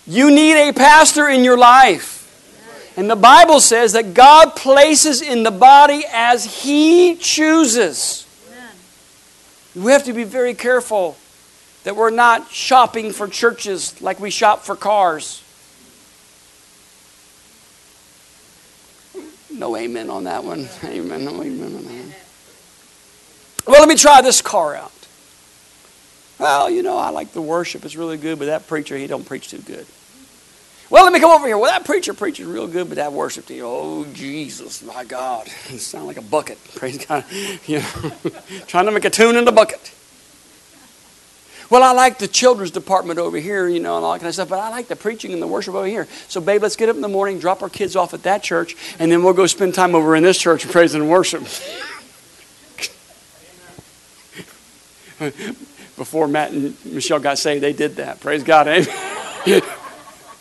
You 0.06 0.30
need 0.30 0.68
a 0.68 0.72
pastor 0.74 1.30
in 1.30 1.44
your 1.44 1.56
life. 1.56 2.92
And 2.98 3.08
the 3.08 3.16
Bible 3.16 3.58
says 3.58 3.94
that 3.94 4.12
God 4.12 4.54
places 4.54 5.22
in 5.22 5.44
the 5.44 5.50
body 5.50 6.04
as 6.12 6.62
He 6.62 7.16
chooses. 7.16 8.26
We 9.74 9.92
have 9.92 10.04
to 10.04 10.12
be 10.12 10.24
very 10.24 10.52
careful 10.52 11.16
that 11.84 11.96
we're 11.96 12.10
not 12.10 12.50
shopping 12.50 13.12
for 13.12 13.28
churches 13.28 14.00
like 14.02 14.18
we 14.18 14.30
shop 14.30 14.64
for 14.64 14.74
cars. 14.74 15.42
No 19.50 19.76
amen 19.76 20.10
on 20.10 20.24
that 20.24 20.42
one. 20.42 20.68
Amen. 20.84 21.24
No 21.24 21.40
amen 21.40 21.76
on 21.76 21.84
that. 21.84 22.16
Well, 23.66 23.80
let 23.80 23.88
me 23.88 23.94
try 23.94 24.20
this 24.20 24.42
car 24.42 24.74
out. 24.74 24.90
Well, 26.38 26.68
you 26.68 26.82
know, 26.82 26.98
I 26.98 27.10
like 27.10 27.32
the 27.32 27.40
worship. 27.40 27.84
It's 27.84 27.94
really 27.94 28.16
good, 28.16 28.38
but 28.40 28.46
that 28.46 28.66
preacher, 28.66 28.96
he 28.96 29.06
don't 29.06 29.24
preach 29.24 29.48
too 29.48 29.60
good. 29.60 29.86
Well, 30.90 31.04
let 31.04 31.12
me 31.12 31.20
come 31.20 31.30
over 31.30 31.46
here. 31.46 31.56
Well, 31.56 31.70
that 31.70 31.84
preacher 31.84 32.12
preaches 32.12 32.46
real 32.46 32.66
good, 32.66 32.88
but 32.88 32.96
that 32.96 33.12
worship 33.12 33.48
you, 33.48 33.64
oh, 33.64 34.04
Jesus, 34.12 34.82
my 34.82 35.04
God. 35.04 35.46
It 35.70 35.78
sounds 35.78 36.06
like 36.06 36.16
a 36.16 36.22
bucket. 36.22 36.58
Praise 36.74 37.04
God. 37.06 37.24
You 37.66 37.78
know, 37.78 38.12
trying 38.66 38.86
to 38.86 38.92
make 38.92 39.04
a 39.04 39.10
tune 39.10 39.36
in 39.36 39.44
the 39.44 39.52
bucket. 39.52 39.92
Well, 41.74 41.82
I 41.82 41.90
like 41.90 42.20
the 42.20 42.28
children's 42.28 42.70
department 42.70 43.18
over 43.18 43.36
here, 43.36 43.66
you 43.66 43.80
know, 43.80 43.96
and 43.96 44.04
all 44.04 44.12
that 44.12 44.20
kind 44.20 44.28
of 44.28 44.34
stuff, 44.34 44.48
but 44.48 44.60
I 44.60 44.68
like 44.68 44.86
the 44.86 44.94
preaching 44.94 45.32
and 45.32 45.42
the 45.42 45.48
worship 45.48 45.74
over 45.74 45.88
here. 45.88 46.06
So, 46.28 46.40
babe, 46.40 46.62
let's 46.62 46.76
get 46.76 46.88
up 46.88 46.94
in 46.94 47.02
the 47.02 47.08
morning, 47.08 47.40
drop 47.40 47.64
our 47.64 47.68
kids 47.68 47.96
off 47.96 48.14
at 48.14 48.22
that 48.22 48.44
church, 48.44 48.76
and 49.00 49.10
then 49.10 49.24
we'll 49.24 49.32
go 49.32 49.48
spend 49.48 49.74
time 49.74 49.96
over 49.96 50.14
in 50.14 50.22
this 50.22 50.38
church 50.38 50.62
and 50.62 50.72
praise 50.72 50.94
and 50.94 51.10
worship. 51.10 51.40
Before 55.96 56.28
Matt 56.28 56.52
and 56.52 56.76
Michelle 56.84 57.18
got 57.18 57.38
saved, 57.38 57.64
they 57.64 57.72
did 57.72 57.96
that. 57.96 58.20
Praise 58.20 58.44
God. 58.44 58.68
Amen. 58.68 59.62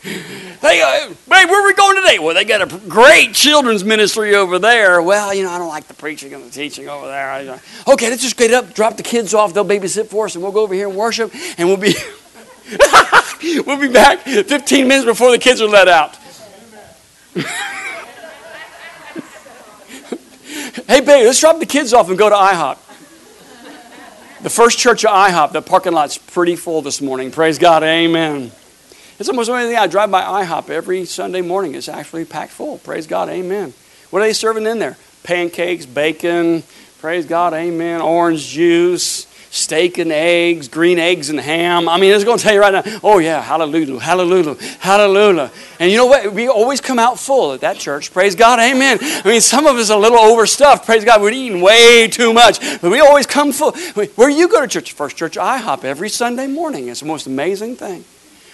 They, 0.63 0.80
babe, 0.80 1.49
where 1.49 1.62
are 1.62 1.65
we 1.65 1.73
going 1.73 1.97
today? 1.97 2.19
Well, 2.19 2.34
they 2.34 2.45
got 2.45 2.62
a 2.62 2.78
great 2.88 3.34
children's 3.34 3.84
ministry 3.84 4.34
over 4.34 4.60
there. 4.60 5.02
Well, 5.02 5.34
you 5.34 5.43
know, 5.43 5.49
I 5.49 5.58
don't 5.58 5.67
like 5.67 5.89
the 5.89 5.93
preaching 5.93 6.34
and 6.34 6.41
the 6.41 6.49
teaching 6.49 6.88
over 6.88 7.06
there. 7.06 7.60
Okay, 7.86 8.10
let's 8.10 8.21
just 8.21 8.38
get 8.38 8.54
up, 8.54 8.73
drop 8.73 8.95
the 8.95 9.04
kids 9.04 9.34
off. 9.34 9.54
They'll 9.54 9.65
babysit 9.65 10.08
for 10.08 10.23
us, 10.23 10.36
and 10.36 10.43
we'll 10.43 10.54
go 10.54 10.62
over 10.62 10.73
here 10.73 10.88
and 10.88 10.95
worship, 10.95 11.34
and 11.58 11.67
we'll 11.67 11.76
be 11.76 11.93
we'll 13.65 13.78
be 13.78 13.89
back 13.89 14.21
15 14.21 14.88
minutes 14.88 15.06
before 15.06 15.32
the 15.32 15.38
kids 15.38 15.60
are 15.60 15.67
let 15.67 15.89
out. 15.89 16.15
hey, 20.88 21.02
babe, 21.02 21.26
let's 21.26 21.41
drop 21.41 21.60
the 21.60 21.65
kids 21.65 21.91
off 21.93 22.08
and 22.08 22.17
go 22.17 22.30
to 22.30 22.36
IHOP. 22.36 22.78
The 24.43 24.49
first 24.49 24.80
church 24.80 25.04
of 25.04 25.12
IHOP, 25.12 25.52
the 25.52 25.62
parking 25.62 25.91
lot's 25.91 26.17
pretty 26.17 26.56
full 26.56 26.82
this 26.82 27.02
morning. 27.02 27.32
Praise 27.32 27.60
God. 27.60 27.84
Amen. 27.84 28.53
It's 29.24 29.30
almost 29.30 29.47
the 29.47 29.53
only 29.53 29.67
thing 29.67 29.78
I 29.78 29.88
drive 29.88 30.11
by 30.11 30.21
IHOP 30.43 30.69
every 30.69 31.05
Sunday 31.05 31.39
morning. 31.39 31.76
It's 31.76 31.88
actually 31.88 32.26
packed 32.26 32.51
full. 32.51 32.80
Praise 32.80 33.07
God. 33.07 33.30
Amen. 33.30 33.74
What 34.09 34.21
are 34.21 34.26
they 34.26 34.34
serving 34.34 34.65
in 34.65 34.80
there? 34.80 34.97
Pancakes, 35.24 35.86
bacon. 35.86 36.61
Praise 36.99 37.26
God. 37.26 37.53
Amen. 37.53 38.01
Orange 38.01 38.45
juice, 38.49 39.26
steak 39.49 39.97
and 39.97 40.11
eggs, 40.11 40.67
green 40.67 40.99
eggs 40.99 41.30
and 41.30 41.39
ham. 41.39 41.88
I 41.88 41.97
mean, 41.97 42.13
it's 42.13 42.26
going 42.26 42.38
to 42.38 42.43
tell 42.43 42.53
you 42.53 42.59
right 42.59 42.74
now, 42.74 42.99
oh, 43.01 43.19
yeah, 43.19 43.41
hallelujah, 43.41 43.97
hallelujah, 43.97 44.55
hallelujah. 44.80 45.51
And 45.80 45.89
you 45.89 45.95
know 45.95 46.07
what? 46.07 46.34
We 46.34 46.49
always 46.49 46.82
come 46.82 46.99
out 46.99 47.17
full 47.17 47.53
at 47.53 47.61
that 47.61 47.78
church. 47.78 48.11
Praise 48.11 48.36
God. 48.36 48.59
Amen. 48.59 48.97
I 49.01 49.21
mean, 49.24 49.39
some 49.39 49.65
of 49.65 49.78
us 49.78 49.89
are 49.89 49.97
a 49.97 50.01
little 50.01 50.19
overstuffed. 50.19 50.86
Praise 50.86 51.05
God. 51.05 51.21
We're 51.21 51.32
eating 51.32 51.61
way 51.61 52.09
too 52.09 52.34
much. 52.34 52.59
But 52.82 52.91
we 52.91 52.99
always 52.99 53.26
come 53.26 53.53
full. 53.53 53.71
Where 54.15 54.30
you 54.30 54.49
go 54.49 54.59
to 54.59 54.67
church? 54.67 54.91
First 54.91 55.15
Church 55.15 55.38
IHOP 55.38 55.86
every 55.86 56.09
Sunday 56.09 56.47
morning. 56.47 56.89
It's 56.89 56.99
the 56.99 57.05
most 57.05 57.26
amazing 57.26 57.78
thing. 57.78 58.03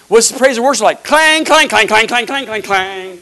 What's 0.10 0.30
the 0.30 0.38
praise 0.38 0.58
and 0.58 0.66
worship 0.66 0.84
like? 0.84 1.04
Clang, 1.04 1.46
clang, 1.46 1.70
clang, 1.70 1.88
clang, 1.88 2.08
clang, 2.08 2.26
clang, 2.26 2.46
clang, 2.46 2.62
clang. 2.64 3.20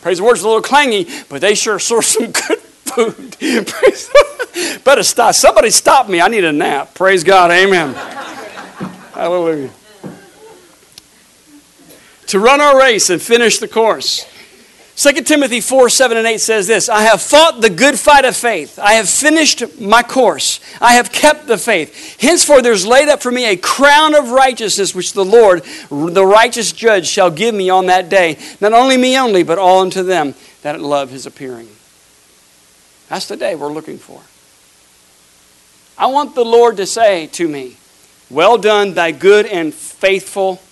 Praise 0.00 0.18
the 0.18 0.24
word's 0.24 0.42
a 0.42 0.46
little 0.46 0.62
clangy, 0.62 1.28
but 1.28 1.40
they 1.40 1.56
sure 1.56 1.80
source 1.80 2.06
some 2.06 2.30
good 2.30 2.60
food. 2.60 3.36
Praise 3.66 4.10
Better 4.84 5.02
stop. 5.02 5.34
Somebody 5.34 5.70
stop 5.70 6.08
me. 6.08 6.20
I 6.20 6.28
need 6.28 6.44
a 6.44 6.52
nap. 6.52 6.94
Praise 6.94 7.24
God. 7.24 7.50
Amen. 7.50 7.92
Hallelujah. 9.12 9.70
To 12.28 12.38
run 12.38 12.60
our 12.60 12.78
race 12.78 13.10
and 13.10 13.20
finish 13.20 13.58
the 13.58 13.66
course. 13.66 14.24
2 14.96 15.12
Timothy 15.24 15.60
4 15.60 15.90
7 15.90 16.16
and 16.16 16.26
8 16.26 16.40
says 16.40 16.66
this 16.66 16.88
I 16.88 17.02
have 17.02 17.20
fought 17.20 17.60
the 17.60 17.68
good 17.68 17.98
fight 17.98 18.24
of 18.24 18.34
faith. 18.34 18.78
I 18.78 18.94
have 18.94 19.08
finished 19.08 19.78
my 19.78 20.02
course. 20.02 20.58
I 20.80 20.94
have 20.94 21.12
kept 21.12 21.46
the 21.46 21.58
faith. 21.58 22.18
Henceforth, 22.18 22.62
there's 22.62 22.86
laid 22.86 23.08
up 23.08 23.22
for 23.22 23.30
me 23.30 23.44
a 23.44 23.56
crown 23.56 24.14
of 24.14 24.30
righteousness, 24.30 24.94
which 24.94 25.12
the 25.12 25.24
Lord, 25.24 25.64
the 25.90 26.24
righteous 26.24 26.72
judge, 26.72 27.06
shall 27.06 27.30
give 27.30 27.54
me 27.54 27.68
on 27.68 27.86
that 27.86 28.08
day. 28.08 28.38
Not 28.58 28.72
only 28.72 28.96
me 28.96 29.18
only, 29.18 29.42
but 29.42 29.58
all 29.58 29.80
unto 29.80 30.02
them 30.02 30.34
that 30.62 30.80
love 30.80 31.10
his 31.10 31.26
appearing. 31.26 31.68
That's 33.08 33.28
the 33.28 33.36
day 33.36 33.54
we're 33.54 33.72
looking 33.72 33.98
for. 33.98 34.22
I 35.98 36.06
want 36.06 36.34
the 36.34 36.44
Lord 36.44 36.78
to 36.78 36.86
say 36.86 37.26
to 37.28 37.46
me, 37.46 37.76
Well 38.30 38.56
done, 38.56 38.94
thy 38.94 39.12
good 39.12 39.44
and 39.44 39.74
faithful 39.74 40.62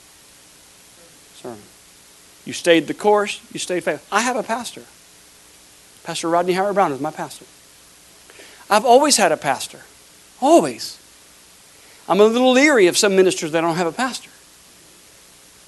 you 2.45 2.53
stayed 2.53 2.87
the 2.87 2.95
course, 2.95 3.41
you 3.53 3.59
stayed 3.59 3.85
faithful. 3.85 4.07
I 4.17 4.21
have 4.21 4.37
a 4.37 4.43
pastor. 4.43 4.83
Pastor 6.05 6.29
Rodney 6.29 6.53
Howard-Browne 6.53 6.93
is 6.93 7.01
my 7.01 7.11
pastor. 7.11 7.47
I've 8.69 8.85
always 8.85 9.17
had 9.17 9.33
a 9.33 9.37
pastor. 9.37 9.81
Always. 10.41 10.99
I'm 12.09 12.21
a 12.21 12.25
little 12.25 12.53
leery 12.53 12.87
of 12.87 12.99
some 12.99 13.17
ministers 13.17 13.53
that 13.53 13.63
don't 13.63 13.77
have 13.77 13.87
a 13.87 13.93
pastor, 13.93 14.31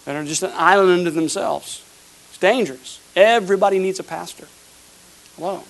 that 0.04 0.14
are 0.14 0.24
just 0.24 0.42
an 0.42 0.52
island 0.54 0.90
unto 0.90 1.10
themselves. 1.10 1.82
It's 2.28 2.38
dangerous. 2.38 3.00
Everybody 3.16 3.78
needs 3.78 3.98
a 3.98 4.04
pastor. 4.04 4.46
Hello. 5.36 5.64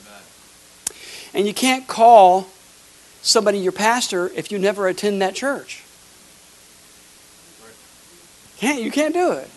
And 1.32 1.46
you 1.46 1.54
can't 1.54 1.86
call 1.86 2.48
somebody 3.22 3.58
your 3.58 3.72
pastor 3.72 4.28
if 4.34 4.50
you 4.50 4.58
never 4.58 4.88
attend 4.88 5.22
that 5.22 5.34
church. 5.34 5.84
Can't, 8.58 8.82
you 8.82 8.90
can't 8.90 9.14
do 9.14 9.32
it. 9.32 9.50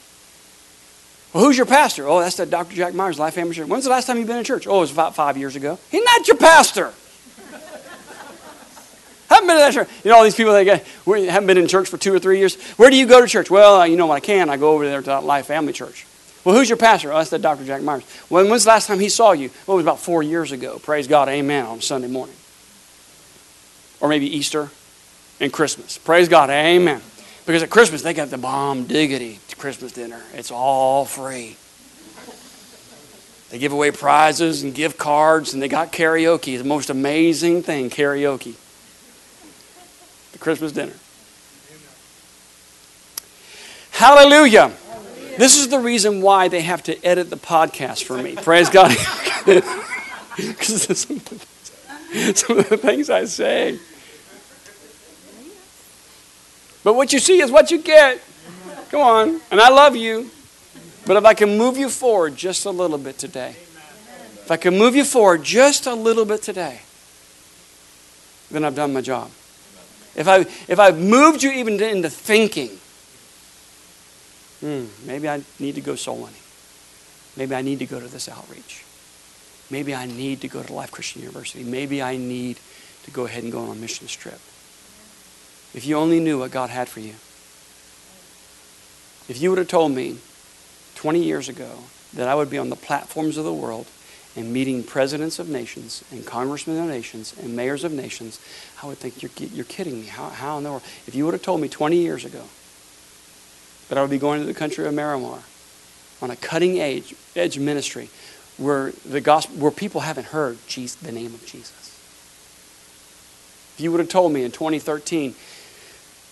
Well, 1.33 1.43
who's 1.43 1.57
your 1.57 1.67
pastor? 1.67 2.07
Oh, 2.07 2.19
that's 2.19 2.37
that 2.37 2.49
Dr. 2.49 2.75
Jack 2.75 2.95
Myers, 2.95 3.19
Life 3.19 3.35
Family 3.35 3.53
Church. 3.53 3.67
When's 3.67 3.83
the 3.83 3.91
last 3.91 4.07
time 4.07 4.17
you've 4.17 4.27
been 4.27 4.37
in 4.37 4.43
church? 4.43 4.65
Oh, 4.65 4.77
it 4.77 4.81
was 4.81 4.91
about 4.91 5.15
five 5.15 5.37
years 5.37 5.55
ago. 5.55 5.77
He's 5.91 6.03
not 6.03 6.27
your 6.27 6.37
pastor. 6.37 6.91
haven't 9.29 9.47
been 9.47 9.57
in 9.57 9.61
that 9.61 9.73
church. 9.73 9.89
You 10.03 10.09
know, 10.09 10.17
all 10.17 10.23
these 10.23 10.35
people 10.35 10.53
that 10.53 10.63
get, 10.63 10.87
haven't 11.05 11.45
been 11.45 11.59
in 11.59 11.67
church 11.67 11.87
for 11.87 11.97
two 11.97 12.13
or 12.13 12.19
three 12.19 12.39
years. 12.39 12.59
Where 12.77 12.89
do 12.89 12.97
you 12.97 13.05
go 13.05 13.21
to 13.21 13.27
church? 13.27 13.51
Well, 13.51 13.85
you 13.85 13.95
know, 13.95 14.07
when 14.07 14.17
I 14.17 14.21
can, 14.21 14.49
I 14.49 14.57
go 14.57 14.71
over 14.71 14.85
there 14.87 15.01
to 15.01 15.05
that 15.05 15.23
Life 15.23 15.45
Family 15.45 15.71
Church. 15.71 16.07
Well, 16.43 16.55
who's 16.55 16.69
your 16.69 16.77
pastor? 16.77 17.11
Oh, 17.13 17.17
that's 17.17 17.29
that 17.29 17.43
Dr. 17.43 17.63
Jack 17.63 17.83
Myers. 17.83 18.03
When, 18.29 18.49
when's 18.49 18.63
the 18.63 18.69
last 18.69 18.87
time 18.87 18.99
he 18.99 19.09
saw 19.09 19.33
you? 19.33 19.51
Well, 19.67 19.75
it 19.75 19.79
was 19.79 19.85
about 19.85 19.99
four 19.99 20.23
years 20.23 20.51
ago. 20.51 20.79
Praise 20.79 21.07
God. 21.07 21.29
Amen. 21.29 21.65
On 21.65 21.79
Sunday 21.81 22.07
morning. 22.07 22.35
Or 23.99 24.09
maybe 24.09 24.25
Easter 24.35 24.69
and 25.39 25.53
Christmas. 25.53 25.99
Praise 25.99 26.27
God. 26.27 26.49
Amen. 26.49 27.01
Because 27.49 27.63
at 27.63 27.71
Christmas, 27.71 28.03
they 28.03 28.13
got 28.13 28.29
the 28.29 28.37
bomb 28.37 28.83
diggity 28.83 29.39
Christmas 29.59 29.91
dinner. 29.91 30.21
It's 30.33 30.51
all 30.51 31.03
free. 31.03 31.57
They 33.49 33.57
give 33.57 33.73
away 33.73 33.89
prizes 33.89 34.61
and 34.61 34.71
gift 34.71 34.99
cards, 34.99 35.53
and 35.53 35.63
they 35.63 35.67
got 35.67 35.91
karaoke. 35.91 36.59
The 36.59 36.63
most 36.63 36.91
amazing 36.91 37.63
thing 37.63 37.89
karaoke. 37.89 38.53
The 40.31 40.37
Christmas 40.37 40.71
dinner. 40.73 40.93
Hallelujah. 43.93 44.67
Hallelujah. 44.67 45.37
This 45.39 45.57
is 45.57 45.69
the 45.69 45.79
reason 45.79 46.21
why 46.21 46.49
they 46.49 46.61
have 46.61 46.83
to 46.83 47.03
edit 47.03 47.31
the 47.31 47.35
podcast 47.35 48.03
for 48.03 48.21
me. 48.21 48.35
Praise 48.35 48.69
God. 48.69 48.95
Because 50.37 50.83
some, 50.97 51.19
some 52.33 52.59
of 52.59 52.69
the 52.69 52.77
things 52.77 53.09
I 53.09 53.25
say. 53.25 53.77
But 56.83 56.95
what 56.95 57.11
you 57.13 57.19
see 57.19 57.41
is 57.41 57.51
what 57.51 57.71
you 57.71 57.81
get. 57.81 58.21
Come 58.89 59.01
on. 59.01 59.41
And 59.51 59.59
I 59.59 59.69
love 59.69 59.95
you. 59.95 60.29
But 61.05 61.17
if 61.17 61.25
I 61.25 61.33
can 61.33 61.57
move 61.57 61.77
you 61.77 61.89
forward 61.89 62.35
just 62.35 62.65
a 62.65 62.71
little 62.71 62.97
bit 62.97 63.17
today, 63.17 63.55
if 64.49 64.51
I 64.51 64.57
can 64.57 64.77
move 64.77 64.95
you 64.95 65.03
forward 65.03 65.43
just 65.43 65.85
a 65.85 65.93
little 65.93 66.25
bit 66.25 66.41
today, 66.41 66.81
then 68.51 68.63
I've 68.63 68.75
done 68.75 68.93
my 68.93 69.01
job. 69.01 69.29
If, 70.15 70.27
I, 70.27 70.39
if 70.39 70.79
I've 70.79 70.99
moved 70.99 71.43
you 71.43 71.51
even 71.51 71.81
into 71.81 72.09
thinking, 72.09 72.69
hmm, 74.59 74.85
maybe 75.07 75.29
I 75.29 75.41
need 75.59 75.75
to 75.75 75.81
go 75.81 75.95
soul 75.95 76.17
winning. 76.17 76.35
Maybe 77.37 77.55
I 77.55 77.61
need 77.61 77.79
to 77.79 77.85
go 77.85 77.99
to 77.99 78.07
this 78.07 78.27
outreach. 78.27 78.83
Maybe 79.69 79.93
I 79.93 80.07
need 80.07 80.41
to 80.41 80.47
go 80.47 80.63
to 80.63 80.73
Life 80.73 80.91
Christian 80.91 81.21
University. 81.21 81.63
Maybe 81.63 82.01
I 82.01 82.17
need 82.17 82.59
to 83.03 83.11
go 83.11 83.25
ahead 83.25 83.43
and 83.43 83.51
go 83.51 83.59
on 83.59 83.77
a 83.77 83.79
mission 83.79 84.07
trip. 84.07 84.39
If 85.73 85.85
you 85.85 85.95
only 85.95 86.19
knew 86.19 86.39
what 86.39 86.51
God 86.51 86.69
had 86.69 86.89
for 86.89 86.99
you. 86.99 87.13
If 89.27 89.39
you 89.39 89.49
would 89.51 89.59
have 89.59 89.67
told 89.67 89.91
me 89.91 90.17
20 90.95 91.23
years 91.23 91.47
ago 91.47 91.69
that 92.13 92.27
I 92.27 92.35
would 92.35 92.49
be 92.49 92.57
on 92.57 92.69
the 92.69 92.75
platforms 92.75 93.37
of 93.37 93.45
the 93.45 93.53
world 93.53 93.85
and 94.35 94.51
meeting 94.51 94.83
presidents 94.83 95.37
of 95.37 95.49
nations 95.49 96.03
and 96.11 96.25
congressmen 96.25 96.79
of 96.79 96.87
nations 96.87 97.35
and 97.41 97.55
mayors 97.55 97.83
of 97.83 97.91
nations, 97.91 98.39
I 98.81 98.87
would 98.87 98.97
think 98.97 99.21
you're, 99.21 99.31
you're 99.53 99.65
kidding 99.65 100.01
me. 100.01 100.07
How, 100.07 100.29
how 100.29 100.57
in 100.57 100.63
the 100.63 100.71
world? 100.71 100.83
If 101.05 101.13
you 101.13 101.25
would 101.25 101.33
have 101.33 101.43
told 101.43 101.61
me 101.61 101.67
20 101.67 101.97
years 101.97 102.25
ago 102.25 102.43
that 103.89 103.97
I 103.97 104.01
would 104.01 104.09
be 104.09 104.17
going 104.17 104.39
to 104.39 104.47
the 104.47 104.53
country 104.53 104.87
of 104.87 104.93
Myanmar 104.93 105.41
on 106.21 106.31
a 106.31 106.35
cutting 106.35 106.79
edge, 106.79 107.13
edge 107.35 107.59
ministry 107.59 108.09
where, 108.57 108.91
the 109.05 109.21
gospel, 109.21 109.55
where 109.57 109.71
people 109.71 110.01
haven't 110.01 110.27
heard 110.27 110.57
Jesus, 110.67 110.99
the 110.99 111.11
name 111.11 111.33
of 111.33 111.45
Jesus. 111.45 111.71
If 113.75 113.81
you 113.81 113.91
would 113.91 113.99
have 113.99 114.09
told 114.09 114.33
me 114.33 114.43
in 114.43 114.51
2013, 114.51 115.33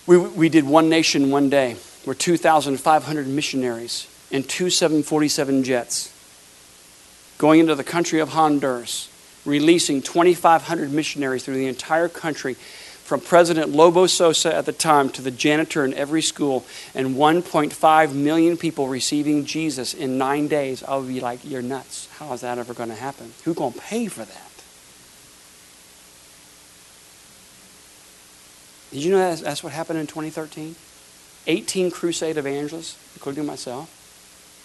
we, 0.07 0.17
we 0.17 0.49
did 0.49 0.65
one 0.65 0.89
nation 0.89 1.29
one 1.29 1.49
day 1.49 1.75
were 2.05 2.15
2,500 2.15 3.27
missionaries 3.27 4.07
in 4.31 4.43
two 4.43 4.69
747 4.69 5.63
jets 5.63 6.13
going 7.37 7.59
into 7.59 7.75
the 7.75 7.83
country 7.83 8.19
of 8.19 8.29
Honduras, 8.29 9.09
releasing 9.45 10.01
2,500 10.01 10.91
missionaries 10.91 11.43
through 11.43 11.55
the 11.55 11.67
entire 11.67 12.09
country, 12.09 12.55
from 12.55 13.21
President 13.21 13.69
Lobo 13.69 14.05
Sosa 14.05 14.53
at 14.53 14.65
the 14.65 14.73
time 14.73 15.09
to 15.11 15.21
the 15.21 15.31
janitor 15.31 15.85
in 15.85 15.93
every 15.93 16.21
school, 16.21 16.65
and 16.93 17.15
1.5 17.15 18.13
million 18.13 18.57
people 18.57 18.87
receiving 18.87 19.45
Jesus 19.45 19.93
in 19.93 20.17
nine 20.17 20.47
days. 20.47 20.83
I 20.83 20.97
would 20.97 21.07
be 21.07 21.21
like, 21.21 21.39
you're 21.45 21.61
nuts. 21.61 22.09
How 22.17 22.33
is 22.33 22.41
that 22.41 22.57
ever 22.57 22.73
going 22.73 22.89
to 22.89 22.95
happen? 22.95 23.31
Who's 23.45 23.55
going 23.55 23.73
to 23.73 23.79
pay 23.79 24.07
for 24.07 24.25
that? 24.25 24.46
Did 28.97 29.03
you 29.03 29.11
know 29.11 29.35
that's, 29.35 29.63
what 29.63 29.73
happened 29.73 29.99
in 29.99 30.07
2013? 30.07 30.75
18 31.45 31.91
crusade 31.91 32.35
evangelists, 32.35 32.97
including 33.13 33.45
myself. 33.45 33.93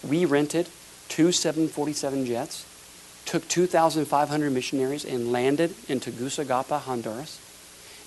We 0.08 0.24
rented 0.24 0.70
two 1.10 1.32
747 1.32 2.24
jets, 2.24 2.64
took 3.26 3.46
2,500 3.48 4.50
missionaries, 4.50 5.04
and 5.04 5.32
landed 5.32 5.74
in 5.86 6.00
Tegucigalpa, 6.00 6.78
Honduras, 6.78 7.38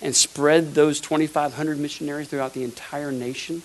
and 0.01 0.15
spread 0.15 0.73
those 0.73 0.99
2,500 0.99 1.80
missionaries 1.80 2.28
throughout 2.28 2.55
the 2.55 2.63
entire 2.63 3.11
nation. 3.11 3.61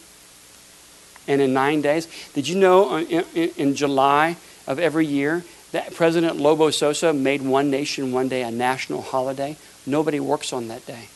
And 1.27 1.41
in 1.41 1.55
nine 1.55 1.81
days, 1.81 2.09
did 2.35 2.47
you 2.47 2.59
know 2.59 2.97
uh, 2.97 3.01
in, 3.01 3.25
in 3.57 3.75
July 3.75 4.37
of 4.67 4.79
every 4.79 5.07
year 5.07 5.45
that 5.73 5.95
President 5.95 6.37
Lobo 6.37 6.69
Sosa 6.69 7.15
made 7.15 7.41
one 7.41 7.71
nation 7.71 8.13
one 8.13 8.29
day 8.29 8.43
a 8.43 8.51
national 8.51 9.01
holiday? 9.01 9.57
Nobody 9.87 10.21
works 10.21 10.53
on 10.53 10.69
that 10.69 10.85
day. 10.85 11.09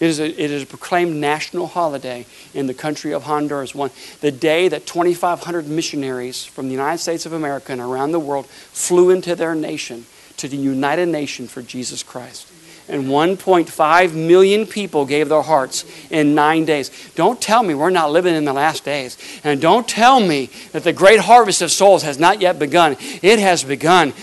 It 0.00 0.06
is, 0.06 0.20
a, 0.20 0.26
it 0.26 0.50
is 0.52 0.62
a 0.62 0.66
proclaimed 0.66 1.16
national 1.16 1.66
holiday 1.66 2.24
in 2.54 2.68
the 2.68 2.74
country 2.74 3.12
of 3.12 3.24
Honduras. 3.24 3.74
One, 3.74 3.90
the 4.20 4.30
day 4.30 4.68
that 4.68 4.86
2,500 4.86 5.66
missionaries 5.66 6.44
from 6.44 6.66
the 6.66 6.72
United 6.72 6.98
States 6.98 7.26
of 7.26 7.32
America 7.32 7.72
and 7.72 7.80
around 7.80 8.12
the 8.12 8.20
world 8.20 8.46
flew 8.46 9.10
into 9.10 9.34
their 9.34 9.56
nation 9.56 10.06
to 10.36 10.46
unite 10.48 11.00
a 11.00 11.06
nation 11.06 11.48
for 11.48 11.62
Jesus 11.62 12.04
Christ. 12.04 12.46
And 12.88 13.04
1.5 13.04 14.14
million 14.14 14.66
people 14.66 15.04
gave 15.04 15.28
their 15.28 15.42
hearts 15.42 15.84
in 16.10 16.34
nine 16.34 16.64
days. 16.64 16.90
Don't 17.16 17.40
tell 17.40 17.62
me 17.62 17.74
we're 17.74 17.90
not 17.90 18.12
living 18.12 18.34
in 18.34 18.44
the 18.44 18.52
last 18.52 18.84
days. 18.84 19.18
And 19.44 19.60
don't 19.60 19.86
tell 19.86 20.20
me 20.20 20.48
that 20.72 20.84
the 20.84 20.92
great 20.92 21.20
harvest 21.20 21.60
of 21.60 21.70
souls 21.70 22.04
has 22.04 22.18
not 22.18 22.40
yet 22.40 22.58
begun. 22.58 22.96
It 23.20 23.40
has 23.40 23.64
begun. 23.64 24.14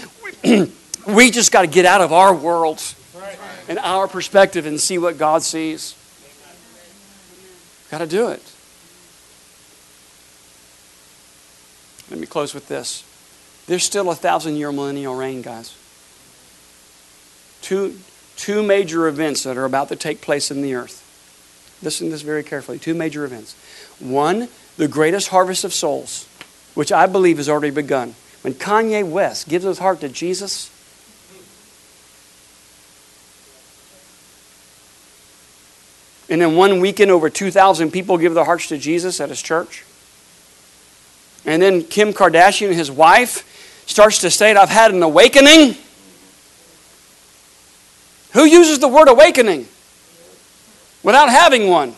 we 1.08 1.32
just 1.32 1.52
got 1.52 1.62
to 1.62 1.68
get 1.68 1.86
out 1.86 2.02
of 2.02 2.12
our 2.12 2.34
worlds 2.34 2.95
and 3.68 3.80
our 3.80 4.08
perspective 4.08 4.66
and 4.66 4.80
see 4.80 4.98
what 4.98 5.18
God 5.18 5.44
sees. 5.44 5.96
Got 7.92 8.00
to 8.00 8.08
do 8.08 8.30
it. 8.30 8.42
Let 12.10 12.20
me 12.20 12.28
close 12.28 12.54
with 12.54 12.68
this. 12.68 13.04
There's 13.68 13.84
still 13.84 14.12
a 14.12 14.16
thousand 14.16 14.58
year 14.58 14.72
millennial 14.72 15.16
reign, 15.16 15.42
guys. 15.42 15.76
Two, 17.62 18.00
two 18.36 18.62
major 18.62 19.08
events 19.08 19.44
that 19.44 19.58
are 19.58 19.66
about 19.66 19.90
to 19.90 19.96
take 19.96 20.22
place 20.22 20.52
in 20.52 20.62
the 20.62 20.76
earth. 20.76 21.02
Listen 21.82 22.08
to 22.08 22.12
this 22.12 22.22
very 22.22 22.44
carefully. 22.44 22.78
Two 22.78 22.94
major 22.94 23.26
events. 23.26 23.56
One, 24.00 24.50
the 24.78 24.88
greatest 24.88 25.30
harvest 25.30 25.64
of 25.64 25.74
souls 25.74 26.28
which 26.76 26.92
I 26.92 27.08
believe 27.08 27.38
has 27.38 27.50
already 27.50 27.72
begun. 27.72 28.14
When 28.42 28.54
Kanye 28.54 29.10
West 29.10 29.50
gives 29.50 29.66
his 29.66 29.80
heart 29.80 30.02
to 30.02 30.10
Jesus, 30.10 30.70
and 36.36 36.44
in 36.44 36.58
one 36.58 36.82
weekend, 36.82 37.12
over 37.12 37.30
2,000 37.30 37.92
people 37.92 38.18
give 38.18 38.34
their 38.34 38.44
hearts 38.44 38.68
to 38.68 38.78
Jesus 38.78 39.22
at 39.22 39.30
his 39.30 39.42
church. 39.42 39.86
And 41.46 41.62
then 41.62 41.82
Kim 41.82 42.12
Kardashian, 42.12 42.74
his 42.74 42.92
wife, 42.92 43.86
starts 43.88 44.20
to 44.20 44.30
state, 44.30 44.58
I've 44.58 44.68
had 44.68 44.94
an 44.94 45.02
awakening. 45.02 45.78
Who 48.34 48.44
uses 48.44 48.80
the 48.80 48.90
word 48.90 49.08
awakening 49.08 49.66
without 51.04 51.30
having 51.30 51.70
one? 51.70 51.96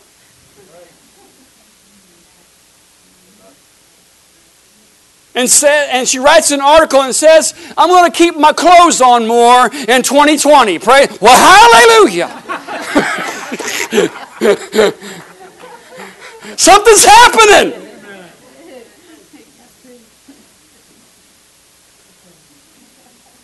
And, 5.34 5.50
say, 5.50 5.90
and 5.92 6.08
she 6.08 6.20
writes 6.20 6.52
an 6.52 6.62
article 6.62 7.02
and 7.02 7.16
says, 7.16 7.56
I'm 7.76 7.90
going 7.90 8.12
to 8.12 8.16
keep 8.16 8.38
my 8.38 8.54
clothes 8.54 9.02
on 9.02 9.26
more 9.26 9.66
in 9.66 10.04
2020. 10.04 10.78
Pray. 10.78 11.08
Well, 11.20 12.06
hallelujah. 12.06 12.44
Something's 16.58 17.06
happening. 17.06 17.74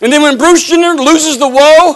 And 0.02 0.12
then 0.12 0.22
when 0.22 0.38
Bruce 0.38 0.68
Jenner 0.68 0.94
loses 0.96 1.40
the 1.40 1.48
woe, 1.48 1.94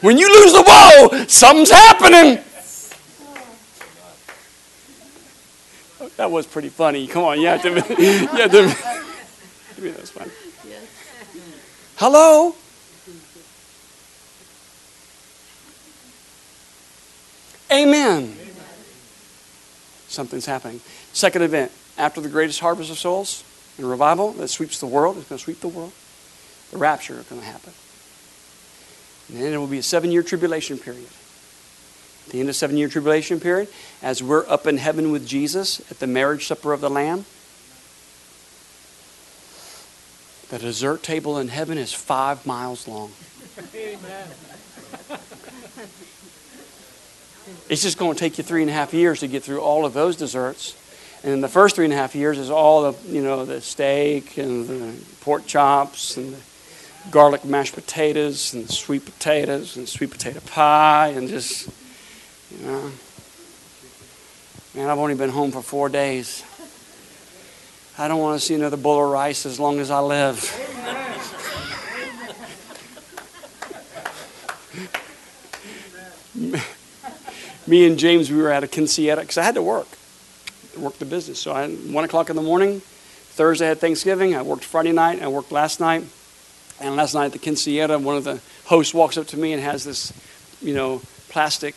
when 0.00 0.16
you 0.16 0.28
lose 0.28 0.52
the 0.52 0.62
woe, 0.62 1.24
something's 1.26 1.70
happening. 1.70 2.38
That 6.16 6.30
was 6.30 6.46
pretty 6.46 6.68
funny. 6.68 7.06
Come 7.08 7.24
on, 7.24 7.40
you 7.40 7.48
have 7.48 7.62
to. 7.62 7.70
You 7.98 8.26
have 8.28 8.50
to 8.52 8.92
that's 9.90 10.10
fun. 10.10 10.30
Hello? 12.04 12.52
Amen. 17.70 18.36
Something's 20.08 20.46
happening. 20.46 20.80
Second 21.12 21.42
event, 21.42 21.70
after 21.96 22.20
the 22.20 22.28
greatest 22.28 22.58
harvest 22.58 22.90
of 22.90 22.98
souls 22.98 23.44
and 23.78 23.88
revival 23.88 24.32
that 24.32 24.48
sweeps 24.48 24.80
the 24.80 24.86
world, 24.88 25.16
it's 25.16 25.28
going 25.28 25.38
to 25.38 25.44
sweep 25.44 25.60
the 25.60 25.68
world, 25.68 25.92
the 26.72 26.78
rapture 26.78 27.20
is 27.20 27.26
going 27.26 27.40
to 27.40 27.46
happen. 27.46 27.72
And 29.28 29.40
then 29.40 29.52
it 29.52 29.58
will 29.58 29.68
be 29.68 29.78
a 29.78 29.82
seven 29.84 30.10
year 30.10 30.24
tribulation 30.24 30.78
period. 30.78 31.06
At 32.26 32.32
the 32.32 32.40
end 32.40 32.48
of 32.48 32.56
seven 32.56 32.76
year 32.76 32.88
tribulation 32.88 33.38
period, 33.38 33.68
as 34.02 34.24
we're 34.24 34.44
up 34.48 34.66
in 34.66 34.78
heaven 34.78 35.12
with 35.12 35.24
Jesus 35.24 35.78
at 35.88 36.00
the 36.00 36.08
marriage 36.08 36.48
supper 36.48 36.72
of 36.72 36.80
the 36.80 36.90
Lamb, 36.90 37.26
the 40.52 40.58
dessert 40.58 41.02
table 41.02 41.38
in 41.38 41.48
heaven 41.48 41.78
is 41.78 41.94
five 41.94 42.44
miles 42.44 42.86
long. 42.86 43.10
Amen. 43.74 44.28
It's 47.70 47.80
just 47.80 47.96
going 47.96 48.12
to 48.12 48.20
take 48.20 48.36
you 48.36 48.44
three 48.44 48.60
and 48.60 48.70
a 48.70 48.74
half 48.74 48.92
years 48.92 49.20
to 49.20 49.28
get 49.28 49.42
through 49.42 49.62
all 49.62 49.86
of 49.86 49.94
those 49.94 50.14
desserts. 50.14 50.76
And 51.24 51.42
the 51.42 51.48
first 51.48 51.74
three 51.74 51.86
and 51.86 51.94
a 51.94 51.96
half 51.96 52.14
years 52.14 52.38
is 52.38 52.50
all 52.50 52.92
the, 52.92 53.08
you 53.08 53.22
know, 53.22 53.46
the 53.46 53.62
steak 53.62 54.36
and 54.36 54.68
the 54.68 54.94
pork 55.22 55.46
chops 55.46 56.18
and 56.18 56.34
the 56.34 56.40
garlic 57.10 57.46
mashed 57.46 57.74
potatoes 57.74 58.52
and 58.52 58.70
sweet 58.70 59.06
potatoes 59.06 59.78
and 59.78 59.88
sweet 59.88 60.10
potato 60.10 60.40
pie 60.40 61.14
and 61.16 61.28
just, 61.28 61.70
you 62.50 62.66
know. 62.66 62.92
Man, 64.74 64.90
I've 64.90 64.98
only 64.98 65.14
been 65.14 65.30
home 65.30 65.50
for 65.50 65.62
four 65.62 65.88
days. 65.88 66.44
I 67.98 68.08
don't 68.08 68.20
want 68.20 68.40
to 68.40 68.46
see 68.46 68.54
another 68.54 68.78
bowl 68.78 69.04
of 69.04 69.10
rice 69.10 69.44
as 69.44 69.60
long 69.60 69.78
as 69.78 69.90
I 69.90 70.00
live. 70.00 70.40
Me 77.66 77.86
and 77.86 77.98
James, 77.98 78.30
we 78.30 78.40
were 78.40 78.50
at 78.50 78.64
a 78.64 78.66
quinceañera 78.66 79.20
because 79.20 79.36
I 79.36 79.42
had 79.42 79.56
to 79.56 79.62
work, 79.62 79.88
work 80.76 80.98
the 80.98 81.04
business. 81.04 81.38
So 81.38 81.52
I 81.52 81.68
one 81.68 82.04
o'clock 82.04 82.30
in 82.30 82.36
the 82.36 82.42
morning. 82.42 82.80
Thursday 82.80 83.66
had 83.66 83.78
Thanksgiving. 83.78 84.34
I 84.34 84.42
worked 84.42 84.64
Friday 84.64 84.92
night. 84.92 85.22
I 85.22 85.28
worked 85.28 85.52
last 85.52 85.78
night. 85.78 86.04
And 86.80 86.96
last 86.96 87.14
night 87.14 87.26
at 87.26 87.32
the 87.32 87.38
quinceañera, 87.38 88.02
one 88.02 88.16
of 88.16 88.24
the 88.24 88.40
hosts 88.64 88.94
walks 88.94 89.18
up 89.18 89.26
to 89.28 89.36
me 89.36 89.52
and 89.52 89.62
has 89.62 89.84
this, 89.84 90.12
you 90.60 90.74
know, 90.74 91.02
plastic, 91.28 91.76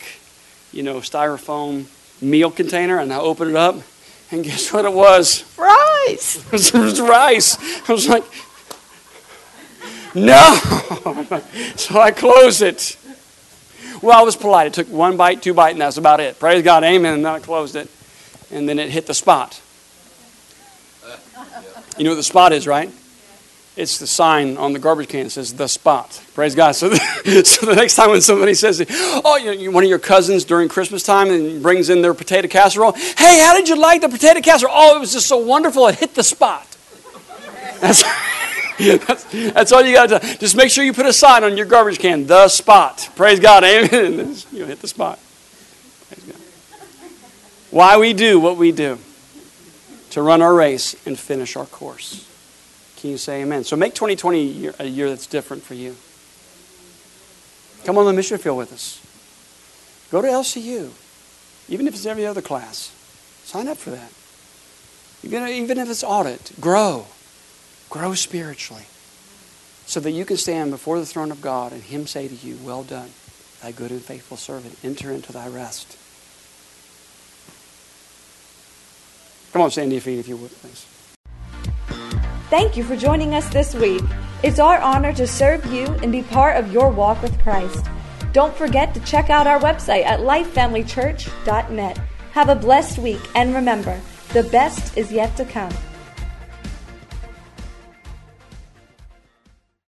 you 0.72 0.82
know, 0.82 0.96
styrofoam 0.96 1.86
meal 2.20 2.50
container, 2.50 2.98
and 2.98 3.12
I 3.12 3.18
open 3.18 3.50
it 3.50 3.56
up, 3.56 3.76
and 4.30 4.44
guess 4.44 4.72
what 4.72 4.84
it 4.84 4.92
was? 4.92 5.44
Rice. 5.56 6.44
it 6.52 6.74
was 6.74 7.00
rice. 7.00 7.58
I 7.88 7.92
was 7.92 8.08
like, 8.08 8.24
no. 10.14 10.54
so 11.76 12.00
I 12.00 12.10
closed 12.10 12.62
it. 12.62 12.96
Well, 14.02 14.18
I 14.18 14.22
was 14.22 14.36
polite. 14.36 14.66
It 14.66 14.72
took 14.74 14.88
one 14.88 15.16
bite, 15.16 15.42
two 15.42 15.54
bite, 15.54 15.70
and 15.70 15.80
that's 15.80 15.96
about 15.96 16.20
it. 16.20 16.38
Praise 16.38 16.62
God, 16.62 16.84
amen. 16.84 17.14
And 17.14 17.24
then 17.24 17.32
I 17.32 17.40
closed 17.40 17.76
it, 17.76 17.88
and 18.50 18.68
then 18.68 18.78
it 18.78 18.90
hit 18.90 19.06
the 19.06 19.14
spot. 19.14 19.60
You 21.96 22.04
know 22.04 22.10
what 22.10 22.16
the 22.16 22.22
spot 22.22 22.52
is, 22.52 22.66
right? 22.66 22.90
It's 23.76 23.98
the 23.98 24.06
sign 24.06 24.56
on 24.56 24.72
the 24.72 24.78
garbage 24.78 25.08
can 25.08 25.24
that 25.24 25.30
says 25.30 25.52
the 25.52 25.66
spot. 25.66 26.22
Praise 26.34 26.54
God. 26.54 26.72
So, 26.72 26.88
the, 26.88 26.96
so 27.44 27.66
the 27.66 27.74
next 27.74 27.94
time 27.94 28.10
when 28.10 28.22
somebody 28.22 28.54
says, 28.54 28.84
oh, 28.90 29.36
you 29.36 29.70
one 29.70 29.84
of 29.84 29.90
your 29.90 29.98
cousins 29.98 30.44
during 30.44 30.70
Christmas 30.70 31.02
time 31.02 31.30
and 31.30 31.62
brings 31.62 31.90
in 31.90 32.00
their 32.00 32.14
potato 32.14 32.48
casserole, 32.48 32.92
hey, 32.92 33.40
how 33.40 33.54
did 33.54 33.68
you 33.68 33.76
like 33.76 34.00
the 34.00 34.08
potato 34.08 34.40
casserole? 34.40 34.72
Oh, 34.74 34.96
it 34.96 35.00
was 35.00 35.12
just 35.12 35.26
so 35.26 35.36
wonderful. 35.36 35.86
It 35.88 35.96
hit 35.96 36.14
the 36.14 36.22
spot. 36.22 36.66
That's, 37.80 38.02
that's, 38.78 39.24
that's 39.52 39.72
all 39.72 39.82
you 39.82 39.92
got 39.92 40.08
to 40.08 40.20
do. 40.20 40.34
Just 40.36 40.56
make 40.56 40.70
sure 40.70 40.82
you 40.82 40.94
put 40.94 41.04
a 41.04 41.12
sign 41.12 41.44
on 41.44 41.58
your 41.58 41.66
garbage 41.66 41.98
can, 41.98 42.26
the 42.26 42.48
spot. 42.48 43.10
Praise 43.14 43.40
God. 43.40 43.62
Amen. 43.62 44.36
You 44.52 44.64
hit 44.64 44.80
the 44.80 44.88
spot. 44.88 45.18
Why 47.70 47.98
we 47.98 48.14
do 48.14 48.40
what 48.40 48.56
we 48.56 48.72
do 48.72 48.98
to 50.10 50.22
run 50.22 50.40
our 50.40 50.54
race 50.54 50.96
and 51.04 51.18
finish 51.18 51.56
our 51.56 51.66
course. 51.66 52.26
Can 52.96 53.10
you 53.10 53.18
say 53.18 53.42
amen? 53.42 53.64
So 53.64 53.76
make 53.76 53.94
2020 53.94 54.38
a 54.38 54.42
year, 54.42 54.74
a 54.78 54.86
year 54.86 55.08
that's 55.08 55.26
different 55.26 55.62
for 55.62 55.74
you. 55.74 55.96
Come 57.84 57.98
on 57.98 58.06
the 58.06 58.12
mission 58.12 58.38
field 58.38 58.58
with 58.58 58.72
us. 58.72 59.00
Go 60.10 60.22
to 60.22 60.28
LCU, 60.28 60.90
even 61.68 61.86
if 61.86 61.94
it's 61.94 62.06
every 62.06 62.26
other 62.26 62.42
class. 62.42 62.92
Sign 63.44 63.68
up 63.68 63.76
for 63.76 63.90
that. 63.90 64.10
Even, 65.22 65.48
even 65.48 65.78
if 65.78 65.90
it's 65.90 66.02
audit, 66.02 66.52
grow. 66.60 67.06
Grow 67.90 68.14
spiritually 68.14 68.86
so 69.86 70.00
that 70.00 70.10
you 70.10 70.24
can 70.24 70.36
stand 70.36 70.72
before 70.72 70.98
the 70.98 71.06
throne 71.06 71.30
of 71.30 71.40
God 71.40 71.72
and 71.72 71.82
Him 71.82 72.06
say 72.06 72.28
to 72.28 72.34
you, 72.34 72.58
Well 72.62 72.82
done, 72.82 73.10
thy 73.62 73.72
good 73.72 73.90
and 73.90 74.02
faithful 74.02 74.36
servant. 74.36 74.76
Enter 74.82 75.12
into 75.12 75.32
thy 75.32 75.48
rest. 75.48 75.96
Come 79.52 79.62
on, 79.62 79.70
feet 79.70 80.18
if 80.18 80.28
you 80.28 80.36
would, 80.36 80.50
please. 80.50 80.86
Thank 82.48 82.76
you 82.76 82.84
for 82.84 82.94
joining 82.94 83.34
us 83.34 83.48
this 83.48 83.74
week. 83.74 84.02
It's 84.44 84.60
our 84.60 84.78
honor 84.78 85.12
to 85.14 85.26
serve 85.26 85.66
you 85.66 85.86
and 86.02 86.12
be 86.12 86.22
part 86.22 86.56
of 86.56 86.72
your 86.72 86.90
walk 86.90 87.20
with 87.20 87.36
Christ. 87.40 87.84
Don't 88.32 88.54
forget 88.54 88.94
to 88.94 89.00
check 89.00 89.30
out 89.30 89.48
our 89.48 89.58
website 89.58 90.04
at 90.04 90.20
lifefamilychurch.net. 90.20 91.98
Have 92.30 92.48
a 92.48 92.54
blessed 92.54 92.98
week 92.98 93.20
and 93.34 93.52
remember, 93.52 94.00
the 94.32 94.44
best 94.44 94.96
is 94.96 95.10
yet 95.10 95.36
to 95.38 95.44
come. 95.44 95.72